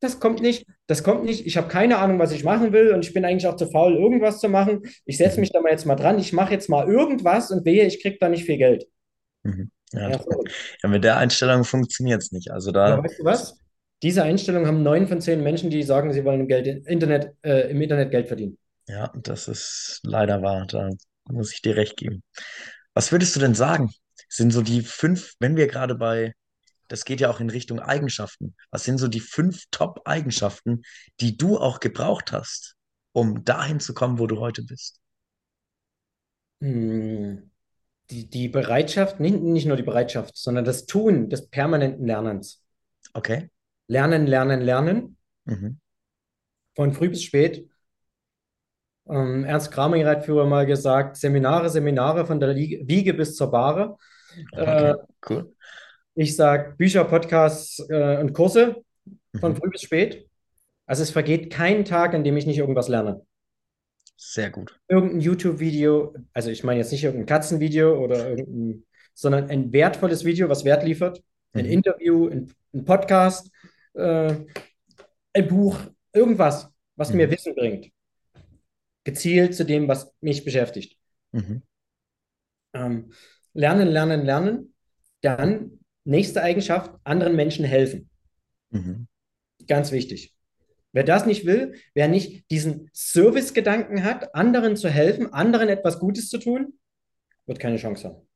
Das 0.00 0.20
kommt 0.20 0.42
nicht, 0.42 0.66
das 0.88 1.02
kommt 1.02 1.24
nicht. 1.24 1.46
Ich 1.46 1.56
habe 1.56 1.68
keine 1.68 1.96
Ahnung, 1.96 2.18
was 2.18 2.30
ich 2.30 2.44
machen 2.44 2.72
will 2.74 2.92
und 2.92 3.02
ich 3.02 3.14
bin 3.14 3.24
eigentlich 3.24 3.46
auch 3.46 3.56
zu 3.56 3.66
faul, 3.70 3.94
irgendwas 3.96 4.40
zu 4.40 4.48
machen. 4.50 4.82
Ich 5.06 5.16
setze 5.16 5.36
Mhm. 5.36 5.40
mich 5.40 5.52
da 5.52 5.60
mal 5.62 5.70
jetzt 5.70 5.86
mal 5.86 5.94
dran. 5.96 6.18
Ich 6.18 6.34
mache 6.34 6.52
jetzt 6.52 6.68
mal 6.68 6.86
irgendwas 6.86 7.50
und 7.50 7.64
wehe, 7.64 7.86
ich 7.86 8.02
kriege 8.02 8.18
da 8.20 8.28
nicht 8.28 8.44
viel 8.44 8.58
Geld. 8.58 8.84
Mhm. 9.42 9.70
Ja, 9.92 10.10
Ja, 10.10 10.20
ja, 10.82 10.88
mit 10.90 11.02
der 11.02 11.16
Einstellung 11.16 11.64
funktioniert 11.64 12.22
es 12.22 12.30
nicht. 12.30 12.50
Also 12.50 12.72
da, 12.72 13.02
weißt 13.02 13.20
du 13.20 13.24
was? 13.24 13.58
Diese 14.02 14.22
Einstellung 14.22 14.66
haben 14.66 14.82
neun 14.82 15.08
von 15.08 15.22
zehn 15.22 15.42
Menschen, 15.42 15.70
die 15.70 15.82
sagen, 15.82 16.12
sie 16.12 16.24
wollen 16.26 16.40
im 16.42 16.48
Geld, 16.48 16.66
Internet, 16.86 17.32
äh, 17.42 17.70
im 17.70 17.80
Internet 17.80 18.10
Geld 18.10 18.28
verdienen. 18.28 18.58
ja, 18.88 19.10
das 19.14 19.48
ist 19.48 20.00
leider 20.02 20.42
wahr. 20.42 20.66
Da 20.68 20.90
muss 21.30 21.54
ich 21.54 21.62
dir 21.62 21.74
recht 21.76 21.96
geben. 21.96 22.22
Was 22.92 23.12
würdest 23.12 23.34
du 23.34 23.40
denn 23.40 23.54
sagen? 23.54 23.90
Sind 24.28 24.50
so 24.52 24.60
die 24.60 24.82
fünf, 24.82 25.32
wenn 25.40 25.56
wir 25.56 25.68
gerade 25.68 25.94
bei, 25.94 26.34
das 26.88 27.04
geht 27.04 27.20
ja 27.20 27.30
auch 27.30 27.40
in 27.40 27.50
Richtung 27.50 27.80
Eigenschaften. 27.80 28.54
Was 28.70 28.84
sind 28.84 28.98
so 28.98 29.08
die 29.08 29.20
fünf 29.20 29.64
Top-Eigenschaften, 29.70 30.82
die 31.20 31.36
du 31.36 31.58
auch 31.58 31.80
gebraucht 31.80 32.32
hast, 32.32 32.76
um 33.12 33.44
dahin 33.44 33.80
zu 33.80 33.94
kommen, 33.94 34.18
wo 34.18 34.26
du 34.26 34.40
heute 34.40 34.62
bist? 34.64 35.00
Hm, 36.60 37.50
Die, 38.10 38.30
die 38.30 38.48
Bereitschaft, 38.48 39.20
nicht, 39.20 39.40
nicht 39.42 39.66
nur 39.66 39.76
die 39.76 39.82
Bereitschaft, 39.84 40.36
sondern 40.36 40.64
das 40.64 40.86
Tun 40.86 41.30
des 41.30 41.48
permanenten 41.48 42.06
Lernens. 42.06 42.62
Okay? 43.14 43.48
Lernen, 43.88 44.26
lernen, 44.28 44.60
lernen, 44.60 45.16
Mhm. 45.46 45.76
von 46.76 46.92
früh 46.92 47.08
bis 47.08 47.22
spät. 47.24 47.68
Ähm, 49.08 49.44
Ernst 49.44 49.70
Kramer 49.70 50.04
hat 50.04 50.24
früher 50.24 50.46
mal 50.46 50.66
gesagt, 50.66 51.16
Seminare, 51.16 51.70
Seminare 51.70 52.26
von 52.26 52.40
der 52.40 52.54
Wiege 52.56 53.14
bis 53.14 53.36
zur 53.36 53.50
Bahre. 53.50 53.96
Okay, 54.52 54.92
Äh, 54.92 54.94
cool. 55.28 55.54
Ich 56.16 56.34
sage 56.34 56.74
Bücher, 56.76 57.04
Podcasts 57.04 57.78
äh, 57.88 58.18
und 58.18 58.32
Kurse 58.32 58.82
von 59.38 59.52
Mhm. 59.52 59.56
früh 59.56 59.70
bis 59.70 59.82
spät. 59.82 60.28
Also 60.86 61.02
es 61.02 61.10
vergeht 61.10 61.52
kein 61.52 61.84
Tag, 61.84 62.14
an 62.14 62.24
dem 62.24 62.36
ich 62.36 62.46
nicht 62.46 62.58
irgendwas 62.58 62.88
lerne. 62.88 63.24
Sehr 64.16 64.50
gut. 64.50 64.80
Irgendein 64.88 65.20
YouTube-Video, 65.20 66.14
also 66.32 66.50
ich 66.50 66.64
meine 66.64 66.80
jetzt 66.80 66.90
nicht 66.92 67.04
irgendein 67.04 67.26
Katzenvideo 67.26 68.02
oder 68.02 68.30
irgendein, 68.30 68.84
sondern 69.14 69.50
ein 69.50 69.72
wertvolles 69.72 70.24
Video, 70.24 70.48
was 70.48 70.64
Wert 70.64 70.84
liefert. 70.84 71.22
Ein 71.52 71.66
Mhm. 71.66 71.70
Interview, 71.72 72.28
ein, 72.28 72.52
ein 72.72 72.84
Podcast, 72.84 73.50
äh, 73.94 74.34
ein 75.34 75.48
Buch, 75.48 75.78
irgendwas, 76.14 76.68
was 76.96 77.12
mir 77.12 77.26
Mhm. 77.26 77.30
Wissen 77.32 77.54
bringt. 77.54 77.90
Gezielt 79.04 79.54
zu 79.54 79.64
dem, 79.64 79.86
was 79.86 80.10
mich 80.20 80.44
beschäftigt. 80.44 80.96
Mhm. 81.32 81.62
Ähm, 82.74 83.12
lernen, 83.52 83.88
lernen, 83.88 84.24
lernen. 84.24 84.74
Dann 85.20 85.80
nächste 86.06 86.42
Eigenschaft, 86.42 86.92
anderen 87.04 87.36
Menschen 87.36 87.64
helfen. 87.64 88.08
Mhm. 88.70 89.08
Ganz 89.66 89.92
wichtig. 89.92 90.34
Wer 90.92 91.04
das 91.04 91.26
nicht 91.26 91.44
will, 91.44 91.74
wer 91.94 92.08
nicht 92.08 92.50
diesen 92.50 92.88
Service-Gedanken 92.94 94.04
hat, 94.04 94.34
anderen 94.34 94.76
zu 94.76 94.88
helfen, 94.88 95.32
anderen 95.32 95.68
etwas 95.68 95.98
Gutes 95.98 96.28
zu 96.28 96.38
tun, 96.38 96.78
wird 97.46 97.58
keine 97.58 97.76
Chance 97.76 98.08
haben. 98.08 98.28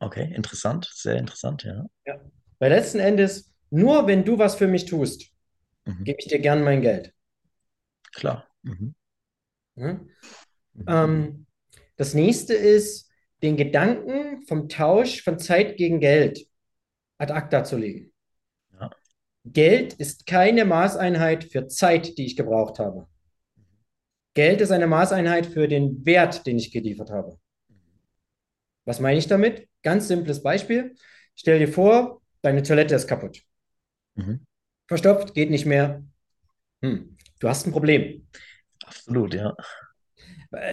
Okay, 0.00 0.32
interessant, 0.34 0.90
sehr 0.92 1.16
interessant, 1.16 1.62
ja. 1.64 1.86
Ja. 2.06 2.20
Weil 2.58 2.70
letzten 2.70 2.98
Endes, 2.98 3.52
nur 3.70 4.06
wenn 4.06 4.24
du 4.24 4.38
was 4.38 4.56
für 4.56 4.66
mich 4.66 4.86
tust, 4.86 5.30
Mhm. 5.84 6.04
gebe 6.04 6.18
ich 6.20 6.26
dir 6.26 6.38
gern 6.38 6.62
mein 6.64 6.82
Geld. 6.82 7.14
Klar. 8.12 8.46
Mhm. 8.62 8.94
Mhm. 9.76 10.10
Ähm, 10.86 11.46
das 11.96 12.14
nächste 12.14 12.54
ist, 12.54 13.08
den 13.42 13.56
Gedanken 13.56 14.42
vom 14.46 14.68
Tausch 14.68 15.22
von 15.22 15.38
Zeit 15.38 15.76
gegen 15.76 16.00
Geld 16.00 16.47
ad 17.18 17.30
acta 17.30 17.64
zu 17.64 17.76
legen. 17.76 18.12
Ja. 18.72 18.90
Geld 19.44 19.94
ist 19.94 20.26
keine 20.26 20.64
Maßeinheit 20.64 21.44
für 21.44 21.68
Zeit, 21.68 22.16
die 22.18 22.26
ich 22.26 22.36
gebraucht 22.36 22.78
habe. 22.78 23.06
Geld 24.34 24.60
ist 24.60 24.70
eine 24.70 24.86
Maßeinheit 24.86 25.46
für 25.46 25.66
den 25.68 26.04
Wert, 26.06 26.46
den 26.46 26.58
ich 26.58 26.70
geliefert 26.70 27.10
habe. 27.10 27.38
Was 28.84 29.00
meine 29.00 29.18
ich 29.18 29.26
damit? 29.26 29.68
Ganz 29.82 30.08
simples 30.08 30.42
Beispiel. 30.42 30.94
Stell 31.34 31.58
dir 31.58 31.68
vor, 31.68 32.22
deine 32.42 32.62
Toilette 32.62 32.94
ist 32.94 33.06
kaputt. 33.06 33.42
Mhm. 34.14 34.46
Verstopft, 34.86 35.34
geht 35.34 35.50
nicht 35.50 35.66
mehr. 35.66 36.02
Hm, 36.82 37.16
du 37.40 37.48
hast 37.48 37.66
ein 37.66 37.72
Problem. 37.72 38.26
Absolut, 38.84 39.34
ja. 39.34 39.54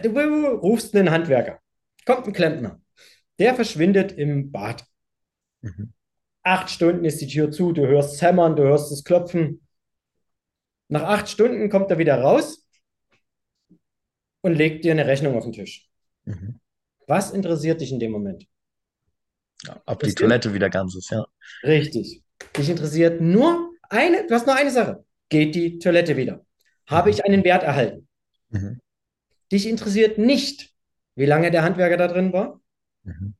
Du 0.03 0.09
rufst 0.17 0.95
einen 0.95 1.11
Handwerker. 1.11 1.59
Kommt 2.05 2.27
ein 2.27 2.33
Klempner. 2.33 2.79
Der 3.39 3.55
verschwindet 3.55 4.13
im 4.13 4.51
Bad. 4.51 4.85
Mhm. 5.61 5.91
Acht 6.45 6.69
Stunden 6.69 7.05
ist 7.05 7.19
die 7.21 7.27
Tür 7.27 7.49
zu, 7.49 7.71
du 7.71 7.87
hörst 7.87 8.13
es 8.13 8.21
hämmern, 8.21 8.55
du 8.55 8.61
hörst 8.61 8.91
es 8.91 9.03
klopfen. 9.03 9.67
Nach 10.89 11.01
acht 11.01 11.27
Stunden 11.27 11.69
kommt 11.71 11.89
er 11.89 11.97
wieder 11.97 12.21
raus 12.21 12.67
und 14.41 14.53
legt 14.53 14.85
dir 14.85 14.91
eine 14.91 15.07
Rechnung 15.07 15.35
auf 15.35 15.43
den 15.43 15.53
Tisch. 15.53 15.89
Mhm. 16.25 16.59
Was 17.07 17.31
interessiert 17.31 17.81
dich 17.81 17.91
in 17.91 17.99
dem 17.99 18.11
Moment? 18.11 18.45
Ja, 19.63 19.81
ob 19.87 20.01
Das 20.01 20.09
die 20.09 20.15
Toilette 20.15 20.53
wieder 20.53 20.69
ganz 20.69 20.93
ist, 20.93 21.09
ja. 21.09 21.25
Richtig. 21.63 22.21
Dich 22.55 22.69
interessiert 22.69 23.21
nur 23.21 23.71
eine, 23.89 24.27
du 24.27 24.35
hast 24.35 24.45
nur 24.45 24.55
eine 24.55 24.69
Sache. 24.69 25.03
Geht 25.29 25.55
die 25.55 25.79
Toilette 25.79 26.15
wieder? 26.15 26.45
Habe 26.85 27.09
ich 27.09 27.25
einen 27.25 27.43
Wert 27.43 27.63
erhalten? 27.63 28.07
Mhm. 28.49 28.79
Dich 29.51 29.67
interessiert 29.67 30.19
nicht, 30.19 30.75
wie 31.15 31.25
lange 31.25 31.49
der 31.49 31.63
Handwerker 31.63 31.97
da 31.97 32.07
drin 32.07 32.33
war. 32.33 32.61
Mhm. 33.01 33.33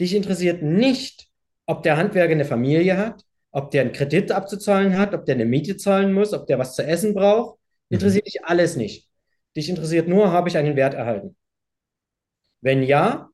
Dich 0.00 0.12
interessiert 0.14 0.62
nicht, 0.62 1.28
ob 1.66 1.82
der 1.82 1.96
Handwerker 1.96 2.32
eine 2.32 2.44
Familie 2.44 2.96
hat, 2.96 3.24
ob 3.50 3.70
der 3.70 3.82
einen 3.82 3.92
Kredit 3.92 4.32
abzuzahlen 4.32 4.98
hat, 4.98 5.14
ob 5.14 5.26
der 5.26 5.34
eine 5.34 5.44
Miete 5.44 5.76
zahlen 5.76 6.12
muss, 6.12 6.32
ob 6.32 6.46
der 6.46 6.58
was 6.58 6.74
zu 6.74 6.84
essen 6.84 7.14
braucht. 7.14 7.58
Interessiert 7.88 8.26
dich 8.26 8.44
alles 8.44 8.76
nicht. 8.76 9.08
Dich 9.54 9.68
interessiert 9.68 10.08
nur, 10.08 10.32
habe 10.32 10.48
ich 10.48 10.56
einen 10.56 10.76
Wert 10.76 10.94
erhalten? 10.94 11.36
Wenn 12.62 12.82
ja, 12.82 13.28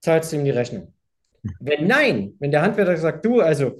zahlst 0.00 0.32
du 0.32 0.36
ihm 0.36 0.44
die 0.44 0.50
Rechnung. 0.50 0.94
Wenn 1.60 1.86
nein, 1.86 2.34
wenn 2.38 2.50
der 2.50 2.62
Handwerker 2.62 2.96
sagt, 2.96 3.24
du, 3.24 3.40
also 3.40 3.76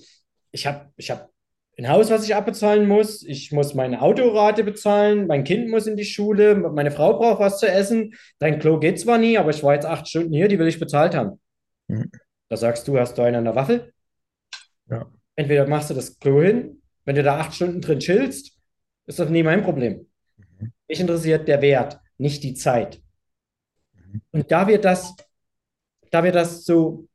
ich 0.51 0.67
habe 0.67 0.91
ich 0.97 1.11
hab 1.11 1.31
ein 1.79 1.89
Haus, 1.89 2.11
was 2.11 2.25
ich 2.25 2.35
abbezahlen 2.35 2.89
muss, 2.89 3.23
ich 3.23 3.53
muss 3.53 3.75
meine 3.75 4.03
Autorate 4.03 4.65
bezahlen, 4.65 5.27
mein 5.27 5.45
Kind 5.45 5.69
muss 5.69 5.87
in 5.87 5.97
die 5.97 6.05
Schule, 6.05 6.57
meine 6.57 6.91
Frau 6.91 7.17
braucht 7.17 7.41
was 7.41 7.59
zu 7.59 7.69
essen, 7.69 8.15
dein 8.41 8.59
Klo 8.59 8.79
geht 8.79 8.99
zwar 9.01 9.19
nie, 9.19 9.39
aber 9.39 9.51
ich 9.51 9.63
war 9.63 9.75
jetzt 9.75 9.87
acht 9.87 10.09
Stunden 10.09 10.33
hier, 10.33 10.49
die 10.49 10.59
will 10.59 10.67
ich 10.67 10.81
bezahlt 10.81 11.15
haben. 11.15 11.41
Mhm. 11.87 12.11
Da 12.49 12.57
sagst 12.57 12.88
du, 12.88 12.99
hast 12.99 13.18
du 13.18 13.22
einen 13.22 13.36
an 13.36 13.44
der 13.44 13.55
Waffel? 13.55 13.92
Ja. 14.90 15.11
Entweder 15.36 15.66
machst 15.66 15.90
du 15.90 15.94
das 15.94 16.18
Klo 16.18 16.42
hin, 16.42 16.82
wenn 17.05 17.16
du 17.16 17.22
da 17.22 17.38
acht 17.38 17.55
Stunden 17.55 17.80
drin 17.80 18.01
chillst, 18.01 18.59
ist 19.07 19.18
das 19.18 19.28
nie 19.28 19.42
mein 19.42 19.62
Problem. 19.62 20.07
Mhm. 20.59 20.72
Mich 20.88 21.01
interessiert 21.01 21.46
der 21.49 21.61
Wert, 21.62 21.99
nicht 22.16 22.42
die 22.42 22.55
Zeit. 22.55 23.01
Mhm. 23.92 24.22
Und 24.32 24.51
da 24.51 24.66
wir 24.66 24.80
das, 24.80 25.14
da 26.11 26.24
wir 26.24 26.32
das 26.32 26.64
so, 26.64 27.07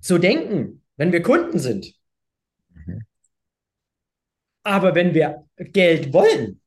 so 0.00 0.18
denken, 0.18 0.82
wenn 0.96 1.12
wir 1.12 1.22
Kunden 1.22 1.58
sind, 1.58 1.94
Mhm. 2.70 3.02
aber 4.62 4.94
wenn 4.94 5.14
wir 5.14 5.46
Geld 5.56 6.12
wollen, 6.12 6.60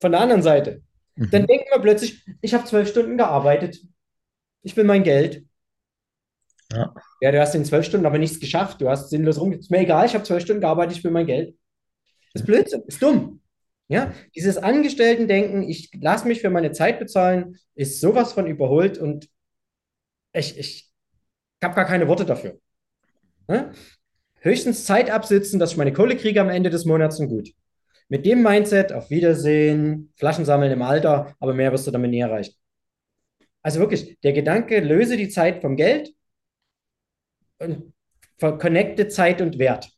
von 0.00 0.12
der 0.12 0.20
anderen 0.20 0.42
Seite, 0.42 0.82
Mhm. 1.16 1.30
dann 1.30 1.46
denken 1.46 1.66
wir 1.72 1.80
plötzlich, 1.80 2.24
ich 2.40 2.54
habe 2.54 2.64
zwölf 2.64 2.88
Stunden 2.88 3.16
gearbeitet, 3.16 3.80
ich 4.62 4.76
will 4.76 4.84
mein 4.84 5.02
Geld. 5.04 5.44
Ja. 6.72 6.94
Ja, 7.20 7.32
du 7.32 7.40
hast 7.40 7.54
in 7.54 7.64
zwölf 7.64 7.86
Stunden 7.86 8.06
aber 8.06 8.18
nichts 8.18 8.40
geschafft, 8.40 8.80
du 8.80 8.88
hast 8.88 9.10
sinnlos 9.10 9.40
rum. 9.40 9.52
Ist 9.52 9.70
mir 9.70 9.80
egal, 9.80 10.06
ich 10.06 10.14
habe 10.14 10.24
zwölf 10.24 10.42
Stunden 10.42 10.60
gearbeitet, 10.60 10.98
ich 10.98 11.04
will 11.04 11.10
mein 11.10 11.26
Geld. 11.26 11.56
Das 12.32 12.42
ist 12.42 12.46
Blödsinn, 12.46 12.82
ist 12.86 13.02
dumm. 13.02 13.40
Ja, 13.90 14.12
dieses 14.34 14.58
Angestellten-Denken, 14.58 15.62
ich 15.62 15.90
lasse 15.98 16.28
mich 16.28 16.42
für 16.42 16.50
meine 16.50 16.72
Zeit 16.72 16.98
bezahlen, 16.98 17.56
ist 17.74 18.00
sowas 18.00 18.34
von 18.34 18.46
überholt 18.46 18.98
und 18.98 19.28
ich, 20.34 20.58
ich 20.58 20.92
habe 21.64 21.74
gar 21.74 21.86
keine 21.86 22.06
Worte 22.06 22.26
dafür. 22.26 22.58
Ja? 23.48 23.72
Höchstens 24.40 24.84
Zeit 24.84 25.10
absitzen, 25.10 25.58
dass 25.58 25.72
ich 25.72 25.78
meine 25.78 25.94
Kohle 25.94 26.16
kriege 26.16 26.40
am 26.40 26.50
Ende 26.50 26.68
des 26.68 26.84
Monats 26.84 27.18
und 27.18 27.28
gut. 27.28 27.50
Mit 28.10 28.26
dem 28.26 28.42
Mindset, 28.42 28.92
auf 28.92 29.08
Wiedersehen, 29.08 30.12
Flaschen 30.16 30.44
sammeln 30.44 30.72
im 30.72 30.82
Alter, 30.82 31.34
aber 31.40 31.54
mehr 31.54 31.72
wirst 31.72 31.86
du 31.86 31.90
damit 31.90 32.10
nie 32.10 32.20
erreichen. 32.20 32.54
Also 33.62 33.80
wirklich, 33.80 34.18
der 34.20 34.34
Gedanke, 34.34 34.80
löse 34.80 35.16
die 35.16 35.28
Zeit 35.30 35.62
vom 35.62 35.76
Geld 35.76 36.12
und 37.58 37.92
connecte 38.40 39.08
Zeit 39.08 39.40
und 39.40 39.58
Wert. 39.58 39.90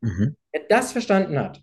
Mhm. 0.00 0.36
Wer 0.52 0.62
das 0.68 0.92
verstanden 0.92 1.38
hat, 1.38 1.62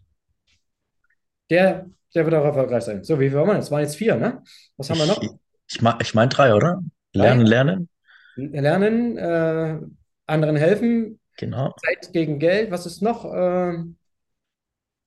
der, 1.49 1.89
der 2.15 2.25
wird 2.25 2.35
auch 2.35 2.45
erfolgreich 2.45 2.83
sein. 2.83 3.03
So, 3.03 3.19
wie 3.19 3.29
viel 3.29 3.37
waren 3.37 3.47
wir? 3.47 3.57
Es 3.57 3.71
waren 3.71 3.81
jetzt 3.81 3.95
vier, 3.97 4.15
ne? 4.15 4.41
Was 4.77 4.89
haben 4.89 4.99
wir 4.99 5.05
noch? 5.07 5.21
Ich, 5.21 5.81
ich, 5.81 5.81
ich 6.01 6.13
meine 6.13 6.29
drei, 6.29 6.53
oder? 6.53 6.81
Lernen, 7.13 7.45
lernen. 7.45 7.89
Lernen, 8.35 9.17
äh, 9.17 9.79
anderen 10.27 10.55
helfen, 10.55 11.19
Genau. 11.37 11.73
Zeit 11.85 12.11
gegen 12.13 12.37
Geld. 12.39 12.69
Was 12.71 12.85
ist 12.85 13.01
noch? 13.01 13.25
Ähm, 13.33 13.97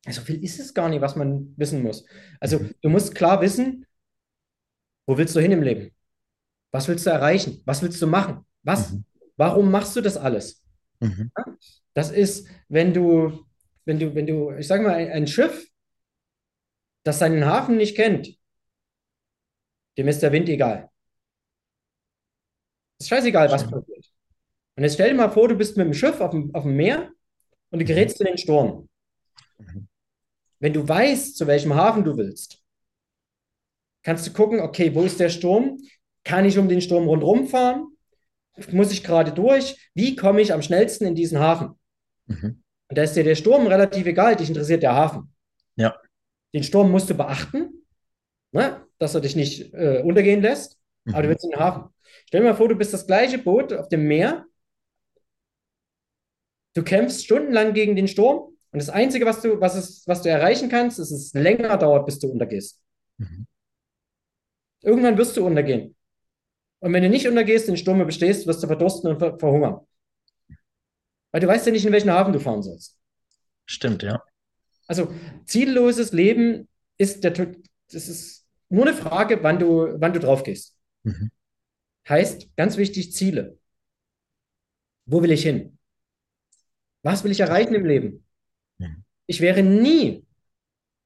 so 0.09 0.21
viel 0.23 0.43
ist 0.43 0.59
es 0.59 0.75
gar 0.75 0.89
nicht, 0.89 1.01
was 1.01 1.15
man 1.15 1.55
wissen 1.57 1.83
muss. 1.83 2.05
Also, 2.41 2.59
Mhm. 2.59 2.75
du 2.83 2.89
musst 2.89 3.15
klar 3.15 3.41
wissen, 3.41 3.87
wo 5.07 5.17
willst 5.17 5.37
du 5.37 5.41
hin 5.41 5.53
im 5.53 5.63
Leben? 5.63 5.91
Was 6.73 6.89
willst 6.89 7.07
du 7.07 7.11
erreichen? 7.11 7.63
Was 7.67 7.83
willst 7.83 8.01
du 8.03 8.07
machen? 8.07 8.45
Was? 8.63 8.93
Mhm. 8.93 9.05
Warum 9.37 9.71
machst 9.71 9.97
du 9.97 10.01
das 10.01 10.17
alles? 10.17 10.63
Mhm. 11.01 11.31
Das 11.95 12.11
ist, 12.11 12.49
wenn 12.69 12.95
du, 12.95 13.45
wenn 13.85 13.99
du, 13.99 14.15
wenn 14.15 14.27
du, 14.27 14.53
ich 14.53 14.67
sage 14.67 14.83
mal, 14.83 14.95
ein, 14.95 15.11
ein 15.11 15.27
Schiff, 15.27 15.69
das 17.05 17.19
seinen 17.19 17.45
Hafen 17.45 17.77
nicht 17.77 17.97
kennt, 17.97 18.29
dem 19.99 20.09
ist 20.09 20.23
der 20.23 20.33
Wind 20.33 20.49
egal. 20.49 20.91
Ist 23.01 23.09
scheißegal, 23.09 23.51
was 23.51 23.65
passiert. 23.65 24.11
Und 24.77 24.85
jetzt 24.85 24.95
stell 24.95 25.11
dir 25.11 25.17
mal 25.17 25.31
vor, 25.31 25.49
du 25.49 25.55
bist 25.57 25.77
mit 25.77 25.87
dem 25.87 25.95
Schiff 25.95 26.21
auf 26.21 26.31
dem, 26.31 26.55
auf 26.55 26.63
dem 26.63 26.77
Meer 26.77 27.11
und 27.71 27.79
du 27.79 27.85
Mhm. 27.85 27.89
gerätst 27.89 28.21
in 28.21 28.27
den 28.27 28.39
Sturm. 28.39 28.89
Mhm. 29.59 29.89
Wenn 30.61 30.73
du 30.73 30.89
weißt, 30.89 31.37
zu 31.37 31.47
welchem 31.47 31.75
Hafen 31.75 32.05
du 32.05 32.17
willst, 32.17 32.63
kannst 34.03 34.27
du 34.27 34.33
gucken, 34.33 34.61
okay, 34.61 34.95
wo 34.95 35.03
ist 35.03 35.21
der 35.21 35.29
Sturm? 35.29 35.79
Kann 36.25 36.45
ich 36.45 36.59
um 36.59 36.69
den 36.69 36.81
Sturm 36.81 37.09
rundherum 37.09 37.49
fahren? 37.49 37.92
Muss 38.71 38.93
ich 38.93 39.03
gerade 39.03 39.33
durch? 39.33 39.91
Wie 39.95 40.15
komme 40.17 40.41
ich 40.41 40.53
am 40.53 40.63
schnellsten 40.63 41.07
in 41.07 41.15
diesen 41.15 41.39
Hafen? 41.39 41.79
Mhm. 42.27 42.63
Und 42.89 42.99
da 42.99 43.03
ist 43.03 43.15
dir 43.15 43.25
der 43.25 43.35
Sturm 43.35 43.67
relativ 43.67 44.07
egal, 44.07 44.37
dich 44.37 44.49
interessiert 44.49 44.83
der 44.83 44.95
Hafen. 44.95 45.35
Ja. 45.77 45.99
Den 46.55 46.63
Sturm 46.63 46.91
musst 46.91 47.09
du 47.09 47.15
beachten, 47.15 47.85
ne? 48.53 48.87
dass 48.99 49.15
er 49.15 49.23
dich 49.23 49.37
nicht 49.37 49.73
äh, 49.73 50.03
untergehen 50.05 50.43
lässt, 50.43 50.79
aber 51.07 51.23
du 51.23 51.29
Mhm. 51.29 51.31
willst 51.31 51.45
in 51.45 51.51
den 51.51 51.61
Hafen. 51.61 51.85
Stell 52.27 52.43
dir 52.43 52.49
mal 52.49 52.55
vor, 52.57 52.69
du 52.69 52.77
bist 52.77 52.93
das 52.93 53.07
gleiche 53.07 53.39
Boot 53.39 53.73
auf 53.73 53.89
dem 53.89 54.07
Meer, 54.07 54.45
du 56.75 56.83
kämpfst 56.83 57.25
stundenlang 57.25 57.73
gegen 57.73 57.97
den 57.97 58.09
Sturm 58.09 58.55
und 58.71 58.79
das 58.81 58.91
Einzige, 58.91 59.27
was 59.27 59.41
du, 59.41 59.61
was 59.61 59.75
es, 59.75 60.07
was 60.07 60.23
du 60.23 60.29
erreichen 60.29 60.69
kannst, 60.69 60.99
ist, 60.99 61.11
dass 61.11 61.19
es 61.19 61.33
länger 61.35 61.77
dauert, 61.79 62.07
bis 62.07 62.19
du 62.19 62.29
untergehst. 62.29 62.81
Mhm. 63.19 63.47
Irgendwann 64.83 65.17
wirst 65.17 65.37
du 65.37 65.47
untergehen. 65.47 65.95
Und 66.83 66.93
wenn 66.93 67.05
du 67.05 67.09
nicht 67.09 67.29
untergehst, 67.29 67.69
den 67.69 67.77
Sturm 67.77 68.05
bestehst, 68.05 68.45
wirst 68.49 68.61
du 68.61 68.67
verdursten 68.67 69.09
und 69.09 69.21
ver 69.21 69.39
verhungern. 69.39 69.87
Weil 71.31 71.41
du 71.41 71.47
weißt 71.47 71.65
ja 71.65 71.73
nicht, 71.73 71.87
in 71.87 71.93
welchen 71.93 72.11
Hafen 72.11 72.33
du 72.33 72.41
fahren 72.41 72.61
sollst. 72.61 72.99
Stimmt, 73.67 74.03
ja. 74.03 74.21
Also 74.89 75.15
zielloses 75.47 76.11
Leben 76.11 76.69
ist 76.99 77.23
der, 77.23 77.31
das 77.31 78.09
ist 78.09 78.49
nur 78.69 78.85
eine 78.85 78.97
Frage, 78.97 79.45
wann 79.45 79.61
du, 79.61 79.95
wann 80.01 80.13
du 80.13 80.19
drauf 80.19 80.43
gehst. 80.43 80.77
Mhm. 81.05 81.31
Heißt, 82.09 82.49
ganz 82.57 82.77
wichtig, 82.77 83.13
Ziele. 83.13 83.59
Wo 85.07 85.23
will 85.23 85.31
ich 85.31 85.45
hin? 85.45 85.79
Was 87.03 87.23
will 87.23 87.31
ich 87.31 87.39
erreichen 87.39 87.77
im 87.77 87.87
Leben? 87.87 88.27
Mhm. 88.79 89.05
Ich 89.27 89.41
wäre 89.41 89.63
nie 89.63 90.27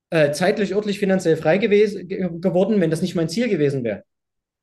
äh, 0.08 0.32
zeitlich, 0.32 0.74
örtlich, 0.74 0.98
finanziell 0.98 1.36
frei 1.36 1.58
gewesen, 1.58 2.08
ge 2.08 2.30
geworden, 2.40 2.80
wenn 2.80 2.90
das 2.90 3.02
nicht 3.02 3.14
mein 3.14 3.28
Ziel 3.28 3.50
gewesen 3.50 3.84
wäre. 3.84 4.04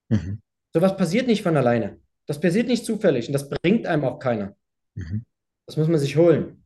Mhm. 0.09 0.41
Sowas 0.74 0.97
passiert 0.97 1.28
nicht 1.28 1.43
von 1.43 1.55
alleine. 1.55 1.99
Das 2.26 2.39
passiert 2.39 2.67
nicht 2.67 2.86
zufällig 2.86 3.28
und 3.28 3.34
das 3.34 3.49
bringt 3.49 3.86
einem 3.86 4.03
auch 4.05 4.19
keiner. 4.19 4.55
Mhm. 4.95 5.26
Das 5.65 5.78
muss 5.78 5.88
man 5.88 5.99
sich 5.99 6.15
holen. 6.15 6.63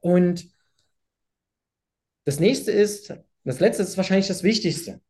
Und 0.00 0.48
das 2.24 2.40
nächste 2.40 2.72
ist, 2.72 3.14
das 3.44 3.60
letzte 3.60 3.82
ist 3.82 3.96
wahrscheinlich 3.96 4.28
das 4.28 4.42
Wichtigste, 4.42 5.00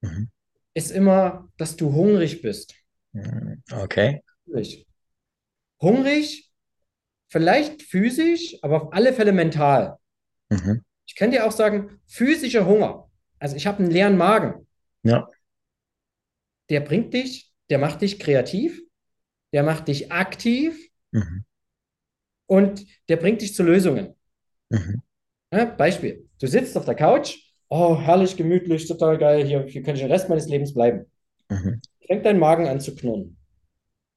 Mhm. 0.00 0.30
ist 0.74 0.90
immer, 0.92 1.48
dass 1.56 1.76
du 1.76 1.92
hungrig 1.92 2.40
bist. 2.42 2.74
Mhm. 3.12 3.62
Okay. 3.72 4.22
Hungrig. 4.46 4.86
Hungrig, 5.80 6.52
vielleicht 7.28 7.82
physisch, 7.82 8.56
aber 8.62 8.82
auf 8.82 8.92
alle 8.92 9.12
Fälle 9.12 9.32
mental. 9.32 9.98
Mhm. 10.50 10.84
Ich 11.06 11.14
kann 11.16 11.30
dir 11.30 11.46
auch 11.46 11.52
sagen, 11.52 12.00
physischer 12.06 12.66
Hunger. 12.66 13.10
Also 13.38 13.56
ich 13.56 13.66
habe 13.66 13.78
einen 13.78 13.90
leeren 13.90 14.16
Magen. 14.16 14.67
Ja. 15.02 15.30
Der 16.70 16.80
bringt 16.80 17.14
dich, 17.14 17.52
der 17.70 17.78
macht 17.78 18.02
dich 18.02 18.18
kreativ, 18.18 18.80
der 19.52 19.62
macht 19.62 19.88
dich 19.88 20.12
aktiv 20.12 20.90
Mhm. 21.10 21.44
und 22.46 22.84
der 23.08 23.16
bringt 23.16 23.40
dich 23.40 23.54
zu 23.54 23.62
Lösungen. 23.62 24.14
Mhm. 24.70 25.02
Ja, 25.52 25.64
Beispiel, 25.64 26.28
du 26.38 26.46
sitzt 26.46 26.76
auf 26.76 26.84
der 26.84 26.94
Couch, 26.94 27.38
oh, 27.68 27.98
herrlich, 27.98 28.36
gemütlich, 28.36 28.86
total 28.86 29.16
geil, 29.16 29.46
hier, 29.46 29.64
hier 29.66 29.82
kann 29.82 29.94
ich 29.94 30.02
den 30.02 30.10
Rest 30.10 30.28
meines 30.28 30.48
Lebens 30.48 30.74
bleiben. 30.74 31.06
Mhm. 31.48 31.80
Fängt 32.06 32.26
dein 32.26 32.38
Magen 32.38 32.66
an 32.66 32.80
zu 32.80 32.94
knurren. 32.94 33.36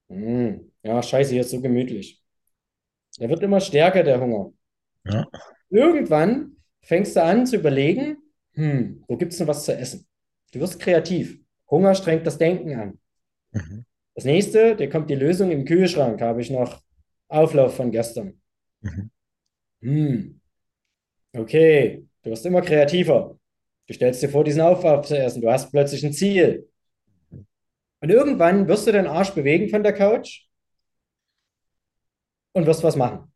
Hm, 0.10 0.72
ja, 0.84 1.02
scheiße, 1.02 1.32
hier 1.32 1.42
ist 1.42 1.52
so 1.52 1.62
gemütlich. 1.62 2.22
Der 3.20 3.30
wird 3.30 3.44
immer 3.44 3.62
stärker, 3.62 4.04
der 4.04 4.20
Hunger. 4.20 4.52
Ja. 5.06 5.26
Irgendwann 5.70 6.58
fängst 6.82 7.16
du 7.16 7.24
an 7.24 7.46
zu 7.46 7.56
überlegen, 7.58 8.18
hm, 8.54 9.04
wo 9.08 9.16
gibt 9.18 9.32
es 9.32 9.38
denn 9.38 9.48
was 9.48 9.64
zu 9.66 9.76
essen? 9.76 10.06
Du 10.52 10.60
wirst 10.60 10.80
kreativ. 10.80 11.40
Hunger 11.70 11.96
strengt 11.96 12.28
das 12.28 12.38
Denken 12.38 12.76
an. 12.76 13.00
Mhm. 13.52 13.86
Das 14.16 14.26
nächste, 14.26 14.76
der 14.76 14.90
kommt 14.90 15.10
die 15.10 15.16
Lösung 15.16 15.52
im 15.52 15.66
Kühlschrank, 15.66 16.22
habe 16.22 16.42
ich 16.42 16.50
noch 16.50 16.82
Auflauf 17.30 17.76
von 17.76 17.92
gestern. 17.92 18.42
Mhm. 18.82 19.12
Hm, 19.82 20.42
okay, 21.34 22.06
du 22.24 22.30
wirst 22.30 22.46
immer 22.46 22.62
kreativer. 22.62 23.40
Du 23.88 23.94
stellst 23.94 24.22
dir 24.22 24.30
vor, 24.30 24.44
diesen 24.44 24.62
Auflauf 24.62 25.08
zu 25.08 25.18
essen. 25.18 25.42
Du 25.42 25.52
hast 25.52 25.72
plötzlich 25.72 26.06
ein 26.06 26.14
Ziel. 26.14 26.70
Und 28.02 28.10
irgendwann 28.10 28.68
wirst 28.68 28.88
du 28.88 28.92
deinen 28.92 29.08
Arsch 29.08 29.32
bewegen 29.32 29.70
von 29.70 29.84
der 29.84 29.94
Couch 29.94 30.48
und 32.54 32.66
wirst 32.66 32.84
was 32.84 32.96
machen. 32.96 33.32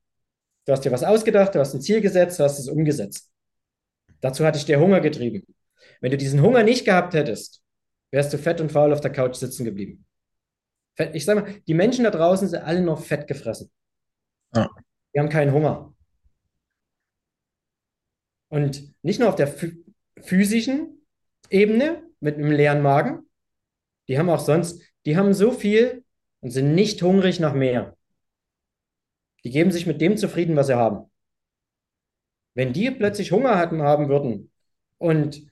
Du 0.66 0.72
hast 0.72 0.84
dir 0.84 0.92
was 0.92 1.04
ausgedacht, 1.04 1.54
du 1.54 1.60
hast 1.60 1.74
ein 1.74 1.82
Ziel 1.82 2.02
gesetzt, 2.02 2.40
du 2.40 2.44
hast 2.44 2.60
es 2.60 2.68
umgesetzt. 2.68 3.32
Dazu 4.22 4.44
hatte 4.44 4.58
ich 4.58 4.66
dir 4.66 4.80
Hunger 4.80 5.00
getrieben. 5.00 5.46
Wenn 6.02 6.12
du 6.12 6.18
diesen 6.18 6.42
Hunger 6.42 6.64
nicht 6.64 6.86
gehabt 6.86 7.14
hättest, 7.14 7.62
wärst 8.12 8.34
du 8.34 8.38
fett 8.38 8.62
und 8.62 8.72
faul 8.72 8.94
auf 8.94 9.02
der 9.02 9.12
Couch 9.12 9.36
sitzen 9.36 9.66
geblieben. 9.66 10.06
Ich 11.14 11.26
sag 11.26 11.36
mal, 11.36 11.54
die 11.68 11.74
Menschen 11.74 12.06
da 12.06 12.12
draußen 12.12 12.48
sind 12.48 12.64
alle 12.64 12.82
noch 12.82 13.04
fett 13.04 13.28
gefressen. 13.28 13.70
Ja. 14.54 14.70
Die 15.14 15.20
haben 15.20 15.30
keinen 15.30 15.52
Hunger. 15.52 15.94
Und 18.50 18.94
nicht 19.04 19.20
nur 19.20 19.30
auf 19.30 19.36
der 19.36 19.48
phys 19.48 19.76
physischen 20.22 21.06
Ebene 21.50 22.02
mit 22.22 22.36
einem 22.36 22.52
leeren 22.52 22.82
Magen, 22.82 23.30
die 24.08 24.18
haben 24.18 24.30
auch 24.30 24.40
sonst, 24.40 24.82
die 25.06 25.18
haben 25.18 25.34
so 25.34 25.52
viel 25.52 26.06
und 26.40 26.52
sind 26.52 26.74
nicht 26.74 27.02
hungrig 27.02 27.42
nach 27.42 27.54
mehr. 27.54 27.98
Die 29.44 29.50
geben 29.50 29.72
sich 29.72 29.86
mit 29.86 30.00
dem 30.00 30.16
zufrieden, 30.16 30.56
was 30.56 30.68
sie 30.68 30.78
haben. 30.78 31.12
Wenn 32.54 32.72
die 32.72 32.90
plötzlich 32.92 33.34
Hunger 33.34 33.58
hatten, 33.58 33.82
haben 33.82 34.08
würden 34.08 34.52
und 34.98 35.46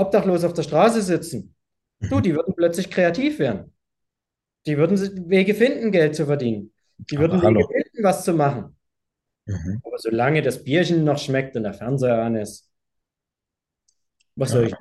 obdachlos 0.00 0.44
auf 0.44 0.52
der 0.54 0.62
Straße 0.62 1.02
sitzen, 1.02 1.54
du, 2.00 2.16
Mhm. 2.16 2.22
die 2.22 2.34
würden 2.34 2.54
plötzlich 2.56 2.90
kreativ 2.90 3.38
werden. 3.38 3.72
Die 4.66 4.76
würden 4.76 5.30
Wege 5.30 5.54
finden, 5.54 5.90
Geld 5.92 6.14
zu 6.16 6.26
verdienen. 6.26 6.72
Die 6.98 7.16
Aber 7.16 7.26
würden 7.28 7.36
Wege 7.40 7.46
hallo. 7.46 7.68
finden, 7.68 8.02
was 8.04 8.24
zu 8.24 8.32
machen. 8.34 8.76
Mhm. 9.46 9.80
Aber 9.84 9.98
solange 9.98 10.42
das 10.42 10.62
Bierchen 10.64 11.04
noch 11.04 11.18
schmeckt 11.18 11.56
und 11.56 11.62
der 11.64 11.74
Fernseher 11.74 12.22
an 12.22 12.36
ist, 12.36 12.68
was 14.36 14.50
soll 14.50 14.62
Ja. 14.62 14.68
ich? 14.68 14.74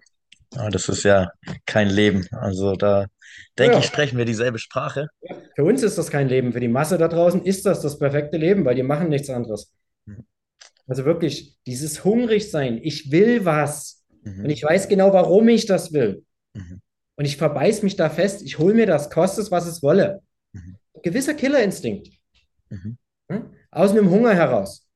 Aber 0.60 0.70
das 0.70 0.90
ist 0.90 1.04
ja 1.04 1.30
kein 1.66 1.90
Leben. 1.90 2.28
Also 2.32 2.76
da 2.76 3.06
denke 3.58 3.74
Ja, 3.74 3.80
ich, 3.80 3.86
sprechen 3.86 4.18
wir 4.18 4.26
dieselbe 4.26 4.58
Sprache. 4.60 5.08
für 5.56 5.64
uns 5.64 5.84
ist 5.84 5.98
das 5.98 6.10
kein 6.10 6.28
Leben. 6.28 6.54
Für 6.54 6.60
die 6.60 6.68
Masse 6.68 6.98
da 6.98 7.08
draußen 7.08 7.44
ist 7.44 7.66
das 7.66 7.82
das 7.82 8.00
perfekte 8.00 8.38
Leben, 8.38 8.66
weil 8.66 8.76
die 8.76 8.84
machen 8.84 9.10
nichts 9.10 9.30
anderes. 9.30 9.72
Mhm. 10.06 10.26
Also 10.88 11.06
wirklich, 11.06 11.58
dieses 11.68 12.04
hungrig 12.04 12.50
sein, 12.50 12.80
ich 12.82 13.12
will 13.12 13.46
was 13.46 13.99
und 14.26 14.38
Mhm. 14.40 14.50
ich 14.50 14.64
weiß 14.64 14.88
genau, 14.88 15.14
warum 15.14 15.48
ich 15.50 15.66
das 15.66 15.94
will. 15.94 16.24
Mhm. 16.54 16.82
Und 17.16 17.26
ich 17.26 17.38
verbeiß 17.38 17.84
mich 17.84 17.96
da 17.96 18.10
fest, 18.10 18.42
ich 18.42 18.60
hole 18.60 18.74
mir 18.74 18.86
das, 18.86 19.10
koste 19.10 19.42
es, 19.42 19.52
was 19.52 19.66
es 19.68 19.82
wolle. 19.84 20.22
Mhm. 20.54 20.78
Ein 20.96 21.02
gewisser 21.04 21.34
Killerinstinkt. 21.34 22.10
Ne? 23.30 23.50
Aus 23.72 23.92
einem 23.92 24.10
Hunger 24.10 24.34
heraus. 24.34 24.88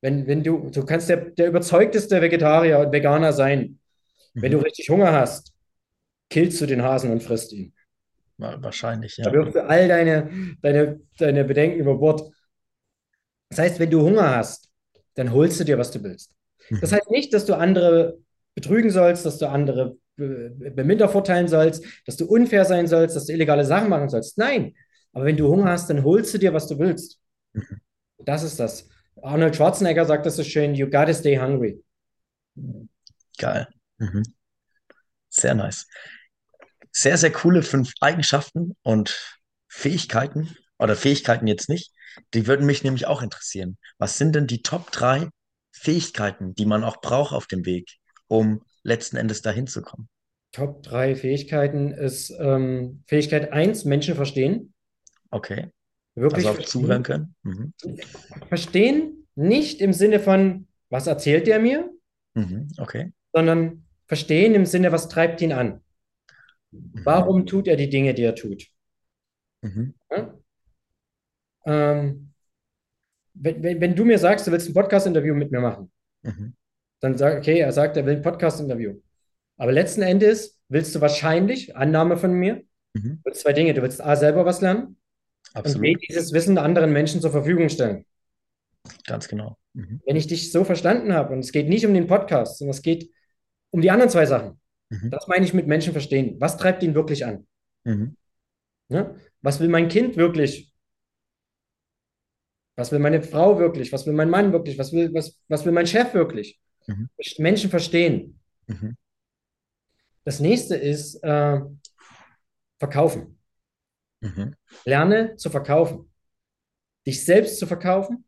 Wenn, 0.00 0.26
wenn 0.26 0.42
du, 0.42 0.70
du 0.70 0.84
kannst 0.84 1.08
der, 1.08 1.30
der 1.30 1.48
überzeugteste 1.48 2.20
Vegetarier 2.20 2.78
und 2.78 2.92
Veganer 2.92 3.32
sein. 3.32 3.78
Wenn 4.34 4.50
du 4.52 4.58
Mhm. 4.58 4.64
richtig 4.64 4.88
Hunger 4.88 5.12
hast, 5.12 5.52
killst 6.30 6.60
du 6.60 6.66
den 6.66 6.82
Hasen 6.82 7.10
und 7.10 7.22
frisst 7.22 7.52
ihn. 7.52 7.72
Wa- 8.38 8.58
Wahrscheinlich, 8.60 9.16
Da 9.16 9.24
ja. 9.24 9.32
wirfst 9.32 9.54
du 9.54 9.64
all 9.64 9.86
deine, 9.88 10.30
deine, 10.60 11.00
deine 11.18 11.44
Bedenken 11.44 11.78
über 11.78 11.96
Bord. 11.96 12.30
Das 13.50 13.60
heißt, 13.60 13.78
wenn 13.78 13.90
du 13.90 14.02
Hunger 14.02 14.36
hast, 14.36 14.68
dann 15.14 15.32
holst 15.32 15.60
du 15.60 15.64
dir, 15.64 15.78
was 15.78 15.90
du 15.92 16.02
willst. 16.02 16.32
Das 16.80 16.90
Mhm. 16.90 16.96
heißt 16.96 17.10
nicht, 17.10 17.32
dass 17.32 17.46
du 17.46 17.54
andere 17.54 18.18
betrügen 18.54 18.90
sollst, 18.90 19.26
dass 19.26 19.38
du 19.38 19.48
andere 19.48 19.96
be 20.16 20.50
bemindervorteilen 20.70 21.48
sollst, 21.48 21.84
dass 22.06 22.16
du 22.16 22.26
unfair 22.26 22.64
sein 22.64 22.86
sollst, 22.86 23.16
dass 23.16 23.26
du 23.26 23.32
illegale 23.32 23.64
Sachen 23.64 23.88
machen 23.88 24.08
sollst. 24.08 24.38
Nein. 24.38 24.74
Aber 25.12 25.24
wenn 25.24 25.36
du 25.36 25.48
Hunger 25.48 25.70
hast, 25.70 25.90
dann 25.90 26.04
holst 26.04 26.34
du 26.34 26.38
dir, 26.38 26.52
was 26.52 26.68
du 26.68 26.78
willst. 26.78 27.18
Mhm. 27.52 27.80
Das 28.18 28.42
ist 28.42 28.60
das. 28.60 28.88
Arnold 29.22 29.56
Schwarzenegger 29.56 30.04
sagt 30.04 30.26
das 30.26 30.36
so 30.36 30.44
schön, 30.44 30.74
you 30.74 30.86
gotta 30.86 31.12
stay 31.12 31.36
hungry. 31.38 31.82
Geil. 33.38 33.68
Mhm. 33.98 34.22
Sehr 35.28 35.54
nice. 35.54 35.86
Sehr, 36.92 37.16
sehr 37.16 37.32
coole 37.32 37.62
fünf 37.62 37.92
Eigenschaften 38.00 38.76
und 38.82 39.40
Fähigkeiten, 39.68 40.56
oder 40.78 40.96
Fähigkeiten 40.96 41.46
jetzt 41.46 41.68
nicht. 41.68 41.92
Die 42.34 42.46
würden 42.46 42.66
mich 42.66 42.84
nämlich 42.84 43.06
auch 43.06 43.22
interessieren. 43.22 43.78
Was 43.98 44.18
sind 44.18 44.34
denn 44.34 44.46
die 44.46 44.62
Top 44.62 44.92
drei 44.92 45.28
Fähigkeiten, 45.72 46.54
die 46.54 46.66
man 46.66 46.84
auch 46.84 47.00
braucht 47.00 47.32
auf 47.32 47.46
dem 47.46 47.64
Weg, 47.64 47.96
um 48.28 48.62
letzten 48.82 49.16
Endes 49.16 49.42
dahin 49.42 49.66
zu 49.66 49.82
kommen? 49.82 50.08
Top 50.52 50.82
3 50.82 51.16
Fähigkeiten 51.16 51.90
ist 51.90 52.30
ähm, 52.38 53.02
Fähigkeit 53.06 53.52
1, 53.52 53.84
Menschen 53.84 54.14
verstehen. 54.14 54.72
Okay. 55.30 55.70
Wirklich 56.14 56.46
Also 56.46 56.60
auch 56.60 56.64
zuhören 56.64 57.02
können. 57.02 57.34
Mhm. 57.42 57.72
Verstehen 58.48 59.26
nicht 59.34 59.80
im 59.80 59.92
Sinne 59.92 60.20
von, 60.20 60.68
was 60.90 61.06
erzählt 61.06 61.46
der 61.46 61.58
mir, 61.58 61.90
Mhm. 62.36 62.68
Okay. 62.78 63.12
sondern 63.32 63.84
verstehen 64.06 64.54
im 64.54 64.66
Sinne, 64.66 64.90
was 64.92 65.08
treibt 65.08 65.40
ihn 65.40 65.52
an? 65.52 65.80
Mhm. 66.72 67.00
Warum 67.04 67.46
tut 67.46 67.66
er 67.68 67.76
die 67.76 67.88
Dinge, 67.88 68.14
die 68.14 68.22
er 68.22 68.34
tut? 68.34 68.66
Mhm. 69.62 69.94
Ja? 70.10 70.38
Ähm, 71.66 72.32
wenn, 73.34 73.62
wenn, 73.62 73.80
wenn 73.80 73.96
du 73.96 74.04
mir 74.04 74.18
sagst, 74.18 74.46
du 74.46 74.52
willst 74.52 74.68
ein 74.68 74.74
Podcast-Interview 74.74 75.34
mit 75.34 75.50
mir 75.50 75.60
machen, 75.60 75.90
Mhm. 76.22 76.54
Dann 77.04 77.16
sag, 77.18 77.38
okay, 77.38 77.58
er 77.58 77.72
sagt, 77.72 77.96
er 77.96 78.06
will 78.06 78.16
ein 78.16 78.22
Podcast-Interview. 78.22 78.94
Aber 79.56 79.70
letzten 79.72 80.02
Endes 80.02 80.58
willst 80.68 80.94
du 80.94 81.00
wahrscheinlich, 81.00 81.76
Annahme 81.76 82.16
von 82.16 82.32
mir, 82.32 82.62
Mhm. 82.96 83.22
zwei 83.32 83.52
Dinge. 83.52 83.74
Du 83.74 83.82
willst 83.82 84.00
A, 84.00 84.14
selber 84.14 84.44
was 84.46 84.60
lernen 84.60 84.82
und 84.86 84.96
B, 85.52 85.58
Absolut. 85.58 86.02
dieses 86.08 86.32
Wissen 86.32 86.58
anderen 86.58 86.92
Menschen 86.92 87.20
zur 87.20 87.30
Verfügung 87.32 87.68
stellen. 87.68 88.06
Ganz 89.06 89.26
genau. 89.28 89.58
Mhm. 89.72 90.00
Wenn 90.06 90.14
ich 90.16 90.26
dich 90.28 90.52
so 90.52 90.62
verstanden 90.64 91.12
habe, 91.12 91.32
und 91.32 91.40
es 91.40 91.50
geht 91.52 91.68
nicht 91.68 91.84
um 91.86 91.92
den 91.94 92.06
Podcast, 92.06 92.58
sondern 92.58 92.70
es 92.74 92.82
geht 92.82 93.10
um 93.70 93.80
die 93.80 93.90
anderen 93.90 94.10
zwei 94.10 94.26
Sachen. 94.26 94.60
Mhm. 94.90 95.10
Das 95.10 95.26
meine 95.26 95.44
ich 95.44 95.52
mit 95.54 95.66
Menschen 95.66 95.92
verstehen. 95.92 96.36
Was 96.40 96.56
treibt 96.56 96.82
ihn 96.84 96.94
wirklich 96.94 97.26
an? 97.26 97.46
Mhm. 97.84 98.16
Ne? 98.88 99.16
Was 99.42 99.58
will 99.60 99.68
mein 99.68 99.88
Kind 99.88 100.16
wirklich? 100.16 100.72
Was 102.76 102.92
will 102.92 102.98
meine 102.98 103.22
Frau 103.22 103.58
wirklich? 103.58 103.92
Was 103.92 104.06
will 104.06 104.14
mein 104.14 104.30
Mann 104.30 104.52
wirklich? 104.52 104.78
Was 104.78 104.92
will, 104.92 105.12
was, 105.14 105.40
was 105.48 105.64
will 105.64 105.72
mein 105.72 105.86
Chef 105.86 106.14
wirklich? 106.14 106.60
Mhm. 106.86 107.08
Menschen 107.38 107.70
verstehen. 107.70 108.40
Mhm. 108.66 108.96
Das 110.24 110.40
nächste 110.40 110.76
ist 110.76 111.22
äh, 111.22 111.60
verkaufen. 112.78 113.38
Mhm. 114.20 114.54
Lerne 114.84 115.36
zu 115.36 115.50
verkaufen. 115.50 116.10
Dich 117.06 117.24
selbst 117.24 117.58
zu 117.58 117.66
verkaufen, 117.66 118.24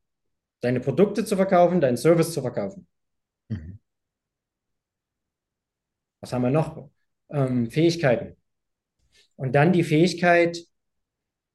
deine 0.61 0.81
Produkte 0.81 1.25
zu 1.25 1.37
verkaufen, 1.37 1.81
deinen 1.81 1.97
Service 1.97 2.33
zu 2.33 2.43
verkaufen. 2.43 2.87
Mhm. 3.49 3.79
Was 6.21 6.33
haben 6.33 6.43
wir 6.43 6.51
noch? 6.51 6.91
Ähm, 7.31 7.71
Fähigkeiten. 7.71 8.37
Und 9.37 9.55
dann 9.55 9.73
die 9.73 9.85
Fähigkeit, 9.85 10.59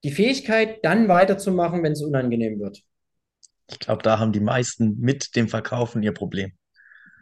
die 0.04 0.12
Fähigkeit, 0.12 0.84
dann 0.84 1.08
weiterzumachen, 1.08 1.84
wenn 1.84 1.92
es 1.92 2.02
unangenehm 2.02 2.60
wird. 2.60 2.84
Ich 3.70 3.80
glaube, 3.80 4.04
da 4.04 4.20
haben 4.20 4.34
die 4.34 4.40
meisten 4.40 5.00
mit 5.00 5.36
dem 5.36 5.48
Verkaufen 5.48 6.04
ihr 6.04 6.14
Problem. 6.14 6.54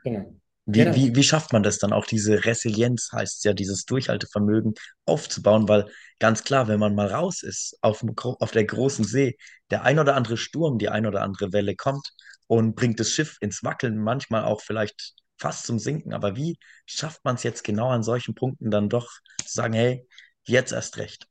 Genau. 0.03 0.33
Wie, 0.65 0.83
Genau. 0.83 0.93
wie, 0.93 1.15
wie 1.15 1.23
schafft 1.23 1.51
man 1.51 1.63
das 1.63 1.79
dann 1.79 1.93
auch, 1.93 2.05
diese 2.05 2.45
Resilienz, 2.45 3.09
heißt 3.11 3.43
ja, 3.45 3.53
dieses 3.53 3.85
Durchhaltevermögen 3.85 4.75
aufzubauen? 5.05 5.67
Weil 5.67 5.85
ganz 6.19 6.43
klar, 6.43 6.67
wenn 6.67 6.79
man 6.79 6.93
mal 6.95 7.07
raus 7.07 7.41
ist 7.41 7.77
auf, 7.81 7.99
dem, 8.01 8.13
auf 8.17 8.51
der 8.51 8.65
großen 8.65 9.03
See, 9.03 9.35
der 9.71 9.83
ein 9.83 9.97
oder 9.99 10.15
andere 10.15 10.37
Sturm, 10.37 10.77
die 10.77 10.89
ein 10.89 11.07
oder 11.07 11.21
andere 11.23 11.51
Welle 11.53 11.75
kommt 11.75 12.11
und 12.47 12.75
bringt 12.75 12.99
das 12.99 13.09
Schiff 13.11 13.37
ins 13.41 13.63
Wackeln, 13.63 13.97
manchmal 13.97 14.43
auch 14.43 14.61
vielleicht 14.61 15.15
fast 15.39 15.65
zum 15.65 15.79
Sinken. 15.79 16.13
Aber 16.13 16.35
wie 16.35 16.57
schafft 16.85 17.25
man 17.25 17.35
es 17.35 17.43
jetzt 17.43 17.63
genau 17.63 17.89
an 17.89 18.03
solchen 18.03 18.35
Punkten 18.35 18.69
dann 18.69 18.89
doch 18.89 19.09
zu 19.43 19.53
sagen, 19.53 19.73
hey, 19.73 20.07
jetzt 20.45 20.71
erst 20.71 20.97
recht? 20.97 21.27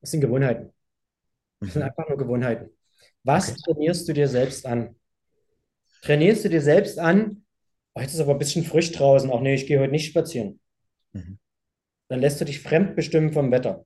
Das 0.00 0.10
sind 0.10 0.20
Gewohnheiten. 0.20 0.72
Das 1.64 1.74
sind 1.74 1.82
Mhm. 1.82 1.84
einfach 1.84 2.08
nur 2.08 2.18
Gewohnheiten. 2.18 2.70
Was 3.24 3.52
Okay. 3.52 3.62
trainierst 3.62 4.08
du 4.08 4.12
dir 4.12 4.28
selbst 4.28 4.66
an? 4.66 4.96
Trainierst 6.02 6.44
du 6.44 6.48
dir 6.50 6.60
selbst 6.62 6.98
an, 6.98 7.44
oh, 7.94 8.00
jetzt 8.00 8.14
ist 8.14 8.20
aber 8.20 8.32
ein 8.32 8.38
bisschen 8.38 8.64
frisch 8.64 8.92
draußen, 8.92 9.30
ach 9.32 9.40
nee, 9.40 9.54
ich 9.54 9.66
gehe 9.66 9.80
heute 9.80 9.92
nicht 9.92 10.06
spazieren. 10.06 10.60
Mhm. 11.12 11.38
Dann 12.08 12.20
lässt 12.20 12.40
du 12.40 12.44
dich 12.44 12.60
fremdbestimmen 12.60 13.32
vom 13.32 13.50
Wetter. 13.50 13.84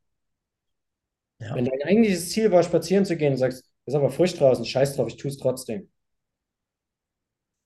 Ja, 1.41 1.55
Wenn 1.55 1.65
dein 1.65 1.83
eigentliches 1.83 2.31
Ziel 2.31 2.51
war, 2.53 2.63
spazieren 2.63 3.05
zu 3.05 3.17
gehen, 3.17 3.33
und 3.33 3.39
sagst, 3.39 3.65
es 3.87 3.93
ist 3.93 3.95
aber 3.95 4.11
frisch 4.11 4.35
draußen, 4.35 4.65
scheiß 4.65 4.97
drauf, 4.97 5.09
ich 5.09 5.17
tue 5.17 5.31
es 5.31 5.37
trotzdem. 5.37 5.91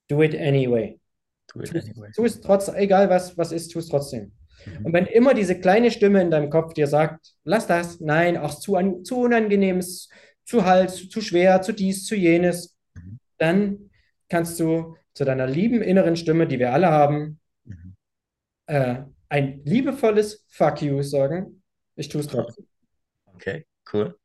Do 0.09 0.21
it 0.23 0.35
anyway. 0.35 0.99
do 1.53 1.61
it 1.61 1.75
anyway. 1.75 2.11
tu 2.15 2.25
es 2.25 2.41
trotz, 2.41 2.67
egal 2.69 3.09
was, 3.09 3.37
was 3.37 3.51
ist, 3.51 3.69
tu 3.71 3.79
es 3.79 3.87
trotzdem. 3.87 4.31
Und 4.83 4.87
Mhm. 4.87 4.93
wenn 4.93 5.05
immer 5.05 5.33
diese 5.33 5.57
kleine 5.59 5.89
Stimme 5.91 6.21
in 6.21 6.31
deinem 6.31 6.49
Kopf 6.49 6.73
dir 6.73 6.87
sagt, 6.87 7.33
lass 7.45 7.67
das, 7.67 7.99
nein, 8.01 8.35
ach, 8.35 8.55
zu, 8.55 8.75
an, 8.75 9.05
zu 9.05 9.19
unangenehm, 9.21 9.79
ist 9.79 10.11
zu 10.45 10.65
Hals, 10.65 11.07
zu 11.09 11.21
schwer, 11.21 11.61
zu 11.61 11.71
dies, 11.71 12.05
zu 12.05 12.15
jenes, 12.15 12.75
Mhm. 12.95 13.19
dann 13.37 13.89
kannst 14.27 14.59
du 14.59 14.97
zu 15.19 15.25
deiner 15.25 15.47
lieben 15.47 15.81
inneren 15.81 16.15
Stimme, 16.15 16.47
die 16.47 16.59
wir 16.59 16.71
alle 16.71 16.87
haben, 16.87 17.41
Mhm. 17.65 17.97
äh, 18.67 19.01
ein 19.27 19.61
liebevolles 19.65 20.45
Fuck 20.47 20.81
you 20.81 21.01
sagen. 21.01 21.61
Ich 21.97 22.07
tue 22.07 22.21
es 22.21 22.27
trotzdem. 22.27 22.65
Okay, 23.25 23.65
cool. 23.91 24.17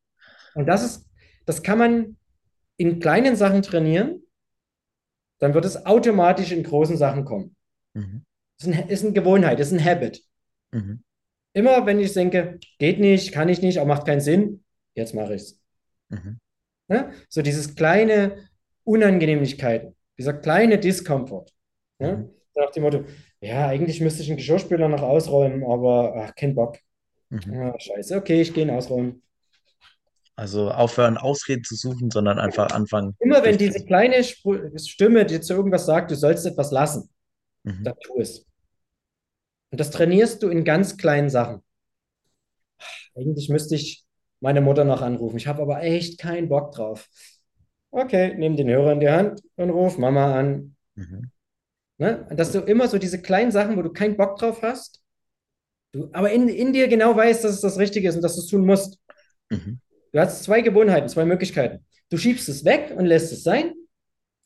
Und 0.55 0.67
das 0.67 0.85
ist, 0.85 1.11
das 1.47 1.65
kann 1.65 1.79
man 1.79 2.17
in 2.77 3.01
kleinen 3.01 3.35
Sachen 3.35 3.63
trainieren, 3.63 4.23
dann 5.41 5.53
wird 5.53 5.65
es 5.65 5.85
automatisch 5.85 6.53
in 6.53 6.63
großen 6.63 6.97
Sachen 6.97 7.25
kommen. 7.25 7.57
Mhm. 7.95 8.25
Das 8.57 8.69
ist, 8.69 8.75
ein, 8.75 8.89
ist 8.89 9.03
eine 9.05 9.13
Gewohnheit, 9.15 9.59
das 9.59 9.73
ist 9.73 9.81
ein 9.81 9.85
Habit. 9.85 10.23
Mhm. 10.71 11.03
Immer 11.55 11.87
wenn 11.87 11.99
ich 11.99 12.13
denke, 12.13 12.61
geht 12.79 13.01
nicht, 13.01 13.33
kann 13.33 13.49
ich 13.49 13.61
nicht, 13.63 13.81
auch 13.81 13.87
macht 13.87 14.07
keinen 14.07 14.21
Sinn, 14.21 14.63
jetzt 14.95 15.13
mache 15.13 15.35
ich 15.35 15.43
es. 15.43 15.61
Mhm. 16.11 16.39
Ne? 16.87 17.13
So 17.29 17.43
dieses 17.43 17.75
kleine 17.75 18.49
Unangenehmlichkeiten, 18.85 19.97
dieser 20.19 20.35
kleine 20.35 20.79
Discomfort. 20.79 21.51
Ne? 21.99 22.17
Mhm. 22.17 22.31
Nach 22.57 22.71
dem 22.71 22.83
Motto, 22.85 23.05
ja, 23.41 23.67
eigentlich 23.67 24.01
müsste 24.01 24.23
ich 24.23 24.29
einen 24.29 24.37
Geschirrspüler 24.37 24.89
noch 24.89 25.03
ausräumen, 25.03 25.65
aber 25.65 26.15
ach, 26.17 26.35
kein 26.35 26.55
Bock. 26.55 26.79
Mhm. 27.31 27.53
Ja, 27.53 27.79
scheiße, 27.79 28.17
okay, 28.17 28.41
ich 28.43 28.55
gehe 28.55 28.65
ihn 28.65 28.71
ausräumen. 28.71 29.23
Also 30.37 30.71
aufhören, 30.71 31.17
Ausreden 31.17 31.63
zu 31.65 31.77
suchen, 31.77 32.11
sondern 32.11 32.39
einfach 32.41 32.73
anfangen 32.73 33.17
Immer 33.21 33.45
wenn 33.45 33.57
diese 33.57 33.85
kleine 33.85 34.17
Spr- 34.23 34.77
Stimme 34.79 35.25
dir 35.27 35.41
zu 35.41 35.55
irgendwas 35.55 35.87
sagt, 35.87 36.11
du 36.11 36.17
sollst 36.17 36.45
etwas 36.47 36.71
lassen, 36.73 37.09
Mhm. 37.63 37.85
dann 37.85 37.95
tu 38.05 38.21
es. 38.21 38.45
Und 39.71 39.81
das 39.81 39.91
trainierst 39.91 40.43
du 40.43 40.49
in 40.49 40.65
ganz 40.65 40.97
kleinen 40.97 41.31
Sachen. 41.31 41.63
Eigentlich 43.17 43.49
müsste 43.49 43.75
ich 43.77 44.05
meine 44.41 44.61
Mutter 44.61 44.85
noch 44.85 45.03
anrufen. 45.03 45.37
Ich 45.37 45.47
habe 45.47 45.63
aber 45.63 45.83
echt 45.83 46.19
keinen 46.19 46.49
Bock 46.49 46.73
drauf. 46.73 47.09
Okay, 47.97 48.35
nimm 48.37 48.57
den 48.57 48.69
Hörer 48.69 48.91
in 48.91 48.99
die 48.99 49.09
Hand 49.09 49.41
und 49.55 49.71
ruf 49.71 49.99
Mama 49.99 50.35
an. 50.37 50.75
Mhm. 50.97 51.31
Ne? 51.99 52.27
Dass 52.33 52.51
du 52.51 52.59
immer 52.59 52.89
so 52.89 52.99
diese 52.99 53.23
kleinen 53.23 53.53
Sachen, 53.53 53.77
wo 53.77 53.83
du 53.83 53.93
keinen 53.93 54.17
Bock 54.17 54.37
drauf 54.37 54.63
hast, 54.63 55.01
du 55.93 56.11
aber 56.13 56.33
in, 56.33 56.49
in 56.49 56.73
dir 56.73 56.89
genau 56.89 57.15
weißt, 57.15 57.45
dass 57.45 57.53
es 57.53 57.61
das 57.61 57.79
Richtige 57.79 58.09
ist 58.09 58.17
und 58.17 58.23
dass 58.23 58.35
du 58.35 58.41
es 58.41 58.49
tun 58.49 58.67
musst. 58.67 58.99
Mhm. 59.49 59.79
Du 60.11 60.19
hast 60.19 60.43
zwei 60.43 60.61
Gewohnheiten, 60.61 61.09
zwei 61.09 61.25
Möglichkeiten. 61.25 61.87
Du 62.11 62.17
schiebst 62.17 62.49
es 62.49 62.65
weg 62.65 62.93
und 62.97 63.07
lässt 63.07 63.33
es 63.33 63.45
sein 63.45 63.75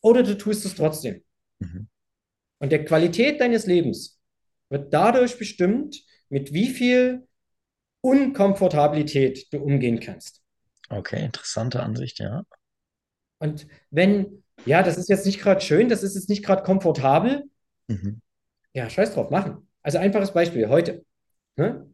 oder 0.02 0.22
du 0.22 0.36
tust 0.36 0.66
es 0.66 0.74
trotzdem. 0.74 1.24
Mhm. 1.60 1.88
Und 2.58 2.70
der 2.70 2.84
Qualität 2.84 3.40
deines 3.40 3.64
Lebens 3.64 4.20
wird 4.68 4.92
dadurch 4.92 5.38
bestimmt, 5.38 5.96
mit 6.28 6.52
wie 6.52 6.68
viel 6.68 7.26
Unkomfortabilität 8.02 9.50
du 9.50 9.60
umgehen 9.60 10.00
kannst. 10.00 10.42
Okay, 10.90 11.24
interessante 11.24 11.82
Ansicht, 11.82 12.18
ja. 12.18 12.44
Und 13.38 13.66
wenn, 13.90 14.42
ja, 14.66 14.82
das 14.82 14.98
ist 14.98 15.08
jetzt 15.08 15.26
nicht 15.26 15.40
gerade 15.40 15.60
schön, 15.60 15.88
das 15.88 16.02
ist 16.02 16.14
jetzt 16.14 16.28
nicht 16.28 16.44
gerade 16.44 16.62
komfortabel, 16.62 17.44
Mhm. 17.88 18.20
ja, 18.74 18.90
scheiß 18.90 19.14
drauf, 19.14 19.30
machen. 19.30 19.66
Also 19.82 19.98
einfaches 19.98 20.32
Beispiel, 20.32 20.68
heute. 20.68 21.04
Ne? 21.56 21.86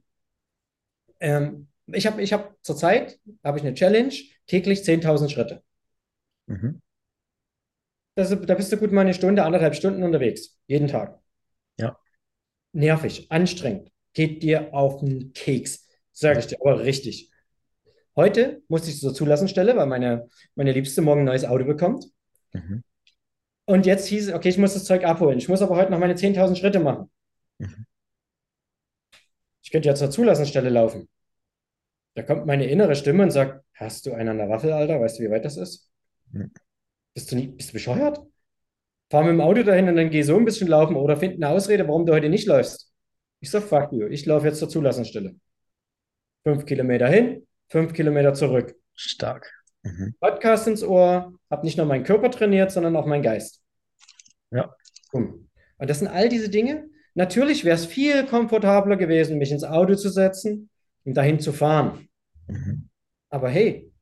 Ähm, 1.20 1.68
ich 1.86 2.06
habe 2.06 2.22
ich 2.22 2.32
hab 2.32 2.56
zurzeit, 2.62 3.18
habe 3.42 3.58
ich 3.58 3.64
eine 3.64 3.74
Challenge, 3.74 4.14
täglich 4.46 4.84
10.000 4.84 5.30
Schritte. 5.30 5.62
Mhm. 6.46 6.80
Das, 8.14 8.30
da 8.30 8.54
bist 8.54 8.70
du 8.72 8.76
gut 8.76 8.92
mal 8.92 9.00
eine 9.02 9.14
Stunde, 9.14 9.44
anderthalb 9.44 9.74
Stunden 9.74 10.02
unterwegs, 10.02 10.58
jeden 10.66 10.88
Tag. 10.88 11.18
Ja. 11.78 11.98
Nervig, 12.72 13.30
anstrengend, 13.30 13.90
geht 14.12 14.42
dir 14.42 14.72
auf 14.74 15.00
den 15.00 15.32
Keks, 15.32 15.88
sage 16.12 16.40
ich 16.40 16.46
dir, 16.46 16.58
aber 16.60 16.80
richtig. 16.80 17.30
Heute 18.16 18.62
musste 18.68 18.90
ich 18.90 19.00
zur 19.00 19.14
Zulassungsstelle, 19.14 19.76
weil 19.76 19.86
meine, 19.86 20.28
meine 20.54 20.72
Liebste 20.72 21.02
morgen 21.02 21.22
ein 21.22 21.26
neues 21.26 21.44
Auto 21.44 21.64
bekommt. 21.64 22.06
Mhm. 22.52 22.82
Und 23.66 23.86
jetzt 23.86 24.06
hieß 24.06 24.28
es, 24.28 24.34
okay, 24.34 24.50
ich 24.50 24.58
muss 24.58 24.74
das 24.74 24.84
Zeug 24.84 25.04
abholen. 25.04 25.38
Ich 25.38 25.48
muss 25.48 25.62
aber 25.62 25.76
heute 25.76 25.90
noch 25.90 25.98
meine 25.98 26.14
10.000 26.14 26.56
Schritte 26.56 26.80
machen. 26.80 27.10
Mhm. 27.58 27.86
Ich 29.62 29.70
könnte 29.70 29.88
ja 29.88 29.94
zur 29.94 30.10
Zulassungsstelle 30.10 30.68
laufen. 30.68 31.08
Da 32.14 32.22
kommt 32.22 32.46
meine 32.46 32.66
innere 32.66 32.94
Stimme 32.94 33.24
und 33.24 33.30
sagt, 33.30 33.64
hast 33.74 34.06
du 34.06 34.12
einen 34.12 34.28
an 34.28 34.38
der 34.38 34.48
Waffel, 34.48 34.72
Alter? 34.72 35.00
Weißt 35.00 35.18
du, 35.18 35.24
wie 35.24 35.30
weit 35.30 35.44
das 35.44 35.56
ist? 35.56 35.90
Mhm. 36.30 36.52
Bist 37.14 37.32
du, 37.32 37.36
nie, 37.36 37.48
bist 37.48 37.70
du 37.70 37.72
bescheuert? 37.72 38.20
Fahr 39.10 39.22
mit 39.22 39.32
dem 39.32 39.40
Auto 39.40 39.62
dahin 39.62 39.88
und 39.88 39.96
dann 39.96 40.10
geh 40.10 40.22
so 40.22 40.36
ein 40.36 40.44
bisschen 40.44 40.68
laufen 40.68 40.96
oder 40.96 41.16
find 41.16 41.34
eine 41.34 41.48
Ausrede, 41.48 41.86
warum 41.88 42.06
du 42.06 42.12
heute 42.12 42.28
nicht 42.28 42.46
läufst. 42.46 42.92
Ich 43.40 43.50
sag, 43.50 43.62
fuck 43.62 43.92
you, 43.92 44.06
ich 44.06 44.26
laufe 44.26 44.46
jetzt 44.46 44.58
zur 44.58 44.68
Zulassungsstelle. 44.68 45.36
Fünf 46.42 46.66
Kilometer 46.66 47.08
hin, 47.08 47.46
fünf 47.74 47.92
Kilometer 47.92 48.34
zurück. 48.34 48.76
Stark. 48.94 49.52
Mhm. 49.82 50.14
Podcast 50.20 50.68
ins 50.68 50.84
Ohr, 50.84 51.32
habe 51.50 51.64
nicht 51.64 51.76
nur 51.76 51.86
meinen 51.86 52.04
Körper 52.04 52.30
trainiert, 52.30 52.70
sondern 52.70 52.94
auch 52.94 53.04
meinen 53.04 53.24
Geist. 53.24 53.60
Ja. 54.52 54.72
Und 55.10 55.48
das 55.80 55.98
sind 55.98 56.06
all 56.06 56.28
diese 56.28 56.48
Dinge. 56.48 56.88
Natürlich 57.14 57.64
wäre 57.64 57.74
es 57.74 57.84
viel 57.84 58.26
komfortabler 58.26 58.96
gewesen, 58.96 59.38
mich 59.38 59.50
ins 59.50 59.64
Auto 59.64 59.96
zu 59.96 60.08
setzen 60.08 60.70
und 61.04 61.14
dahin 61.16 61.40
zu 61.40 61.52
fahren. 61.52 62.08
Mhm. 62.46 62.90
Aber 63.28 63.48
hey, 63.48 63.92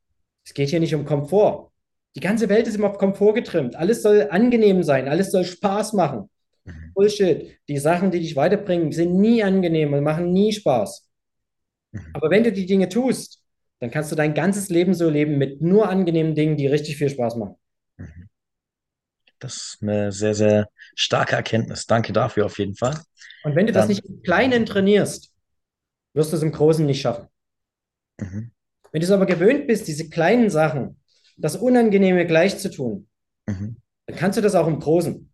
es 0.44 0.52
geht 0.52 0.68
hier 0.68 0.80
nicht 0.80 0.94
um 0.94 1.06
Komfort. 1.06 1.72
Die 2.14 2.20
ganze 2.20 2.50
Welt 2.50 2.68
ist 2.68 2.76
immer 2.76 2.90
auf 2.90 2.98
Komfort 2.98 3.32
getrimmt. 3.32 3.74
Alles 3.74 4.02
soll 4.02 4.28
angenehm 4.30 4.82
sein, 4.82 5.08
alles 5.08 5.30
soll 5.30 5.44
Spaß 5.44 5.94
machen. 5.94 6.28
Mhm. 6.66 6.92
Bullshit. 6.92 7.56
Die 7.70 7.78
Sachen, 7.78 8.10
die 8.10 8.20
dich 8.20 8.36
weiterbringen, 8.36 8.92
sind 8.92 9.18
nie 9.18 9.42
angenehm 9.42 9.94
und 9.94 10.04
machen 10.04 10.30
nie 10.30 10.52
Spaß. 10.52 11.08
Mhm. 11.92 12.00
Aber 12.12 12.28
wenn 12.28 12.44
du 12.44 12.52
die 12.52 12.66
Dinge 12.66 12.90
tust, 12.90 13.41
dann 13.82 13.90
kannst 13.90 14.12
du 14.12 14.16
dein 14.16 14.32
ganzes 14.32 14.68
Leben 14.68 14.94
so 14.94 15.10
leben 15.10 15.38
mit 15.38 15.60
nur 15.60 15.88
angenehmen 15.88 16.36
Dingen, 16.36 16.56
die 16.56 16.68
richtig 16.68 16.96
viel 16.98 17.10
Spaß 17.10 17.34
machen. 17.34 17.56
Mhm. 17.96 18.28
Das 19.40 19.56
ist 19.56 19.78
eine 19.82 20.12
sehr, 20.12 20.34
sehr 20.34 20.68
starke 20.94 21.34
Erkenntnis. 21.34 21.86
Danke 21.86 22.12
dafür 22.12 22.46
auf 22.46 22.60
jeden 22.60 22.76
Fall. 22.76 22.96
Und 23.42 23.56
wenn 23.56 23.66
du 23.66 23.72
das 23.72 23.82
Dann- 23.82 23.88
nicht 23.88 24.04
im 24.04 24.22
Kleinen 24.22 24.66
trainierst, 24.66 25.34
wirst 26.14 26.30
du 26.32 26.36
es 26.36 26.42
im 26.44 26.52
Großen 26.52 26.86
nicht 26.86 27.00
schaffen. 27.00 27.26
Mhm. 28.20 28.52
Wenn 28.92 29.00
du 29.00 29.04
es 29.04 29.10
aber 29.10 29.26
gewöhnt 29.26 29.66
bist, 29.66 29.88
diese 29.88 30.08
kleinen 30.08 30.48
Sachen, 30.48 31.00
das 31.36 31.56
Unangenehme 31.56 32.24
gleich 32.24 32.58
zu 32.58 32.70
tun, 32.70 33.08
Mhm. 33.48 33.78
dann 34.06 34.16
kannst 34.16 34.38
du 34.38 34.42
das 34.42 34.54
auch 34.54 34.68
im 34.68 34.78
Großen. 34.78 35.28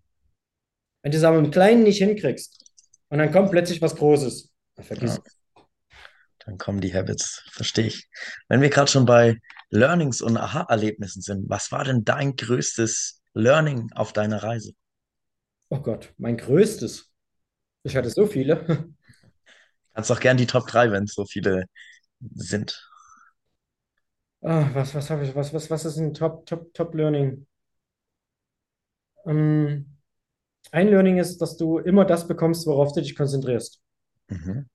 Wenn 1.02 1.12
du 1.12 1.18
es 1.18 1.24
aber 1.24 1.38
im 1.38 1.50
Kleinen 1.50 1.82
nicht 1.82 1.98
hinkriegst 1.98 2.64
und 3.10 3.18
dann 3.18 3.30
kommt 3.30 3.50
plötzlich 3.50 3.82
was 3.82 3.94
Großes, 3.94 4.50
dann 4.76 4.84
vergiss 4.86 5.16
Ja. 5.16 5.22
es. 5.26 5.37
Dann 6.48 6.56
kommen 6.56 6.80
die 6.80 6.94
Habits, 6.94 7.42
verstehe 7.50 7.88
ich. 7.88 8.08
Wenn 8.48 8.62
wir 8.62 8.70
gerade 8.70 8.90
schon 8.90 9.04
bei 9.04 9.36
Learnings 9.68 10.22
und 10.22 10.38
Aha-Erlebnissen 10.38 11.20
sind, 11.20 11.50
was 11.50 11.70
war 11.72 11.84
denn 11.84 12.06
dein 12.06 12.36
größtes 12.36 13.20
Learning 13.34 13.90
auf 13.94 14.14
deiner 14.14 14.42
Reise? 14.42 14.72
Oh 15.68 15.80
Gott, 15.80 16.14
mein 16.16 16.38
größtes. 16.38 17.12
Ich 17.82 17.96
hatte 17.96 18.08
so 18.08 18.24
viele. 18.24 18.64
Kannst 19.94 20.10
auch 20.10 20.20
gern 20.20 20.38
die 20.38 20.46
Top 20.46 20.66
3, 20.66 20.90
wenn 20.90 21.04
es 21.04 21.12
so 21.12 21.26
viele 21.26 21.64
sind. 22.34 22.82
Ah, 24.40 24.70
was, 24.72 24.94
was 24.94 25.10
habe 25.10 25.26
ich, 25.26 25.34
was, 25.34 25.52
was, 25.52 25.68
was 25.68 25.84
ist 25.84 25.98
ein 25.98 26.14
Top, 26.14 26.46
Top, 26.46 26.72
Top 26.72 26.94
Learning? 26.94 27.46
Ähm, 29.26 29.98
ein 30.72 30.88
Learning 30.88 31.18
ist, 31.18 31.42
dass 31.42 31.58
du 31.58 31.76
immer 31.76 32.06
das 32.06 32.26
bekommst, 32.26 32.66
worauf 32.66 32.94
du 32.94 33.02
dich 33.02 33.14
konzentrierst. 33.14 33.82
Mhm. 34.30 34.66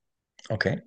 Okay. 0.52 0.84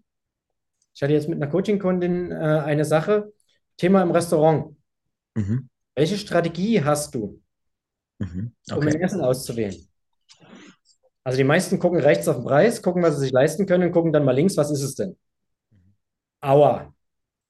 Ich 0.97 1.03
hatte 1.03 1.13
jetzt 1.13 1.29
mit 1.29 1.41
einer 1.41 1.51
Coaching-Kundin 1.51 2.33
äh, 2.33 2.35
eine 2.35 2.87
Sache, 2.87 3.31
Thema 3.77 4.01
im 4.01 4.13
Restaurant. 4.13 4.75
Mhm. 5.35 5.69
Welche 5.95 6.17
Strategie 6.17 6.83
hast 6.83 7.15
du, 7.15 7.43
Mhm. 8.19 8.53
um 8.71 8.79
Okay. 8.79 8.89
ein 8.97 9.01
Essen 9.03 9.21
auszuwählen? 9.21 9.77
Also 11.23 11.37
die 11.37 11.45
meisten 11.45 11.79
gucken 11.79 12.01
rechts 12.01 12.29
auf 12.29 12.37
den 12.37 12.47
Preis, 12.47 12.81
gucken, 12.81 13.03
was 13.03 13.17
sie 13.17 13.21
sich 13.23 13.33
leisten 13.33 13.67
können 13.67 13.85
und 13.85 13.93
gucken 13.93 14.11
dann 14.11 14.25
mal 14.25 14.33
links, 14.35 14.57
was 14.57 14.71
ist 14.71 14.83
es 14.83 14.95
denn? 14.95 15.19
Aua, 16.41 16.95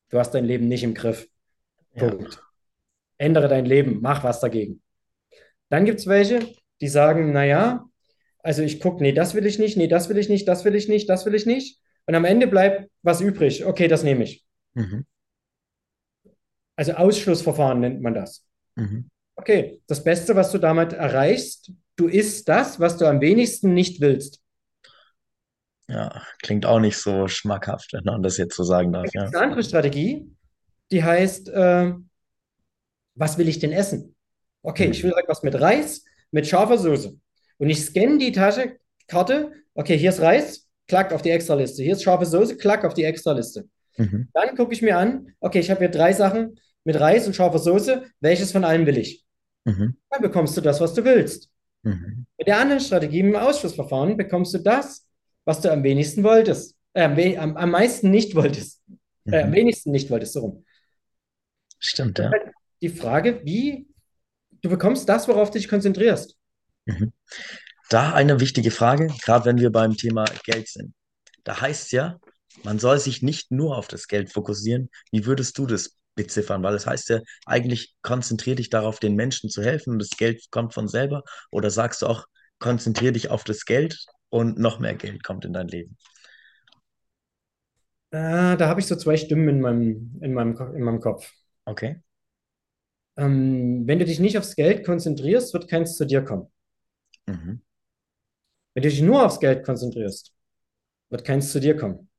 du 0.08 0.18
hast 0.18 0.32
dein 0.32 0.44
Leben 0.44 0.66
nicht 0.66 0.82
im 0.82 0.94
Griff. 0.94 1.28
Ja. 1.94 2.08
Punkt. 2.08 2.42
Ändere 3.18 3.46
dein 3.46 3.64
Leben, 3.64 4.00
mach 4.02 4.24
was 4.24 4.40
dagegen. 4.40 4.82
Dann 5.68 5.84
gibt 5.84 6.00
es 6.00 6.08
welche, 6.08 6.40
die 6.80 6.88
sagen, 6.88 7.32
naja, 7.32 7.88
also 8.42 8.62
ich 8.62 8.80
gucke, 8.80 9.02
nee, 9.04 9.12
das 9.12 9.34
will 9.34 9.46
ich 9.46 9.60
nicht, 9.60 9.76
nee, 9.76 9.86
das 9.86 10.08
will 10.08 10.18
ich 10.18 10.28
nicht, 10.28 10.48
das 10.48 10.64
will 10.64 10.74
ich 10.74 10.88
nicht, 10.88 11.08
das 11.08 11.26
will 11.26 11.34
ich 11.36 11.46
nicht. 11.46 11.80
Und 12.06 12.14
am 12.14 12.24
Ende 12.24 12.46
bleibt 12.46 12.90
was 13.02 13.20
übrig. 13.20 13.64
Okay, 13.64 13.88
das 13.88 14.02
nehme 14.02 14.24
ich. 14.24 14.44
Mhm. 14.74 15.04
Also 16.76 16.92
Ausschlussverfahren 16.92 17.80
nennt 17.80 18.02
man 18.02 18.14
das. 18.14 18.44
Mhm. 18.76 19.10
Okay, 19.36 19.82
das 19.86 20.04
Beste, 20.04 20.36
was 20.36 20.52
du 20.52 20.58
damit 20.58 20.92
erreichst, 20.92 21.72
du 21.96 22.08
isst 22.08 22.48
das, 22.48 22.80
was 22.80 22.96
du 22.96 23.06
am 23.06 23.20
wenigsten 23.20 23.74
nicht 23.74 24.00
willst. 24.00 24.40
Ja, 25.88 26.22
klingt 26.42 26.66
auch 26.66 26.80
nicht 26.80 26.98
so 26.98 27.28
schmackhaft, 27.28 27.92
wenn 27.92 28.04
man 28.04 28.22
das 28.22 28.38
jetzt 28.38 28.56
so 28.56 28.64
sagen 28.64 28.92
darf. 28.92 29.06
Ja. 29.12 29.24
eine 29.24 29.38
andere 29.38 29.62
Strategie, 29.62 30.28
die 30.90 31.04
heißt, 31.04 31.48
äh, 31.48 31.92
was 33.14 33.38
will 33.38 33.48
ich 33.48 33.58
denn 33.58 33.72
essen? 33.72 34.16
Okay, 34.62 34.90
ich 34.90 35.02
will 35.04 35.12
etwas 35.16 35.42
mit 35.42 35.58
Reis, 35.60 36.04
mit 36.32 36.46
scharfer 36.46 36.78
Soße. 36.78 37.16
Und 37.58 37.70
ich 37.70 37.84
scanne 37.84 38.18
die 38.18 38.32
Tasche, 38.32 38.78
Karte, 39.06 39.52
okay, 39.74 39.96
hier 39.96 40.10
ist 40.10 40.20
Reis, 40.20 40.65
klack 40.86 41.12
auf 41.12 41.22
die 41.22 41.30
Extraliste. 41.30 41.82
Hier 41.82 41.92
ist 41.92 42.02
scharfe 42.02 42.26
Soße, 42.26 42.56
klack 42.56 42.84
auf 42.84 42.94
die 42.94 43.04
Extraliste. 43.04 43.68
Mhm. 43.96 44.28
Dann 44.32 44.56
gucke 44.56 44.72
ich 44.72 44.82
mir 44.82 44.98
an, 44.98 45.32
okay, 45.40 45.60
ich 45.60 45.70
habe 45.70 45.80
hier 45.80 45.90
drei 45.90 46.12
Sachen 46.12 46.58
mit 46.84 46.98
Reis 47.00 47.26
und 47.26 47.34
scharfer 47.34 47.58
Soße, 47.58 48.04
welches 48.20 48.52
von 48.52 48.64
allen 48.64 48.86
will 48.86 48.98
ich? 48.98 49.24
Mhm. 49.64 49.96
Dann 50.10 50.22
bekommst 50.22 50.56
du 50.56 50.60
das, 50.60 50.80
was 50.80 50.94
du 50.94 51.04
willst. 51.04 51.50
Mhm. 51.82 52.26
Mit 52.38 52.46
der 52.46 52.58
anderen 52.58 52.80
Strategie, 52.80 53.22
mit 53.22 53.34
dem 53.34 53.40
Ausschlussverfahren, 53.40 54.16
bekommst 54.16 54.54
du 54.54 54.58
das, 54.58 55.06
was 55.44 55.60
du 55.60 55.70
am 55.70 55.82
wenigsten 55.82 56.22
wolltest. 56.22 56.76
Äh, 56.92 57.36
am, 57.36 57.56
am, 57.56 57.70
meisten 57.70 58.10
nicht 58.10 58.34
wolltest. 58.34 58.82
Äh, 59.26 59.42
am 59.42 59.50
Mhm. 59.50 59.54
wenigsten 59.54 59.90
nicht 59.90 60.10
wolltest, 60.10 60.34
so 60.34 60.40
rum. 60.40 60.64
Stimmt, 61.78 62.18
ja. 62.18 62.30
Die 62.80 62.88
Frage, 62.88 63.40
wie 63.44 63.86
du 64.62 64.68
bekommst 64.68 65.08
das, 65.08 65.28
worauf 65.28 65.50
du 65.50 65.58
dich 65.58 65.68
konzentrierst. 65.68 66.36
Da 67.88 68.12
eine 68.12 68.40
wichtige 68.40 68.70
Frage, 68.70 69.08
gerade 69.22 69.44
wenn 69.44 69.58
wir 69.58 69.70
beim 69.70 69.96
Thema 69.96 70.24
Geld 70.44 70.68
sind. 70.68 70.94
Da 71.44 71.60
heißt 71.60 71.92
ja, 71.92 72.18
man 72.64 72.78
soll 72.78 72.98
sich 72.98 73.22
nicht 73.22 73.52
nur 73.52 73.76
auf 73.76 73.86
das 73.86 74.08
Geld 74.08 74.32
fokussieren. 74.32 74.90
Wie 75.12 75.26
würdest 75.26 75.56
du 75.58 75.66
das 75.66 75.96
beziffern? 76.16 76.62
Weil 76.62 76.74
es 76.74 76.86
heißt 76.86 77.08
ja 77.10 77.20
eigentlich, 77.44 77.94
konzentrier 78.02 78.56
dich 78.56 78.70
darauf, 78.70 78.98
den 78.98 79.14
Menschen 79.14 79.50
zu 79.50 79.62
helfen 79.62 79.92
und 79.92 79.98
das 80.00 80.10
Geld 80.10 80.50
kommt 80.50 80.74
von 80.74 80.88
selber. 80.88 81.22
Oder 81.52 81.70
sagst 81.70 82.02
du 82.02 82.06
auch, 82.06 82.26
konzentrier 82.58 83.12
dich 83.12 83.30
auf 83.30 83.44
das 83.44 83.64
Geld 83.64 84.04
und 84.30 84.58
noch 84.58 84.80
mehr 84.80 84.94
Geld 84.94 85.22
kommt 85.22 85.44
in 85.44 85.52
dein 85.52 85.68
Leben? 85.68 85.96
Äh, 88.10 88.56
da 88.56 88.68
habe 88.68 88.80
ich 88.80 88.86
so 88.86 88.96
zwei 88.96 89.16
Stimmen 89.16 89.48
in 89.48 89.60
meinem, 89.60 90.18
in 90.20 90.34
meinem, 90.34 90.56
in 90.74 90.82
meinem 90.82 91.00
Kopf. 91.00 91.30
Okay. 91.64 92.02
Ähm, 93.16 93.86
wenn 93.86 93.98
du 93.98 94.04
dich 94.04 94.18
nicht 94.18 94.38
aufs 94.38 94.56
Geld 94.56 94.84
konzentrierst, 94.84 95.52
wird 95.54 95.68
keins 95.68 95.96
zu 95.96 96.04
dir 96.04 96.22
kommen. 96.22 96.50
Mhm. 97.26 97.62
Wenn 98.76 98.82
du 98.82 98.90
dich 98.90 99.00
nur 99.00 99.24
aufs 99.24 99.40
Geld 99.40 99.64
konzentrierst, 99.64 100.34
wird 101.08 101.24
keins 101.24 101.50
zu 101.50 101.60
dir 101.60 101.78
kommen. 101.78 102.10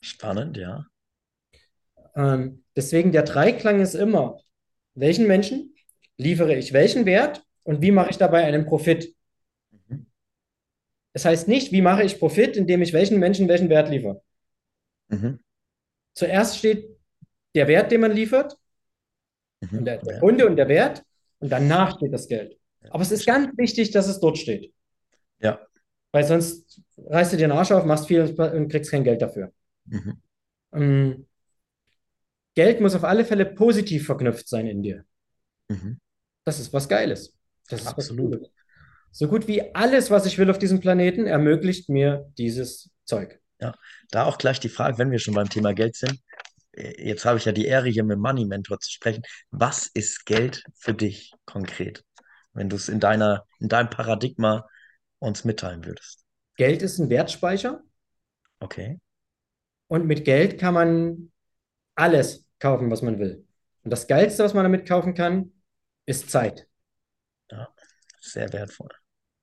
Spannend, 0.00 0.56
ja. 0.56 0.84
Ähm, 2.16 2.64
deswegen 2.74 3.12
der 3.12 3.22
Dreiklang 3.22 3.80
ist 3.80 3.94
immer, 3.94 4.40
welchen 4.94 5.28
Menschen 5.28 5.76
liefere 6.16 6.56
ich 6.56 6.72
welchen 6.72 7.06
Wert 7.06 7.46
und 7.62 7.82
wie 7.82 7.92
mache 7.92 8.10
ich 8.10 8.18
dabei 8.18 8.42
einen 8.42 8.66
Profit? 8.66 9.14
Mhm. 9.70 10.06
Es 11.12 11.24
heißt 11.24 11.46
nicht, 11.46 11.70
wie 11.70 11.82
mache 11.82 12.02
ich 12.02 12.18
Profit, 12.18 12.56
indem 12.56 12.82
ich 12.82 12.92
welchen 12.92 13.20
Menschen 13.20 13.46
welchen 13.46 13.68
Wert 13.68 13.88
liefere. 13.88 14.20
Mhm. 15.06 15.38
Zuerst 16.14 16.58
steht 16.58 16.98
der 17.54 17.68
Wert, 17.68 17.92
den 17.92 18.00
man 18.00 18.10
liefert, 18.10 18.56
Mhm. 19.60 19.78
und 19.78 19.84
der, 19.84 19.98
der. 19.98 20.18
Kunde 20.18 20.48
und 20.48 20.56
der 20.56 20.66
Wert, 20.68 21.04
und 21.38 21.48
danach 21.50 21.96
steht 21.96 22.12
das 22.12 22.26
Geld. 22.26 22.58
Aber 22.90 23.02
es 23.04 23.12
ist 23.12 23.24
ganz 23.24 23.56
wichtig, 23.56 23.92
dass 23.92 24.08
es 24.08 24.18
dort 24.18 24.36
steht, 24.36 24.74
Ja. 25.38 25.60
Weil 26.12 26.24
sonst 26.24 26.80
reißt 26.96 27.32
du 27.32 27.36
dir 27.36 27.48
den 27.48 27.52
Arsch 27.52 27.72
auf, 27.72 27.84
machst 27.84 28.06
viel 28.06 28.22
und 28.22 28.68
kriegst 28.68 28.90
kein 28.90 29.04
Geld 29.04 29.22
dafür. 29.22 29.52
Mhm. 29.86 30.22
Ähm, 30.72 31.26
Geld 32.54 32.80
muss 32.80 32.94
auf 32.94 33.04
alle 33.04 33.24
Fälle 33.24 33.46
positiv 33.46 34.06
verknüpft 34.06 34.48
sein 34.48 34.66
in 34.66 34.82
dir. 34.82 35.04
Mhm. 35.68 36.00
Das 36.44 36.58
ist 36.58 36.72
was 36.72 36.88
Geiles. 36.88 37.34
Das 37.68 37.80
ist 37.80 37.86
was 37.86 37.94
Absolut. 37.94 38.32
Cooles. 38.32 38.50
So 39.10 39.28
gut 39.28 39.46
wie 39.46 39.74
alles, 39.74 40.10
was 40.10 40.26
ich 40.26 40.38
will 40.38 40.50
auf 40.50 40.58
diesem 40.58 40.80
Planeten, 40.80 41.26
ermöglicht 41.26 41.88
mir 41.88 42.30
dieses 42.38 42.90
Zeug. 43.04 43.40
Da 44.10 44.24
auch 44.24 44.38
gleich 44.38 44.60
die 44.60 44.68
Frage, 44.68 44.98
wenn 44.98 45.10
wir 45.10 45.18
schon 45.18 45.34
beim 45.34 45.48
Thema 45.48 45.72
Geld 45.72 45.96
sind. 45.96 46.20
Jetzt 46.72 47.24
habe 47.24 47.38
ich 47.38 47.46
ja 47.46 47.52
die 47.52 47.64
Ehre, 47.64 47.88
hier 47.88 48.04
mit 48.04 48.18
Money 48.18 48.44
Mentor 48.44 48.78
zu 48.80 48.90
sprechen. 48.90 49.22
Was 49.50 49.86
ist 49.86 50.26
Geld 50.26 50.62
für 50.74 50.92
dich 50.92 51.32
konkret? 51.46 52.04
Wenn 52.52 52.68
du 52.68 52.76
es 52.76 52.88
in 52.90 53.00
deiner, 53.00 53.46
in 53.58 53.68
deinem 53.68 53.88
Paradigma 53.88 54.66
uns 55.18 55.44
mitteilen 55.44 55.84
würdest. 55.84 56.24
Geld 56.56 56.82
ist 56.82 56.98
ein 56.98 57.10
Wertspeicher 57.10 57.82
Okay. 58.60 58.98
und 59.88 60.06
mit 60.06 60.24
Geld 60.24 60.58
kann 60.58 60.74
man 60.74 61.32
alles 61.94 62.46
kaufen, 62.58 62.90
was 62.90 63.02
man 63.02 63.18
will. 63.18 63.46
Und 63.84 63.90
das 63.90 64.06
Geilste, 64.06 64.44
was 64.44 64.54
man 64.54 64.64
damit 64.64 64.86
kaufen 64.88 65.14
kann, 65.14 65.52
ist 66.06 66.30
Zeit. 66.30 66.66
Sehr 68.20 68.52
wertvoll. 68.52 68.88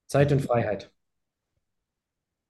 Zeit 0.08 0.32
und 0.32 0.42
Freiheit. 0.42 0.92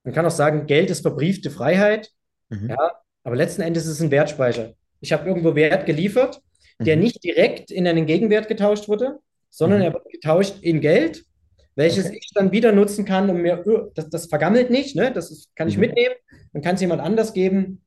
Man 0.04 0.14
kann 0.14 0.26
auch 0.26 0.32
sagen, 0.32 0.66
Geld 0.66 0.90
ist 0.90 1.02
verbriefte 1.02 1.52
Freiheit. 1.52 2.10
Mhm. 2.50 2.70
Ja, 2.70 3.02
aber 3.24 3.36
letzten 3.36 3.62
Endes 3.62 3.86
ist 3.86 3.94
es 3.94 4.02
ein 4.02 4.12
Wertspeicher. 4.12 4.74
Ich 5.00 5.14
habe 5.14 5.28
irgendwo 5.28 5.56
Wert 5.56 5.86
geliefert, 5.86 6.42
der 6.80 6.96
Mhm. 6.98 7.04
nicht 7.04 7.24
direkt 7.24 7.72
in 7.72 7.88
einen 7.88 8.06
Gegenwert 8.06 8.48
getauscht 8.48 8.88
wurde, 8.88 9.20
sondern 9.50 9.80
Mhm. 9.80 9.86
er 9.86 9.94
wird 9.94 10.10
getauscht 10.10 10.56
in 10.62 10.82
Geld, 10.82 11.26
welches 11.76 12.06
Okay. 12.08 12.18
ich 12.22 12.32
dann 12.34 12.52
wieder 12.52 12.72
nutzen 12.72 13.06
kann, 13.06 13.30
um 13.30 13.42
mir, 13.42 13.64
das, 13.96 14.10
das 14.10 14.26
vergammelt 14.28 14.70
nicht, 14.70 14.96
ne? 14.96 15.12
Das 15.12 15.32
ist, 15.32 15.56
kann 15.56 15.68
ich 15.68 15.76
Mhm. 15.76 15.82
mitnehmen 15.82 16.16
und 16.54 16.64
kann 16.64 16.76
es 16.76 16.82
jemand 16.82 17.02
anders 17.02 17.34
geben, 17.34 17.84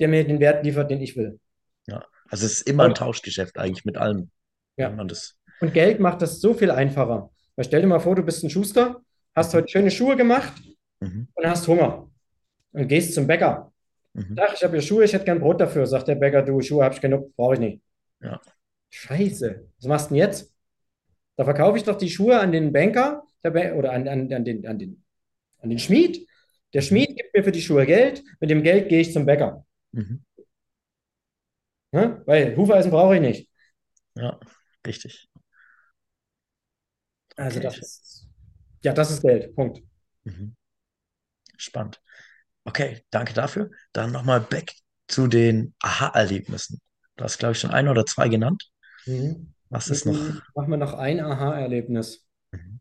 der 0.00 0.08
mir 0.08 0.24
den 0.26 0.40
Wert 0.40 0.64
liefert, 0.64 0.90
den 0.90 1.00
ich 1.00 1.16
will. 1.16 1.38
Ja. 1.86 2.04
Also 2.28 2.46
es 2.46 2.54
ist 2.58 2.68
immer 2.68 2.84
ein 2.84 2.94
Tauschgeschäft 2.94 3.58
eigentlich 3.58 3.84
mit 3.84 3.96
allem, 3.96 4.30
Ja. 4.76 4.88
Und 5.60 5.72
Geld 5.72 6.00
macht 6.00 6.20
das 6.20 6.40
so 6.40 6.52
viel 6.54 6.70
einfacher. 6.70 7.30
Weil 7.54 7.64
stell 7.64 7.80
dir 7.80 7.86
mal 7.86 8.00
vor, 8.00 8.14
du 8.14 8.22
bist 8.22 8.44
ein 8.44 8.50
Schuster, 8.50 9.00
hast 9.34 9.54
heute 9.54 9.68
schöne 9.68 9.90
Schuhe 9.90 10.16
gemacht 10.16 10.52
Mhm. 11.00 11.28
und 11.34 11.46
hast 11.46 11.66
Hunger 11.68 12.10
und 12.72 12.88
gehst 12.88 13.14
zum 13.14 13.26
Bäcker. 13.26 13.72
Mhm. 14.14 14.34
Sag, 14.36 14.52
ich 14.54 14.62
habe 14.64 14.72
hier 14.74 14.82
Schuhe, 14.82 15.04
ich 15.04 15.12
hätte 15.12 15.24
gern 15.24 15.40
Brot 15.40 15.60
dafür. 15.60 15.86
Sagt 15.86 16.08
der 16.08 16.14
Bäcker, 16.16 16.42
du, 16.42 16.60
Schuhe 16.60 16.84
habe 16.84 16.94
ich 16.94 17.00
genug, 17.00 17.34
brauche 17.36 17.54
ich 17.54 17.60
nicht. 17.60 17.80
Ja. 18.22 18.40
Scheiße, 18.90 19.66
was 19.78 19.86
machst 19.86 20.06
du 20.10 20.14
denn 20.14 20.22
jetzt? 20.22 20.52
Da 21.36 21.44
verkaufe 21.44 21.76
ich 21.78 21.84
doch 21.84 21.96
die 21.98 22.10
Schuhe 22.10 22.38
an 22.40 22.52
den 22.52 22.72
Banker 22.72 23.24
der 23.44 23.50
Ba- 23.50 23.72
oder 23.74 23.92
an, 23.92 24.08
an, 24.08 24.32
an, 24.32 24.44
den, 24.44 24.66
an, 24.66 24.78
den, 24.78 25.04
an 25.60 25.70
den 25.70 25.78
Schmied. 25.78 26.26
Der 26.74 26.82
Mhm. 26.82 26.86
Schmied 26.86 27.16
gibt 27.16 27.34
mir 27.34 27.44
für 27.44 27.52
die 27.52 27.62
Schuhe 27.62 27.86
Geld, 27.86 28.22
mit 28.40 28.50
dem 28.50 28.62
Geld 28.62 28.88
gehe 28.88 29.00
ich 29.00 29.12
zum 29.12 29.26
Bäcker. 29.26 29.66
Mhm. 29.92 30.24
Ne? 31.92 32.22
Weil 32.26 32.56
Hufeisen 32.56 32.90
brauche 32.90 33.14
ich 33.16 33.20
nicht. 33.20 33.50
Ja, 34.14 34.38
richtig. 34.86 35.28
Also 37.36 37.58
Okay. 37.58 37.68
das 37.68 37.78
ist, 37.78 38.26
ja, 38.82 38.92
das 38.92 39.10
ist 39.10 39.22
Geld. 39.22 39.54
Punkt. 39.54 39.82
Mhm. 40.24 40.54
Spannend. 41.56 42.00
Okay, 42.64 43.02
danke 43.10 43.34
dafür. 43.34 43.70
Dann 43.92 44.12
nochmal 44.12 44.40
back 44.40 44.74
zu 45.08 45.26
den 45.26 45.74
Aha-Erlebnissen. 45.80 46.80
Du 47.16 47.24
hast, 47.24 47.38
glaube 47.38 47.52
ich, 47.52 47.60
schon 47.60 47.70
ein 47.70 47.88
oder 47.88 48.04
zwei 48.06 48.28
genannt. 48.28 48.70
Mhm. 49.06 49.54
Was 49.70 49.88
ist 49.88 50.06
noch? 50.06 50.14
Machen 50.54 50.70
wir 50.70 50.76
noch 50.76 50.94
ein 50.94 51.20
Aha-Erlebnis. 51.20 52.26
Mhm. 52.52 52.80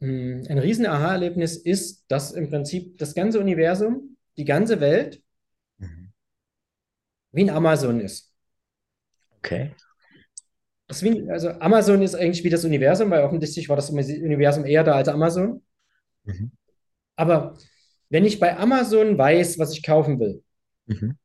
Mhm. 0.00 0.46
Ein 0.48 0.58
riesen 0.58 0.86
Aha-Erlebnis 0.86 1.56
ist, 1.56 2.04
dass 2.08 2.32
im 2.32 2.50
Prinzip 2.50 2.98
das 2.98 3.14
ganze 3.14 3.40
Universum, 3.40 4.16
die 4.36 4.44
ganze 4.44 4.80
Welt 4.80 5.22
Mhm. 5.78 6.12
wie 7.32 7.44
ein 7.44 7.50
Amazon 7.50 8.00
ist. 8.00 8.34
Okay. 9.38 9.74
Wie, 11.00 11.30
also 11.30 11.50
Amazon 11.50 12.02
ist 12.02 12.14
eigentlich 12.14 12.44
wie 12.44 12.50
das 12.50 12.64
Universum, 12.64 13.10
weil 13.10 13.22
offensichtlich 13.22 13.68
war 13.68 13.76
das 13.76 13.90
Universum 13.90 14.64
eher 14.64 14.84
da 14.84 14.94
als 14.94 15.08
Amazon. 15.08 15.62
Mhm. 16.24 16.52
Aber 17.16 17.58
wenn 18.08 18.24
ich 18.24 18.40
bei 18.40 18.56
Amazon 18.56 19.18
weiß, 19.18 19.58
was 19.58 19.72
ich 19.72 19.82
kaufen 19.82 20.18
will, 20.18 20.42
Mhm. 20.86 21.18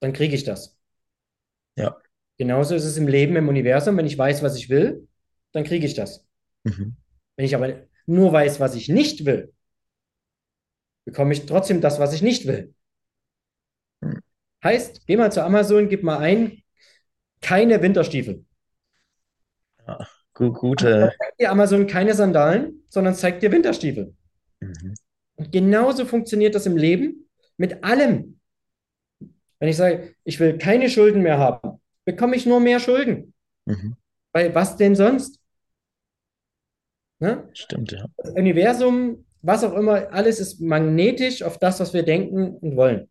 dann 0.00 0.12
kriege 0.12 0.34
ich 0.34 0.44
das. 0.44 0.75
Ja. 1.76 1.96
Genauso 2.38 2.74
ist 2.74 2.84
es 2.84 2.96
im 2.96 3.08
Leben, 3.08 3.36
im 3.36 3.48
Universum. 3.48 3.96
Wenn 3.96 4.06
ich 4.06 4.18
weiß, 4.18 4.42
was 4.42 4.56
ich 4.56 4.68
will, 4.68 5.08
dann 5.52 5.64
kriege 5.64 5.86
ich 5.86 5.94
das. 5.94 6.26
Mhm. 6.64 6.96
Wenn 7.36 7.46
ich 7.46 7.54
aber 7.54 7.86
nur 8.06 8.32
weiß, 8.32 8.60
was 8.60 8.74
ich 8.74 8.88
nicht 8.88 9.24
will, 9.24 9.52
bekomme 11.04 11.32
ich 11.32 11.46
trotzdem 11.46 11.80
das, 11.80 11.98
was 11.98 12.12
ich 12.12 12.22
nicht 12.22 12.46
will. 12.46 12.74
Mhm. 14.00 14.20
Heißt, 14.62 15.06
geh 15.06 15.16
mal 15.16 15.32
zu 15.32 15.42
Amazon, 15.42 15.88
gib 15.88 16.02
mal 16.02 16.18
ein, 16.18 16.62
keine 17.40 17.80
Winterstiefel. 17.82 18.44
Ja. 19.86 20.06
Gu 20.34 20.52
gute. 20.52 21.14
Zeigt 21.18 21.40
dir 21.40 21.50
Amazon 21.50 21.86
keine 21.86 22.14
Sandalen, 22.14 22.82
sondern 22.88 23.14
zeigt 23.14 23.42
dir 23.42 23.52
Winterstiefel. 23.52 24.14
Mhm. 24.60 24.94
Und 25.36 25.52
genauso 25.52 26.04
funktioniert 26.04 26.54
das 26.54 26.66
im 26.66 26.76
Leben 26.76 27.28
mit 27.56 27.82
allem. 27.84 28.35
Wenn 29.58 29.68
ich 29.68 29.76
sage, 29.76 30.14
ich 30.24 30.38
will 30.38 30.58
keine 30.58 30.90
Schulden 30.90 31.22
mehr 31.22 31.38
haben, 31.38 31.80
bekomme 32.04 32.36
ich 32.36 32.46
nur 32.46 32.60
mehr 32.60 32.80
Schulden. 32.80 33.34
Mhm. 33.64 33.96
Weil 34.32 34.54
was 34.54 34.76
denn 34.76 34.94
sonst? 34.94 35.40
Ne? 37.18 37.48
Stimmt, 37.54 37.92
ja. 37.92 38.06
Das 38.18 38.32
Universum, 38.32 39.24
was 39.40 39.64
auch 39.64 39.74
immer, 39.74 40.12
alles 40.12 40.38
ist 40.38 40.60
magnetisch 40.60 41.42
auf 41.42 41.58
das, 41.58 41.80
was 41.80 41.94
wir 41.94 42.02
denken 42.02 42.56
und 42.56 42.76
wollen. 42.76 43.08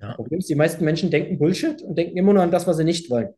Ja. 0.00 0.14
Problem 0.14 0.40
ist, 0.40 0.48
die 0.48 0.54
meisten 0.54 0.84
Menschen 0.84 1.10
denken 1.10 1.38
Bullshit 1.38 1.82
und 1.82 1.96
denken 1.96 2.16
immer 2.16 2.32
nur 2.32 2.42
an 2.42 2.50
das, 2.50 2.66
was 2.66 2.78
sie 2.78 2.84
nicht 2.84 3.10
wollen. 3.10 3.34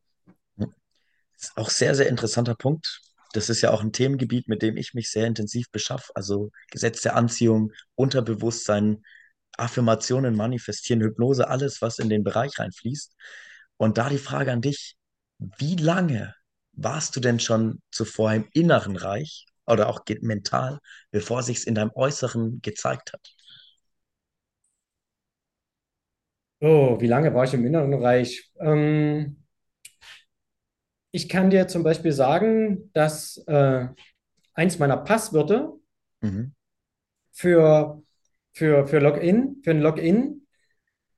Das 0.56 1.50
ist 1.50 1.56
auch 1.56 1.68
sehr, 1.68 1.94
sehr 1.94 2.08
interessanter 2.08 2.54
Punkt. 2.54 3.02
Das 3.32 3.50
ist 3.50 3.60
ja 3.60 3.70
auch 3.70 3.82
ein 3.82 3.92
Themengebiet, 3.92 4.48
mit 4.48 4.62
dem 4.62 4.76
ich 4.76 4.94
mich 4.94 5.10
sehr 5.10 5.26
intensiv 5.26 5.70
beschaffe. 5.70 6.12
Also 6.14 6.50
Gesetz 6.70 7.02
der 7.02 7.16
Anziehung, 7.16 7.72
Unterbewusstsein, 7.94 9.04
Affirmationen, 9.58 10.36
Manifestieren, 10.36 11.02
Hypnose, 11.02 11.48
alles, 11.48 11.82
was 11.82 11.98
in 11.98 12.08
den 12.08 12.24
Bereich 12.24 12.58
reinfließt. 12.58 13.14
Und 13.76 13.98
da 13.98 14.08
die 14.08 14.18
Frage 14.18 14.52
an 14.52 14.60
dich, 14.62 14.96
wie 15.38 15.76
lange 15.76 16.34
warst 16.72 17.16
du 17.16 17.20
denn 17.20 17.40
schon 17.40 17.80
zuvor 17.90 18.32
im 18.34 18.48
inneren 18.52 18.96
Reich 18.96 19.46
oder 19.66 19.88
auch 19.88 20.00
mental, 20.20 20.78
bevor 21.10 21.42
sich's 21.42 21.64
in 21.64 21.74
deinem 21.74 21.90
Äußeren 21.94 22.60
gezeigt 22.62 23.12
hat? 23.12 23.34
Oh, 26.60 27.00
wie 27.00 27.06
lange 27.06 27.32
war 27.34 27.44
ich 27.44 27.54
im 27.54 27.64
Inneren 27.66 27.94
Reich? 27.94 28.50
Ähm, 28.60 29.36
ich 31.10 31.28
kann 31.28 31.50
dir 31.50 31.68
zum 31.68 31.82
Beispiel 31.82 32.12
sagen, 32.12 32.90
dass 32.92 33.38
äh, 33.46 33.86
eins 34.54 34.78
meiner 34.78 34.98
Passwörter 34.98 35.74
Mhm. 36.22 36.52
für, 37.32 38.02
für, 38.56 38.86
für 38.86 39.00
Login, 39.00 39.60
für 39.62 39.72
ein 39.72 39.82
Login 39.82 40.46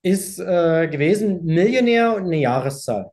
ist 0.03 0.41
äh, 0.41 0.89
gewesen 0.89 1.45
Millionär 1.45 2.17
und 2.17 2.25
eine 2.25 2.39
Jahreszahl. 2.39 3.13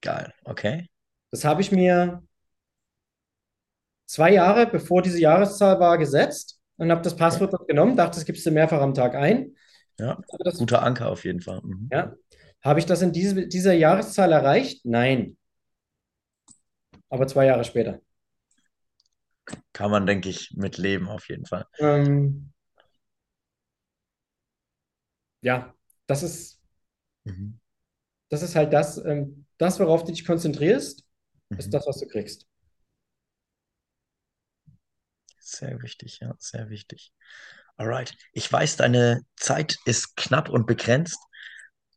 Geil, 0.00 0.32
okay. 0.44 0.88
Das 1.32 1.44
habe 1.44 1.60
ich 1.60 1.72
mir 1.72 2.22
zwei 4.06 4.32
Jahre 4.32 4.68
bevor 4.68 5.02
diese 5.02 5.18
Jahreszahl 5.18 5.80
war 5.80 5.98
gesetzt 5.98 6.60
und 6.76 6.92
habe 6.92 7.02
das 7.02 7.16
Passwort 7.16 7.52
dort 7.52 7.66
genommen, 7.66 7.96
dachte, 7.96 8.18
das 8.18 8.24
gibst 8.24 8.46
du 8.46 8.52
mehrfach 8.52 8.80
am 8.80 8.94
Tag 8.94 9.16
ein. 9.16 9.56
Ja, 9.98 10.20
das, 10.44 10.58
guter 10.58 10.82
Anker 10.82 11.10
auf 11.10 11.24
jeden 11.24 11.40
Fall. 11.40 11.60
Mhm. 11.64 11.88
ja. 11.92 12.14
Habe 12.62 12.78
ich 12.78 12.86
das 12.86 13.02
in 13.02 13.10
diese, 13.10 13.48
dieser 13.48 13.72
Jahreszahl 13.72 14.30
erreicht? 14.30 14.84
Nein. 14.84 15.36
Aber 17.08 17.26
zwei 17.26 17.46
Jahre 17.46 17.64
später. 17.64 18.00
Kann 19.72 19.90
man, 19.90 20.06
denke 20.06 20.28
ich, 20.28 20.52
mit 20.54 20.78
leben 20.78 21.08
auf 21.08 21.28
jeden 21.28 21.46
Fall. 21.46 21.66
Ähm, 21.80 22.52
ja, 25.42 25.74
das 26.06 26.22
ist, 26.22 26.60
Mhm. 27.24 27.60
das 28.28 28.42
ist 28.42 28.54
halt 28.56 28.72
das, 28.72 28.98
ähm, 28.98 29.46
das, 29.58 29.78
worauf 29.80 30.04
du 30.04 30.12
dich 30.12 30.24
konzentrierst, 30.24 31.04
ist 31.58 31.68
Mhm. 31.68 31.70
das, 31.72 31.86
was 31.86 31.98
du 32.00 32.06
kriegst. 32.06 32.46
Sehr 35.38 35.82
wichtig, 35.82 36.20
ja, 36.20 36.34
sehr 36.38 36.70
wichtig. 36.70 37.12
Alright. 37.76 38.14
Ich 38.32 38.50
weiß, 38.52 38.76
deine 38.76 39.22
Zeit 39.36 39.78
ist 39.84 40.16
knapp 40.16 40.48
und 40.48 40.66
begrenzt. 40.66 41.18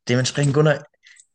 Dementsprechend, 0.07 0.53
Gunnar, 0.53 0.85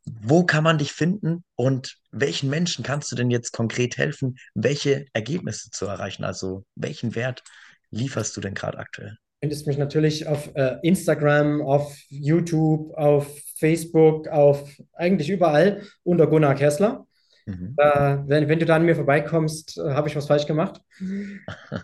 wo 0.04 0.44
kann 0.44 0.64
man 0.64 0.78
dich 0.78 0.92
finden 0.92 1.44
und 1.54 1.98
welchen 2.10 2.50
Menschen 2.50 2.84
kannst 2.84 3.12
du 3.12 3.16
denn 3.16 3.30
jetzt 3.30 3.52
konkret 3.52 3.98
helfen, 3.98 4.38
welche 4.54 5.06
Ergebnisse 5.12 5.70
zu 5.70 5.86
erreichen? 5.86 6.24
Also, 6.24 6.64
welchen 6.74 7.14
Wert 7.14 7.44
lieferst 7.90 8.36
du 8.36 8.40
denn 8.40 8.54
gerade 8.54 8.78
aktuell? 8.78 9.18
Findest 9.40 9.66
mich 9.66 9.78
natürlich 9.78 10.26
auf 10.26 10.50
äh, 10.54 10.76
Instagram, 10.82 11.62
auf 11.62 11.96
YouTube, 12.08 12.94
auf 12.94 13.26
Facebook, 13.56 14.28
auf 14.28 14.68
eigentlich 14.92 15.30
überall 15.30 15.82
unter 16.02 16.26
Gunnar 16.26 16.54
Kessler. 16.54 17.06
Mhm. 17.46 17.74
Äh, 17.76 18.18
wenn, 18.26 18.48
wenn 18.48 18.58
du 18.58 18.66
da 18.66 18.76
an 18.76 18.84
mir 18.84 18.96
vorbeikommst, 18.96 19.78
äh, 19.78 19.90
habe 19.92 20.08
ich 20.08 20.16
was 20.16 20.26
falsch 20.26 20.46
gemacht. 20.46 20.80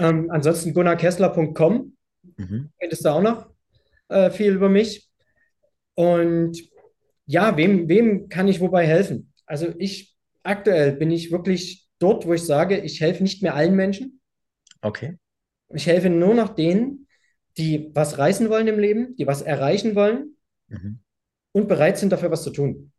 Ähm, 0.00 0.30
ansonsten 0.30 0.72
gunnarkessler.com 0.72 1.94
Mhm. 2.36 2.70
findest 2.78 3.04
du 3.04 3.08
auch 3.10 3.22
noch 3.22 3.50
äh, 4.08 4.30
viel 4.30 4.54
über 4.54 4.68
mich. 4.68 5.08
Und 5.94 6.58
ja, 7.26 7.56
wem, 7.56 7.88
wem 7.88 8.28
kann 8.28 8.48
ich 8.48 8.60
wobei 8.60 8.86
helfen? 8.86 9.32
Also 9.46 9.72
ich 9.78 10.16
aktuell 10.42 10.92
bin 10.92 11.10
ich 11.10 11.30
wirklich 11.30 11.88
dort, 11.98 12.26
wo 12.26 12.34
ich 12.34 12.42
sage, 12.42 12.78
ich 12.78 13.00
helfe 13.00 13.22
nicht 13.22 13.42
mehr 13.42 13.54
allen 13.54 13.76
Menschen. 13.76 14.20
Okay. 14.82 15.16
Ich 15.74 15.86
helfe 15.86 16.10
nur 16.10 16.34
noch 16.34 16.54
denen, 16.54 17.06
die 17.58 17.90
was 17.94 18.18
reißen 18.18 18.48
wollen 18.50 18.66
im 18.68 18.78
Leben, 18.78 19.16
die 19.16 19.26
was 19.26 19.42
erreichen 19.42 19.94
wollen 19.94 20.36
Mhm. 20.68 21.00
und 21.52 21.68
bereit 21.68 21.98
sind, 21.98 22.10
dafür 22.10 22.30
was 22.30 22.42
zu 22.42 22.50
tun. 22.50 22.92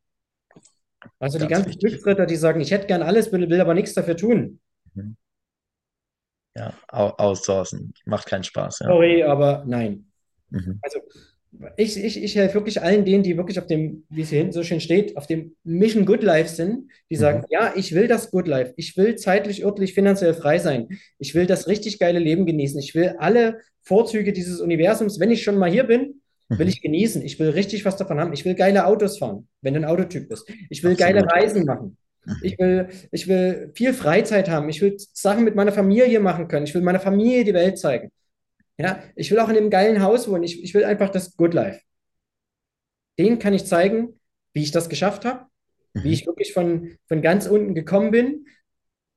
Also 1.20 1.38
die 1.38 1.48
Ganz 1.48 1.52
ganzen 1.52 1.70
wichtig. 1.70 1.90
Glücksritter, 1.90 2.26
die 2.26 2.36
sagen, 2.36 2.62
ich 2.62 2.72
hätte 2.72 2.88
gern 2.88 3.02
alles, 3.02 3.32
will, 3.32 3.60
aber 3.62 3.74
nichts 3.74 3.94
dafür 3.94 4.18
tun. 4.18 4.60
Mhm. 4.94 5.18
Ja, 6.56 6.74
outsourcen. 6.90 7.94
Macht 8.06 8.28
keinen 8.28 8.44
Spaß, 8.44 8.80
ja. 8.80 8.88
Sorry, 8.88 9.24
aber 9.24 9.64
nein. 9.68 10.10
Mhm. 10.50 10.80
Also 10.82 11.00
ich, 11.78 11.98
ich, 12.04 12.24
ich 12.24 12.36
helfe 12.36 12.56
wirklich 12.56 12.82
allen 12.82 13.06
denen, 13.06 13.24
die 13.24 13.38
wirklich 13.38 13.60
auf 13.60 13.68
dem, 13.68 14.04
wie 14.10 14.22
es 14.22 14.30
hier 14.30 14.40
hinten 14.40 14.54
so 14.54 14.64
schön 14.64 14.80
steht, 14.80 15.16
auf 15.18 15.28
dem 15.28 15.56
Mission 15.64 16.06
Good 16.06 16.24
Life 16.24 16.50
sind, 16.50 16.90
die 17.10 17.16
sagen, 17.16 17.40
Mhm. 17.40 17.46
ja, 17.50 17.74
ich 17.76 17.94
will 17.94 18.08
das 18.08 18.32
Good 18.32 18.48
Life. 18.48 18.74
Ich 18.78 18.96
will 18.98 19.16
zeitlich, 19.16 19.64
örtlich, 19.64 19.94
finanziell 19.94 20.34
frei 20.34 20.60
sein. 20.60 20.88
Ich 21.20 21.36
will 21.36 21.46
das 21.46 21.68
richtig 21.68 22.00
geile 22.00 22.20
Leben 22.20 22.46
genießen. 22.46 22.80
Ich 22.80 22.96
will 22.96 23.16
alle 23.20 23.60
Vorzüge 23.84 24.34
dieses 24.34 24.60
Universums, 24.62 25.20
wenn 25.20 25.32
ich 25.32 25.44
schon 25.44 25.58
mal 25.58 25.70
hier 25.72 25.84
bin, 25.86 26.22
will 26.50 26.66
Mhm. 26.66 26.72
ich 26.72 26.82
genießen. 26.82 27.22
Ich 27.24 27.40
will 27.40 27.50
richtig 27.50 27.86
was 27.86 27.98
davon 27.98 28.20
haben. 28.20 28.34
Ich 28.34 28.46
will 28.46 28.56
geile 28.56 28.86
Autos 28.86 29.18
fahren, 29.18 29.48
wenn 29.62 29.74
du 29.74 29.80
ein 29.80 29.86
Autotyp 29.86 30.30
bist. 30.30 30.48
Ich 30.70 30.84
will 30.84 30.96
geile 30.96 31.22
Absolut. 31.24 31.44
Reisen 31.44 31.66
machen. 31.66 31.98
Mhm. 32.26 32.34
Ich 32.44 32.58
will, 32.60 32.88
ich 33.12 33.28
will 33.28 33.72
viel 33.76 33.94
Freizeit 33.94 34.50
haben. 34.50 34.70
Ich 34.70 34.82
will 34.82 34.96
Sachen 35.14 35.44
mit 35.44 35.56
meiner 35.56 35.72
Familie 35.72 36.20
machen 36.20 36.48
können. 36.48 36.66
Ich 36.66 36.74
will 36.74 36.82
meiner 36.82 37.00
Familie 37.00 37.44
die 37.44 37.54
Welt 37.54 37.78
zeigen. 37.78 38.10
Ja, 38.78 39.02
ich 39.16 39.32
will 39.32 39.40
auch 39.40 39.50
in 39.50 39.58
einem 39.58 39.70
geilen 39.70 40.02
Haus 40.02 40.28
wohnen. 40.28 40.44
Ich, 40.44 40.62
ich 40.64 40.74
will 40.74 40.84
einfach 40.84 41.10
das 41.10 41.36
Good 41.38 41.54
Life. 41.54 41.82
Den 43.18 43.40
kann 43.40 43.54
ich 43.54 43.66
zeigen, 43.66 44.20
wie 44.54 44.64
ich 44.64 44.72
das 44.72 44.90
geschafft 44.90 45.26
habe, 45.26 45.46
wie 45.94 46.08
Mhm. 46.10 46.14
ich 46.14 46.28
wirklich 46.28 46.54
von, 46.54 46.98
von 47.08 47.22
ganz 47.22 47.48
unten 47.48 47.74
gekommen 47.74 48.12
bin 48.12 48.48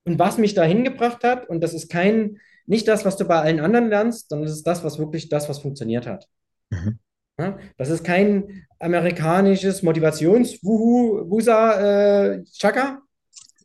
und 0.05 0.17
was 0.17 0.37
mich 0.37 0.53
dahin 0.53 0.85
gebracht 0.85 1.23
hat. 1.23 1.49
Und 1.49 1.61
das 1.61 1.73
ist 1.73 1.89
kein, 1.89 2.39
nicht 2.65 2.87
das, 2.87 3.03
was 3.03 3.17
du 3.17 3.25
bei 3.25 3.39
allen 3.39 3.59
anderen 3.59 3.89
lernst, 3.89 4.29
sondern 4.29 4.47
das 4.47 4.55
ist 4.55 4.67
das, 4.67 4.83
was 4.83 4.97
wirklich 4.97 5.27
das, 5.27 5.49
was 5.49 5.59
funktioniert 5.59 6.07
hat. 6.07 6.27
Mhm. 6.69 6.99
Ja, 7.37 7.57
das 7.77 7.89
ist 7.89 8.03
kein 8.03 8.65
amerikanisches 8.79 9.81
Motivations-Wuhu-Wusa 9.83 12.35
äh, 12.35 12.43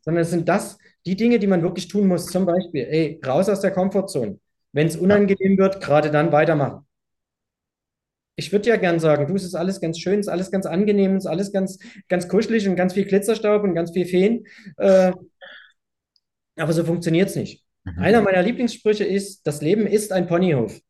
sondern 0.02 0.22
es 0.22 0.30
sind 0.30 0.48
das, 0.48 0.78
die 1.06 1.16
Dinge, 1.16 1.38
die 1.38 1.46
man 1.46 1.62
wirklich 1.62 1.88
tun 1.88 2.06
muss. 2.06 2.26
Zum 2.26 2.46
Beispiel, 2.46 2.84
ey, 2.84 3.20
raus 3.24 3.48
aus 3.48 3.60
der 3.60 3.72
Komfortzone. 3.72 4.38
Wenn 4.74 4.88
es 4.88 4.96
unangenehm 4.96 5.56
wird, 5.56 5.80
gerade 5.80 6.10
dann 6.10 6.32
weitermachen. 6.32 6.84
Ich 8.36 8.50
würde 8.50 8.68
ja 8.68 8.76
gern 8.76 8.98
sagen, 8.98 9.28
du, 9.28 9.36
es 9.36 9.44
ist 9.44 9.54
alles 9.54 9.80
ganz 9.80 10.00
schön, 10.00 10.18
es 10.18 10.26
ist 10.26 10.32
alles 10.32 10.50
ganz 10.50 10.66
angenehm, 10.66 11.14
es 11.14 11.24
ist 11.24 11.30
alles 11.30 11.52
ganz, 11.52 11.78
ganz 12.08 12.28
kuschelig 12.28 12.68
und 12.68 12.74
ganz 12.74 12.92
viel 12.94 13.04
Glitzerstaub 13.04 13.62
und 13.62 13.74
ganz 13.76 13.92
viel 13.92 14.04
Feen. 14.06 14.44
Äh, 14.76 15.12
aber 16.56 16.72
so 16.72 16.82
funktioniert 16.84 17.28
es 17.28 17.36
nicht. 17.36 17.64
Mhm. 17.84 17.98
Einer 18.00 18.20
meiner 18.22 18.42
Lieblingssprüche 18.42 19.04
ist, 19.04 19.46
das 19.46 19.62
Leben 19.62 19.86
ist 19.86 20.12
ein 20.12 20.26
Ponyhof. 20.26 20.80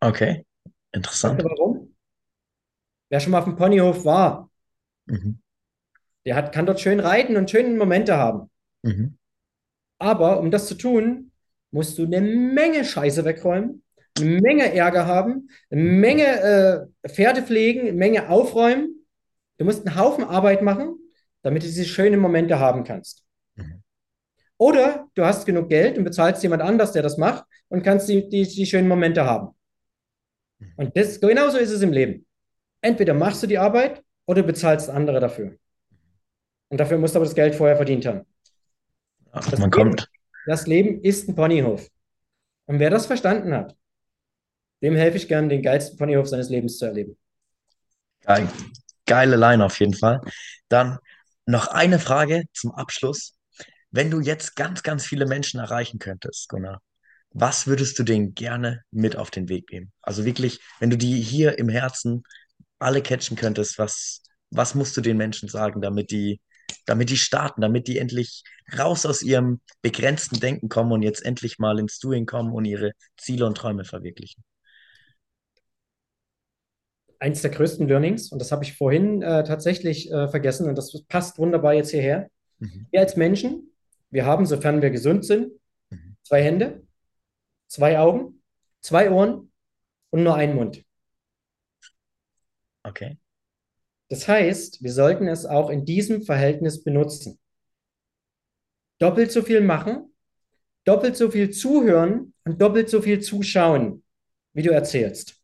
Okay, 0.00 0.44
Weißt 0.64 0.74
interessant. 0.92 1.40
du 1.40 1.44
warum? 1.44 1.94
Wer 3.10 3.20
schon 3.20 3.30
mal 3.32 3.38
auf 3.38 3.44
dem 3.44 3.56
Ponyhof 3.56 4.04
war, 4.04 4.50
Mhm. 5.06 5.40
der 6.26 6.34
hat, 6.36 6.52
kann 6.52 6.66
dort 6.66 6.80
schön 6.80 7.00
reiten 7.00 7.36
und 7.36 7.50
schöne 7.50 7.76
Momente 7.76 8.16
haben. 8.16 8.50
Mhm. 8.82 9.18
Aber 9.98 10.40
um 10.40 10.50
das 10.50 10.66
zu 10.66 10.74
tun, 10.74 11.29
musst 11.70 11.98
du 11.98 12.04
eine 12.04 12.20
Menge 12.20 12.84
Scheiße 12.84 13.24
wegräumen, 13.24 13.82
eine 14.18 14.40
Menge 14.40 14.74
Ärger 14.74 15.06
haben, 15.06 15.48
eine 15.70 15.82
Menge 15.82 16.88
äh, 17.04 17.08
Pferde 17.08 17.42
pflegen, 17.42 17.82
eine 17.82 17.92
Menge 17.92 18.28
aufräumen. 18.28 19.06
Du 19.58 19.64
musst 19.64 19.86
einen 19.86 19.96
Haufen 19.96 20.24
Arbeit 20.24 20.62
machen, 20.62 20.96
damit 21.42 21.62
du 21.62 21.66
diese 21.66 21.84
schönen 21.84 22.20
Momente 22.20 22.58
haben 22.58 22.84
kannst. 22.84 23.24
Mhm. 23.54 23.82
Oder 24.58 25.08
du 25.14 25.24
hast 25.24 25.46
genug 25.46 25.68
Geld 25.68 25.96
und 25.96 26.04
bezahlst 26.04 26.42
jemand 26.42 26.62
anders, 26.62 26.92
der 26.92 27.02
das 27.02 27.16
macht 27.16 27.44
und 27.68 27.82
kannst 27.82 28.08
die, 28.08 28.28
die, 28.28 28.46
die 28.46 28.66
schönen 28.66 28.88
Momente 28.88 29.24
haben. 29.24 29.54
Und 30.76 30.94
das, 30.96 31.20
genauso 31.20 31.56
ist 31.56 31.70
es 31.70 31.82
im 31.82 31.92
Leben. 31.92 32.26
Entweder 32.82 33.14
machst 33.14 33.42
du 33.42 33.46
die 33.46 33.58
Arbeit 33.58 34.02
oder 34.26 34.42
bezahlst 34.42 34.90
andere 34.90 35.20
dafür. 35.20 35.56
Und 36.68 36.78
dafür 36.78 36.98
musst 36.98 37.14
du 37.14 37.18
aber 37.18 37.26
das 37.26 37.34
Geld 37.34 37.54
vorher 37.54 37.76
verdient 37.76 38.06
haben. 38.06 38.26
Das 39.32 39.58
Man 39.58 39.70
kommt. 39.70 40.09
Das 40.46 40.66
Leben 40.66 41.02
ist 41.02 41.28
ein 41.28 41.34
Ponyhof. 41.34 41.88
Und 42.66 42.78
wer 42.78 42.90
das 42.90 43.06
verstanden 43.06 43.52
hat, 43.52 43.76
dem 44.82 44.96
helfe 44.96 45.16
ich 45.16 45.28
gern, 45.28 45.48
den 45.48 45.62
geilsten 45.62 45.98
Ponyhof 45.98 46.28
seines 46.28 46.48
Lebens 46.48 46.78
zu 46.78 46.86
erleben. 46.86 47.16
Geil. 48.22 48.48
Geile 49.06 49.36
Line 49.36 49.64
auf 49.64 49.78
jeden 49.80 49.94
Fall. 49.94 50.20
Dann 50.68 50.98
noch 51.46 51.68
eine 51.68 51.98
Frage 51.98 52.44
zum 52.52 52.72
Abschluss. 52.72 53.34
Wenn 53.90 54.10
du 54.10 54.20
jetzt 54.20 54.54
ganz, 54.56 54.82
ganz 54.82 55.04
viele 55.04 55.26
Menschen 55.26 55.58
erreichen 55.58 55.98
könntest, 55.98 56.48
Gunnar, 56.48 56.80
was 57.32 57.66
würdest 57.66 57.98
du 57.98 58.02
denen 58.02 58.34
gerne 58.34 58.82
mit 58.90 59.16
auf 59.16 59.30
den 59.30 59.48
Weg 59.48 59.66
geben? 59.66 59.92
Also 60.02 60.24
wirklich, 60.24 60.60
wenn 60.78 60.90
du 60.90 60.96
die 60.96 61.20
hier 61.20 61.58
im 61.58 61.68
Herzen 61.68 62.24
alle 62.78 63.02
catchen 63.02 63.36
könntest, 63.36 63.78
was, 63.78 64.22
was 64.50 64.74
musst 64.74 64.96
du 64.96 65.00
den 65.00 65.16
Menschen 65.16 65.48
sagen, 65.48 65.80
damit 65.80 66.10
die, 66.10 66.40
damit 66.86 67.10
die 67.10 67.16
starten, 67.16 67.60
damit 67.60 67.88
die 67.88 67.98
endlich 67.98 68.42
raus 68.78 69.06
aus 69.06 69.22
ihrem 69.22 69.60
begrenzten 69.82 70.40
Denken 70.40 70.68
kommen 70.68 70.92
und 70.92 71.02
jetzt 71.02 71.24
endlich 71.24 71.58
mal 71.58 71.78
ins 71.78 71.98
Doing 71.98 72.26
kommen 72.26 72.52
und 72.52 72.64
ihre 72.64 72.92
Ziele 73.16 73.46
und 73.46 73.56
Träume 73.56 73.84
verwirklichen? 73.84 74.44
Eins 77.18 77.42
der 77.42 77.50
größten 77.50 77.86
Learnings, 77.86 78.32
und 78.32 78.38
das 78.38 78.50
habe 78.50 78.64
ich 78.64 78.76
vorhin 78.76 79.20
äh, 79.22 79.44
tatsächlich 79.44 80.10
äh, 80.10 80.28
vergessen, 80.28 80.68
und 80.68 80.76
das 80.76 81.02
passt 81.02 81.38
wunderbar 81.38 81.74
jetzt 81.74 81.90
hierher. 81.90 82.30
Mhm. 82.58 82.86
Wir 82.90 83.00
als 83.00 83.16
Menschen, 83.16 83.72
wir 84.10 84.24
haben, 84.24 84.46
sofern 84.46 84.82
wir 84.82 84.90
gesund 84.90 85.24
sind, 85.24 85.52
Mhm. 85.90 86.16
zwei 86.22 86.42
Hände, 86.42 86.86
zwei 87.66 87.98
Augen, 87.98 88.42
zwei 88.80 89.10
Ohren 89.10 89.52
und 90.10 90.22
nur 90.22 90.34
einen 90.36 90.54
Mund. 90.54 90.84
Okay. 92.84 93.18
Das 94.10 94.26
heißt, 94.26 94.82
wir 94.82 94.92
sollten 94.92 95.28
es 95.28 95.46
auch 95.46 95.70
in 95.70 95.84
diesem 95.84 96.22
Verhältnis 96.22 96.82
benutzen. 96.82 97.38
Doppelt 98.98 99.30
so 99.30 99.40
viel 99.42 99.60
machen, 99.60 100.12
doppelt 100.84 101.16
so 101.16 101.30
viel 101.30 101.50
zuhören 101.50 102.34
und 102.44 102.60
doppelt 102.60 102.90
so 102.90 103.00
viel 103.00 103.20
zuschauen, 103.20 104.02
wie 104.52 104.62
du 104.62 104.70
erzählst. 104.70 105.40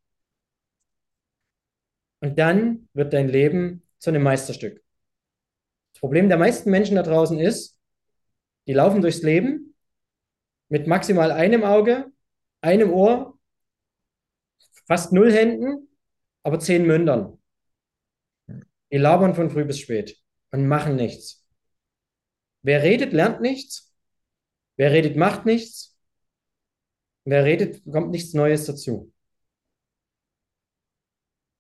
Und 2.21 2.39
dann 2.39 2.89
wird 2.93 3.13
dein 3.13 3.29
Leben 3.29 3.83
zu 3.99 4.11
einem 4.11 4.25
Meisterstück. 4.25 4.83
Das 5.93 6.01
Problem 6.01 6.29
der 6.29 6.39
meisten 6.39 6.71
Menschen 6.71 6.97
da 6.97 7.03
draußen 7.03 7.39
ist, 7.39 7.79
die 8.67 8.73
laufen 8.73 9.01
durchs 9.01 9.23
Leben 9.23 9.77
mit 10.69 10.89
maximal 10.89 11.31
einem 11.31 11.63
Auge, 11.63 12.11
einem 12.63 12.93
Ohr, 12.93 13.39
fast 14.87 15.13
null 15.13 15.33
Händen, 15.33 15.89
aber 16.43 16.59
zehn 16.59 16.85
Mündern. 16.85 17.36
Die 18.93 18.99
labern 18.99 19.35
von 19.35 19.51
früh 19.51 19.65
bis 19.65 19.81
spät 19.81 20.17
und 20.51 20.69
machen 20.69 20.97
nichts. 20.97 21.47
Wer 22.63 22.83
redet, 22.83 23.13
lernt 23.13 23.41
nichts. 23.41 23.95
Wer 24.77 24.93
redet, 24.93 25.17
macht 25.17 25.47
nichts. 25.47 25.99
Wer 27.25 27.45
redet, 27.45 27.83
kommt 27.91 28.11
nichts 28.11 28.35
Neues 28.35 28.67
dazu. 28.67 29.13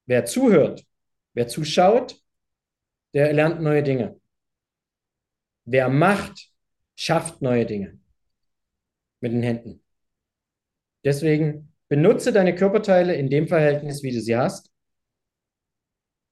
Wer 0.06 0.24
zuhört, 0.24 0.86
wer 1.32 1.48
zuschaut, 1.48 2.22
der 3.14 3.32
lernt 3.32 3.60
neue 3.60 3.82
Dinge. 3.82 4.20
Wer 5.64 5.88
macht, 5.88 6.52
schafft 6.94 7.42
neue 7.42 7.66
Dinge 7.66 7.98
mit 9.20 9.32
den 9.32 9.42
Händen. 9.42 9.82
Deswegen 11.04 11.72
benutze 11.88 12.32
deine 12.32 12.54
Körperteile 12.54 13.14
in 13.14 13.30
dem 13.30 13.48
Verhältnis, 13.48 14.02
wie 14.02 14.12
du 14.12 14.20
sie 14.20 14.36
hast. 14.36 14.72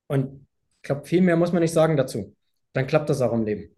Und 0.06 0.43
glaube, 0.84 1.06
viel 1.06 1.20
mehr 1.20 1.36
muss 1.36 1.52
man 1.52 1.62
nicht 1.62 1.72
sagen 1.72 1.96
dazu. 1.96 2.34
Dann 2.72 2.86
klappt 2.86 3.10
das 3.10 3.20
auch 3.20 3.32
im 3.32 3.44
Leben. 3.44 3.74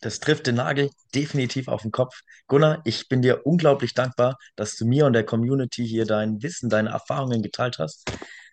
Das 0.00 0.18
trifft 0.18 0.48
den 0.48 0.56
Nagel 0.56 0.90
definitiv 1.14 1.68
auf 1.68 1.82
den 1.82 1.92
Kopf. 1.92 2.22
Gunnar, 2.48 2.82
ich 2.84 3.08
bin 3.08 3.22
dir 3.22 3.46
unglaublich 3.46 3.94
dankbar, 3.94 4.36
dass 4.56 4.74
du 4.76 4.84
mir 4.84 5.06
und 5.06 5.12
der 5.12 5.24
Community 5.24 5.86
hier 5.86 6.06
dein 6.06 6.42
Wissen, 6.42 6.68
deine 6.68 6.90
Erfahrungen 6.90 7.40
geteilt 7.40 7.78
hast. 7.78 8.10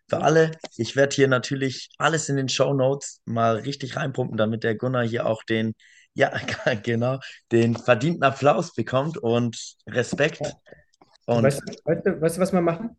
Für 0.07 0.21
alle, 0.21 0.51
ich 0.77 0.95
werde 0.95 1.15
hier 1.15 1.27
natürlich 1.27 1.89
alles 1.97 2.29
in 2.29 2.35
den 2.35 2.49
Show 2.49 2.73
Notes 2.73 3.21
mal 3.25 3.57
richtig 3.57 3.95
reinpumpen, 3.95 4.37
damit 4.37 4.63
der 4.63 4.75
Gunnar 4.75 5.07
hier 5.07 5.25
auch 5.25 5.43
den, 5.43 5.73
ja, 6.13 6.31
genau, 6.83 7.19
den 7.51 7.75
verdienten 7.75 8.23
Applaus 8.23 8.73
bekommt 8.75 9.17
und 9.17 9.75
Respekt. 9.87 10.41
Und 11.25 11.43
Weißt, 11.43 11.61
weißt, 11.83 12.05
du, 12.05 12.21
weißt 12.21 12.37
du, 12.37 12.41
was 12.41 12.53
wir 12.53 12.61
machen? 12.61 12.95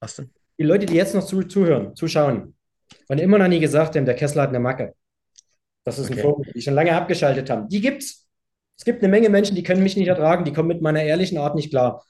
was 0.00 0.16
denn? 0.16 0.32
Die 0.62 0.68
Leute, 0.68 0.86
die 0.86 0.94
jetzt 0.94 1.12
noch 1.12 1.26
zu, 1.26 1.42
zuhören, 1.42 1.96
zuschauen 1.96 2.54
und 3.08 3.18
immer 3.18 3.36
noch 3.36 3.48
nie 3.48 3.58
gesagt 3.58 3.96
haben, 3.96 4.06
der 4.06 4.14
Kessler 4.14 4.42
hat 4.42 4.50
eine 4.50 4.60
Macke. 4.60 4.94
Das 5.82 5.98
ist 5.98 6.06
ein 6.06 6.12
Okay. 6.12 6.22
Vogel, 6.22 6.52
die 6.54 6.62
schon 6.62 6.74
lange 6.74 6.94
abgeschaltet 6.94 7.50
haben. 7.50 7.68
Die 7.68 7.80
gibt's. 7.80 8.28
Es 8.78 8.84
gibt 8.84 9.02
eine 9.02 9.10
Menge 9.10 9.28
Menschen, 9.28 9.56
die 9.56 9.64
können 9.64 9.82
mich 9.82 9.96
nicht 9.96 10.06
ertragen, 10.06 10.44
die 10.44 10.52
kommen 10.52 10.68
mit 10.68 10.80
meiner 10.80 11.02
ehrlichen 11.02 11.36
Art 11.36 11.56
nicht 11.56 11.70
klar. 11.70 12.04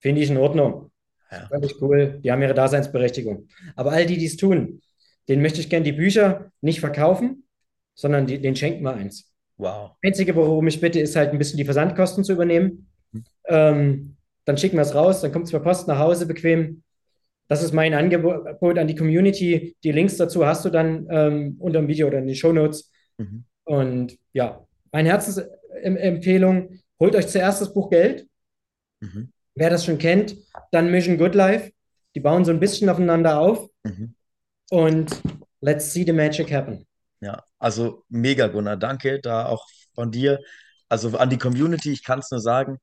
Finde 0.00 0.22
ich 0.22 0.30
in 0.30 0.38
Ordnung. 0.38 0.90
Ja. 1.30 1.48
Völlig 1.48 1.82
cool. 1.82 2.18
Die 2.24 2.32
haben 2.32 2.40
ihre 2.40 2.54
Daseinsberechtigung. 2.54 3.46
Aber 3.76 3.92
all 3.92 4.06
die, 4.06 4.16
die 4.16 4.24
es 4.24 4.38
tun, 4.38 4.80
denen 5.28 5.42
möchte 5.42 5.60
ich 5.60 5.68
gerne 5.68 5.84
die 5.84 5.92
Bücher 5.92 6.50
nicht 6.62 6.80
verkaufen, 6.80 7.46
sondern 7.94 8.26
die, 8.26 8.40
denen 8.40 8.56
schenken 8.56 8.84
wir 8.84 8.94
eins. 8.94 9.30
Wow. 9.58 9.90
Einzige, 10.02 10.34
worum 10.34 10.66
ich 10.66 10.80
bitte, 10.80 10.98
ist 10.98 11.14
halt 11.14 11.32
ein 11.32 11.38
bisschen 11.38 11.58
die 11.58 11.66
Versandkosten 11.66 12.24
zu 12.24 12.32
übernehmen. 12.32 12.88
Ähm, 13.48 14.16
dann 14.46 14.56
schicken 14.56 14.76
wir 14.78 14.82
es 14.82 14.94
raus, 14.94 15.20
dann 15.20 15.30
kommt 15.30 15.44
es 15.44 15.50
per 15.50 15.60
Post 15.60 15.88
nach 15.88 15.98
Hause 15.98 16.24
bequem. 16.24 16.82
Das 17.48 17.62
ist 17.62 17.72
mein 17.72 17.94
Angebot 17.94 18.78
an 18.78 18.86
die 18.86 18.94
Community. 18.94 19.76
Die 19.82 19.92
Links 19.92 20.16
dazu 20.16 20.46
hast 20.46 20.64
du 20.64 20.70
dann 20.70 21.06
ähm, 21.10 21.56
unter 21.58 21.80
dem 21.80 21.88
Video 21.88 22.06
oder 22.06 22.18
in 22.18 22.26
den 22.26 22.36
Shownotes. 22.36 22.92
Mhm. 23.16 23.44
Und 23.64 24.18
ja, 24.32 24.66
meine 24.92 25.08
Herzensempfehlung, 25.10 26.80
holt 27.00 27.14
euch 27.14 27.28
zuerst 27.28 27.60
das 27.60 27.72
Buch 27.72 27.90
Geld. 27.90 28.26
Mhm. 29.00 29.32
Wer 29.54 29.70
das 29.70 29.84
schon 29.84 29.98
kennt, 29.98 30.36
dann 30.70 30.90
Mission 30.90 31.18
Good 31.18 31.34
Life. 31.34 31.72
Die 32.14 32.20
bauen 32.20 32.44
so 32.44 32.50
ein 32.52 32.60
bisschen 32.60 32.88
aufeinander 32.88 33.38
auf 33.38 33.68
Mhm. 33.84 34.14
und 34.70 35.22
let's 35.60 35.92
see 35.92 36.04
the 36.04 36.12
magic 36.12 36.52
happen. 36.52 36.86
Ja, 37.20 37.42
also 37.58 38.04
mega, 38.08 38.46
Gunnar. 38.46 38.76
Danke 38.76 39.20
da 39.20 39.46
auch 39.46 39.66
von 39.94 40.10
dir. 40.10 40.40
Also 40.88 41.16
an 41.16 41.30
die 41.30 41.38
Community, 41.38 41.92
ich 41.92 42.04
kann 42.04 42.20
es 42.20 42.30
nur 42.30 42.40
sagen, 42.40 42.78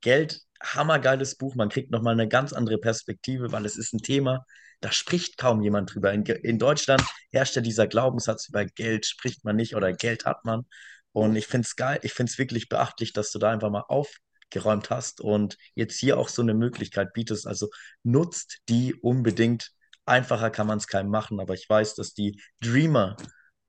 Geld, 0.00 0.40
hammergeiles 0.62 1.36
Buch. 1.36 1.54
Man 1.54 1.68
kriegt 1.68 1.90
nochmal 1.90 2.14
eine 2.14 2.28
ganz 2.28 2.52
andere 2.52 2.78
Perspektive, 2.78 3.52
weil 3.52 3.64
es 3.64 3.76
ist 3.76 3.92
ein 3.94 4.02
Thema, 4.02 4.44
da 4.80 4.92
spricht 4.92 5.38
kaum 5.38 5.62
jemand 5.62 5.94
drüber. 5.94 6.12
In, 6.12 6.24
in 6.24 6.58
Deutschland 6.58 7.02
herrscht 7.32 7.56
ja 7.56 7.62
dieser 7.62 7.86
Glaubenssatz, 7.86 8.48
über 8.48 8.64
Geld 8.64 9.06
spricht 9.06 9.44
man 9.44 9.56
nicht 9.56 9.74
oder 9.74 9.92
Geld 9.92 10.24
hat 10.24 10.44
man. 10.44 10.66
Und 11.12 11.36
ich 11.36 11.46
finde 11.46 11.66
es 11.66 11.76
geil, 11.76 11.98
ich 12.02 12.12
finde 12.12 12.30
es 12.30 12.38
wirklich 12.38 12.68
beachtlich, 12.68 13.12
dass 13.12 13.32
du 13.32 13.38
da 13.38 13.50
einfach 13.50 13.70
mal 13.70 13.84
aufgeräumt 13.88 14.90
hast 14.90 15.20
und 15.20 15.56
jetzt 15.74 15.98
hier 15.98 16.18
auch 16.18 16.28
so 16.28 16.42
eine 16.42 16.54
Möglichkeit 16.54 17.12
bietest. 17.12 17.46
Also 17.46 17.70
nutzt 18.04 18.58
die 18.68 18.94
unbedingt. 18.94 19.72
Einfacher 20.04 20.50
kann 20.50 20.66
man 20.66 20.78
es 20.78 20.86
keinem 20.86 21.10
machen, 21.10 21.40
aber 21.40 21.54
ich 21.54 21.68
weiß, 21.68 21.94
dass 21.94 22.14
die 22.14 22.40
Dreamer, 22.60 23.16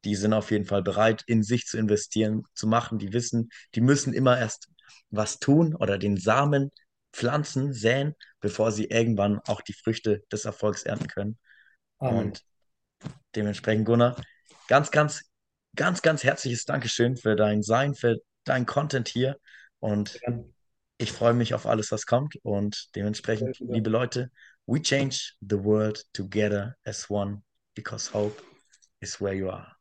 die 0.06 0.16
sind 0.16 0.34
auf 0.34 0.52
jeden 0.52 0.66
Fall 0.66 0.84
bereit, 0.84 1.24
in 1.28 1.44
sich 1.44 1.66
zu 1.66 1.78
investieren, 1.78 2.44
zu 2.54 2.68
machen. 2.68 3.00
Die 3.00 3.14
wissen, 3.14 3.50
die 3.76 3.82
müssen 3.82 4.14
immer 4.14 4.38
erst 4.38 4.70
was 5.10 5.40
tun 5.40 5.76
oder 5.76 5.98
den 5.98 6.18
Samen 6.18 6.72
pflanzen, 7.12 7.74
säen, 7.74 8.16
bevor 8.40 8.72
sie 8.72 8.86
irgendwann 8.86 9.40
auch 9.40 9.62
die 9.62 9.74
Früchte 9.74 10.24
des 10.32 10.46
Erfolgs 10.46 10.84
ernten 10.84 11.08
können. 11.08 11.38
Amen. 12.00 12.18
Und 12.18 12.44
dementsprechend, 13.36 13.86
Gunnar, 13.86 14.16
ganz, 14.68 14.92
ganz, 14.92 15.24
ganz, 15.76 16.02
ganz 16.02 16.24
herzliches 16.24 16.66
Dankeschön 16.66 17.18
für 17.18 17.36
dein 17.36 17.64
Sein, 17.64 17.96
für 17.96 18.18
dein 18.44 18.66
Content 18.66 19.08
hier. 19.08 19.38
Und 19.80 20.20
Ja, 20.26 20.40
ich 20.98 21.12
freue 21.12 21.34
mich 21.34 21.54
auf 21.54 21.66
alles, 21.66 21.92
was 21.92 22.06
kommt. 22.06 22.36
Und 22.44 22.90
dementsprechend, 22.96 23.58
liebe 23.60 23.90
Leute, 23.90 24.32
we 24.66 24.82
change 24.82 25.34
the 25.42 25.64
world 25.64 26.06
together 26.14 26.76
as 26.86 27.10
one 27.10 27.42
because 27.74 28.14
hope 28.14 28.44
is 29.00 29.20
where 29.22 29.34
you 29.34 29.50
are. 29.50 29.79